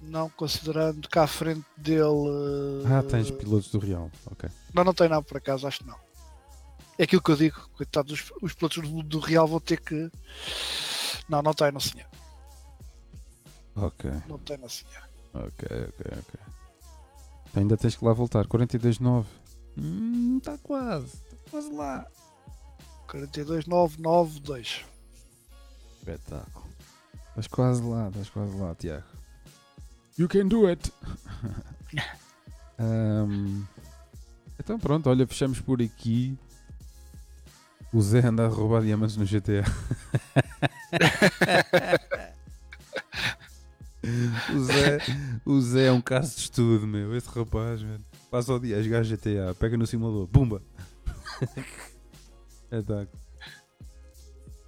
Não 0.02 0.28
considerando 0.28 1.08
que 1.08 1.18
à 1.18 1.26
frente 1.28 1.64
dele. 1.76 2.82
Ah, 2.86 3.02
tens 3.02 3.30
pilotos 3.30 3.70
do 3.70 3.78
Real. 3.78 4.10
Ok. 4.26 4.50
Não, 4.74 4.82
não 4.82 4.92
tem 4.92 5.08
não, 5.08 5.22
por 5.22 5.36
acaso, 5.36 5.68
acho 5.68 5.78
que 5.78 5.86
não. 5.86 6.03
É 6.98 7.04
aquilo 7.04 7.22
que 7.22 7.30
eu 7.30 7.36
digo, 7.36 7.68
coitado, 7.76 8.12
os, 8.12 8.32
os 8.40 8.54
pilotos 8.54 8.88
do, 8.88 9.02
do 9.02 9.18
Real 9.18 9.46
vão 9.48 9.60
ter 9.60 9.80
que. 9.80 10.10
Não, 11.28 11.42
não 11.42 11.52
tem, 11.52 11.72
não 11.72 11.80
senhor. 11.80 12.06
Ok, 13.76 14.08
Não 14.28 14.38
tem, 14.38 14.56
não 14.58 14.68
senhor. 14.68 15.02
ok, 15.32 15.66
ok, 15.68 16.12
ok. 16.18 16.40
Ainda 17.56 17.76
tens 17.76 17.96
que 17.96 18.04
lá 18.04 18.12
voltar. 18.12 18.46
42,9. 18.46 19.24
Hum, 19.76 20.38
está 20.38 20.56
quase. 20.58 21.06
Está 21.06 21.50
quase 21.50 21.72
lá. 21.72 22.06
42992. 23.08 24.84
Espetáculo. 25.98 26.64
Estás 27.30 27.46
quase 27.48 27.82
lá, 27.82 28.08
estás 28.08 28.30
quase 28.30 28.56
lá, 28.56 28.74
Tiago. 28.76 29.04
You 30.16 30.28
can 30.28 30.46
do 30.46 30.66
it! 30.68 30.92
Ahm, 32.78 33.64
então 34.58 34.78
pronto, 34.78 35.08
olha, 35.10 35.26
fechamos 35.26 35.60
por 35.60 35.80
aqui. 35.82 36.38
O 37.94 38.02
Zé 38.02 38.26
anda 38.26 38.44
a 38.44 38.48
roubar 38.48 38.82
diamantes 38.82 39.16
no 39.16 39.24
GTA. 39.24 39.62
o, 44.54 44.58
Zé, 44.64 44.98
o 45.46 45.60
Zé 45.60 45.86
é 45.86 45.92
um 45.92 46.00
caso 46.00 46.34
de 46.34 46.40
estudo, 46.42 46.86
meu. 46.86 47.16
Esse 47.16 47.28
rapaz, 47.28 47.82
meu. 47.82 47.98
Passa 48.30 48.52
o 48.52 48.58
dia 48.58 48.78
a 48.78 48.82
jogar 48.82 49.04
GTA, 49.04 49.54
pega 49.58 49.76
no 49.76 49.86
simulador, 49.86 50.26
pumba! 50.28 50.62
É 52.70 52.82
tá. 52.82 53.06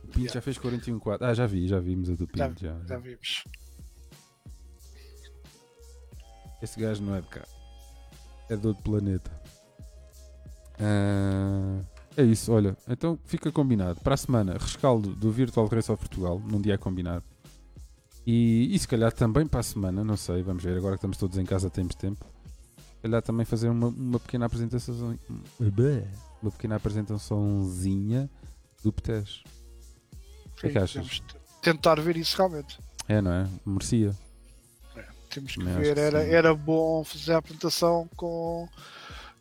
O 0.05 0.09
Pinto 0.09 0.33
já 0.33 0.41
fez 0.41 0.57
41-4. 0.59 1.19
Ah, 1.23 1.35
já 1.35 1.45
vi, 1.45 1.67
já 1.67 1.81
vimos 1.81 2.09
a 2.09 2.15
do 2.15 2.29
Já- 2.37 2.49
Pinto. 2.49 2.61
Já, 2.63 2.79
Já 2.87 2.99
vimos. 2.99 3.43
Esse 6.63 6.79
gajo 6.79 7.03
não 7.03 7.17
é 7.17 7.21
de 7.21 7.27
cá. 7.27 7.43
É 8.49 8.55
de 8.55 8.65
outro 8.65 8.81
planeta. 8.85 9.29
Ah, 10.79 11.81
é 12.17 12.23
isso, 12.23 12.53
olha. 12.53 12.77
Então 12.89 13.19
fica 13.25 13.51
combinado. 13.53 14.01
Para 14.01 14.15
a 14.15 14.17
semana, 14.17 14.57
rescaldo 14.59 15.15
do 15.15 15.31
Virtual 15.31 15.67
Race 15.67 15.91
of 15.91 16.01
Portugal, 16.01 16.41
num 16.41 16.61
dia 16.61 16.75
a 16.75 16.79
combinar. 16.79 17.23
E, 18.27 18.75
e 18.75 18.79
se 18.79 18.89
calhar 18.89 19.13
também 19.13 19.47
para 19.47 19.61
a 19.61 19.63
semana, 19.63 20.03
não 20.03 20.17
sei, 20.17 20.43
vamos 20.43 20.63
ver. 20.63 20.77
Agora 20.77 20.95
que 20.95 20.99
estamos 20.99 21.17
todos 21.17 21.39
em 21.39 21.45
casa, 21.45 21.71
temos 21.71 21.95
tempo. 21.95 22.25
Se 22.97 23.03
calhar 23.03 23.23
também 23.23 23.47
fazer 23.47 23.69
uma, 23.69 23.89
uma 23.89 24.19
pequena 24.19 24.47
apresentação. 24.47 25.17
Uma 26.43 26.51
pequena 26.51 26.77
apresentaçãozinha 26.77 28.29
do 28.83 28.93
PTES. 28.93 29.43
O 30.47 30.61
que 30.61 30.67
é 30.67 30.71
que 30.71 30.79
achas? 30.79 31.23
tentar 31.67 32.01
ver 32.01 32.17
isso 32.17 32.37
realmente. 32.37 32.79
É, 33.09 33.21
não 33.21 33.33
é? 33.33 33.49
Merecia. 33.65 34.15
Temos 35.31 35.53
que 35.53 35.59
Também 35.59 35.75
ver, 35.75 35.95
que 35.95 36.01
era, 36.01 36.25
sim. 36.25 36.31
era 36.31 36.55
bom 36.55 37.05
fazer 37.05 37.33
a 37.33 37.39
apresentação 37.39 38.09
com, 38.17 38.69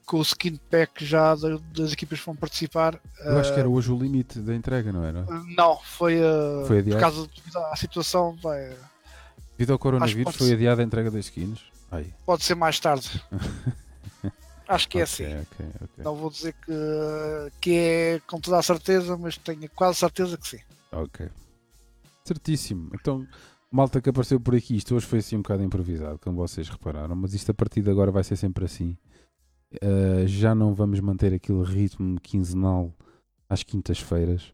com 0.06 0.18
o 0.18 0.22
skin 0.22 0.56
pack 0.70 1.04
já 1.06 1.34
da- 1.36 1.58
das 1.76 1.92
equipas 1.94 2.20
que 2.20 2.26
vão 2.26 2.36
participar. 2.36 3.00
Eu 3.22 3.40
acho 3.40 3.52
que 3.54 3.60
era 3.60 3.68
Ah, 3.68 3.72
hoje 3.72 3.92
o 3.92 3.98
limite 3.98 4.40
da 4.40 4.54
entrega, 4.56 4.92
não 4.92 5.04
era? 5.04 5.26
Não, 5.58 5.78
foi, 5.84 6.20
ah, 6.22 6.66
Foi 6.68 6.78
por 6.84 6.94
adiado? 6.94 7.00
causa 7.02 7.28
devido 7.36 7.58
à 7.58 7.76
situação, 7.76 8.36
vai, 8.42 8.78
Devido 9.58 9.72
ao 9.74 9.80
coronavírus, 9.80 10.36
foi 10.36 10.52
adiada 10.54 10.82
a 10.82 10.86
entrega 10.86 11.10
das 11.10 11.26
skins. 11.26 11.60
Ai. 11.92 12.14
pode 12.26 12.44
ser 12.44 12.56
mais 12.56 12.80
tarde. 12.80 13.10
acho 14.68 14.90
que 14.90 15.00
é 15.00 15.04
Ok, 15.04 15.26
assim. 15.26 15.26
ok, 15.42 15.66
ok. 15.82 16.04
Não 16.04 16.16
vou 16.16 16.30
dizer 16.30 16.54
que, 16.66 16.72
que 17.62 17.72
é 17.76 18.22
com 18.28 18.40
toda 18.40 18.58
a 18.58 18.64
certeza, 18.64 19.18
mas 19.18 19.38
tenho 19.38 19.70
quase 19.70 20.00
certeza 20.00 20.38
que 20.38 20.48
sim. 20.48 20.60
Ok. 20.92 21.30
Certíssimo. 22.24 22.90
Então, 22.94 23.26
malta 23.72 24.02
que 24.02 24.10
apareceu 24.10 24.40
por 24.40 24.56
aqui, 24.56 24.76
isto 24.76 24.96
hoje 24.96 25.06
foi 25.06 25.20
assim 25.20 25.36
um 25.38 25.42
bocado 25.42 25.64
improvisado, 25.64 26.20
como 26.20 26.38
vocês 26.38 26.68
repararam, 26.68 27.16
mas 27.16 27.34
isto 27.34 27.52
a 27.52 27.54
partir 27.54 27.82
de 27.82 27.90
agora 27.90 28.12
vai 28.12 28.24
ser 28.24 28.36
sempre 28.36 28.66
assim. 28.66 28.98
Uh, 29.74 30.28
já 30.28 30.56
não 30.56 30.74
vamos 30.74 31.00
manter 31.00 31.34
aquele 31.34 31.64
ritmo 31.64 32.20
quinzenal 32.22 32.94
às 33.50 33.64
quintas-feiras. 33.64 34.54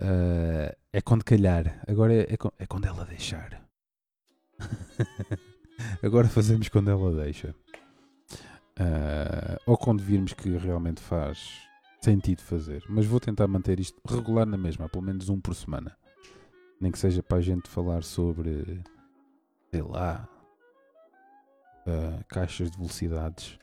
Uh, 0.00 0.74
é 0.92 1.00
quando 1.00 1.24
calhar. 1.24 1.82
Agora 1.86 2.14
é, 2.14 2.22
é, 2.22 2.38
é 2.58 2.66
quando 2.66 2.86
ela 2.86 3.04
deixar. 3.04 3.62
agora 6.02 6.28
fazemos 6.28 6.68
quando 6.68 6.90
ela 6.90 7.12
deixa. 7.24 7.54
Uh, 8.78 9.58
ou 9.66 9.76
quando 9.76 10.00
virmos 10.00 10.32
que 10.32 10.56
realmente 10.56 11.00
faz 11.00 11.68
sentido 12.00 12.42
fazer. 12.42 12.84
Mas 12.88 13.06
vou 13.06 13.20
tentar 13.20 13.48
manter 13.48 13.80
isto 13.80 14.00
regular 14.06 14.46
na 14.46 14.56
mesma, 14.56 14.88
pelo 14.88 15.04
menos 15.04 15.28
um 15.28 15.40
por 15.40 15.54
semana. 15.54 15.96
Nem 16.80 16.92
que 16.92 16.98
seja 16.98 17.22
para 17.22 17.38
a 17.38 17.42
gente 17.42 17.68
falar 17.68 18.04
sobre, 18.04 18.80
sei 19.70 19.82
lá, 19.82 20.28
uh, 21.86 22.24
caixas 22.28 22.70
de 22.70 22.76
velocidades. 22.76 23.58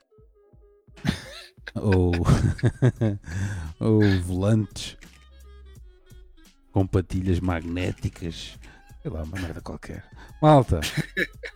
Ou, 1.75 2.11
ou 3.79 4.01
volantes 4.21 4.97
com 6.71 6.85
patilhas 6.85 7.39
magnéticas. 7.39 8.59
Sei 9.01 9.11
lá, 9.11 9.23
uma 9.23 9.39
merda 9.39 9.61
qualquer. 9.61 10.03
Malta, 10.41 10.81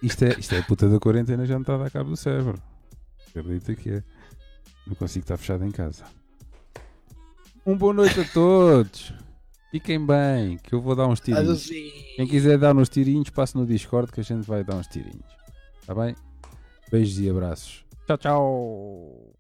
isto 0.02 0.24
é, 0.24 0.40
isto 0.40 0.56
é 0.56 0.60
a 0.60 0.64
puta 0.64 0.88
da 0.88 1.00
quarentena, 1.00 1.46
já 1.46 1.56
me 1.56 1.64
está 1.64 1.76
a 1.76 1.78
dar 1.78 1.92
cabo 1.92 2.12
do 2.12 2.16
cérebro. 2.18 2.62
Acredita 3.30 3.76
que 3.76 3.90
é. 3.90 4.04
Não 4.88 4.96
consigo 4.96 5.24
estar 5.24 5.38
fechado 5.38 5.66
em 5.66 5.72
casa. 5.72 6.04
Um 7.66 7.78
boa 7.78 7.94
noite 7.94 8.20
a 8.20 8.24
todos. 8.26 9.14
Fiquem 9.72 10.04
bem, 10.04 10.58
que 10.58 10.74
eu 10.74 10.82
vou 10.82 10.96
dar 10.96 11.08
uns 11.08 11.20
tirinhos. 11.20 11.68
Quem 12.16 12.28
quiser 12.28 12.58
dar 12.58 12.76
uns 12.76 12.90
tirinhos, 12.90 13.30
passe 13.30 13.56
no 13.56 13.66
Discord 13.66 14.12
que 14.12 14.20
a 14.20 14.24
gente 14.24 14.48
vai 14.48 14.64
dar 14.64 14.76
uns 14.76 14.88
tirinhos. 14.88 15.26
Tá 15.86 15.94
bem? 15.94 16.16
Beijos 16.92 17.20
e 17.20 17.30
abraços. 17.30 17.89
Tchau, 18.10 18.18
tchau. 18.18 19.39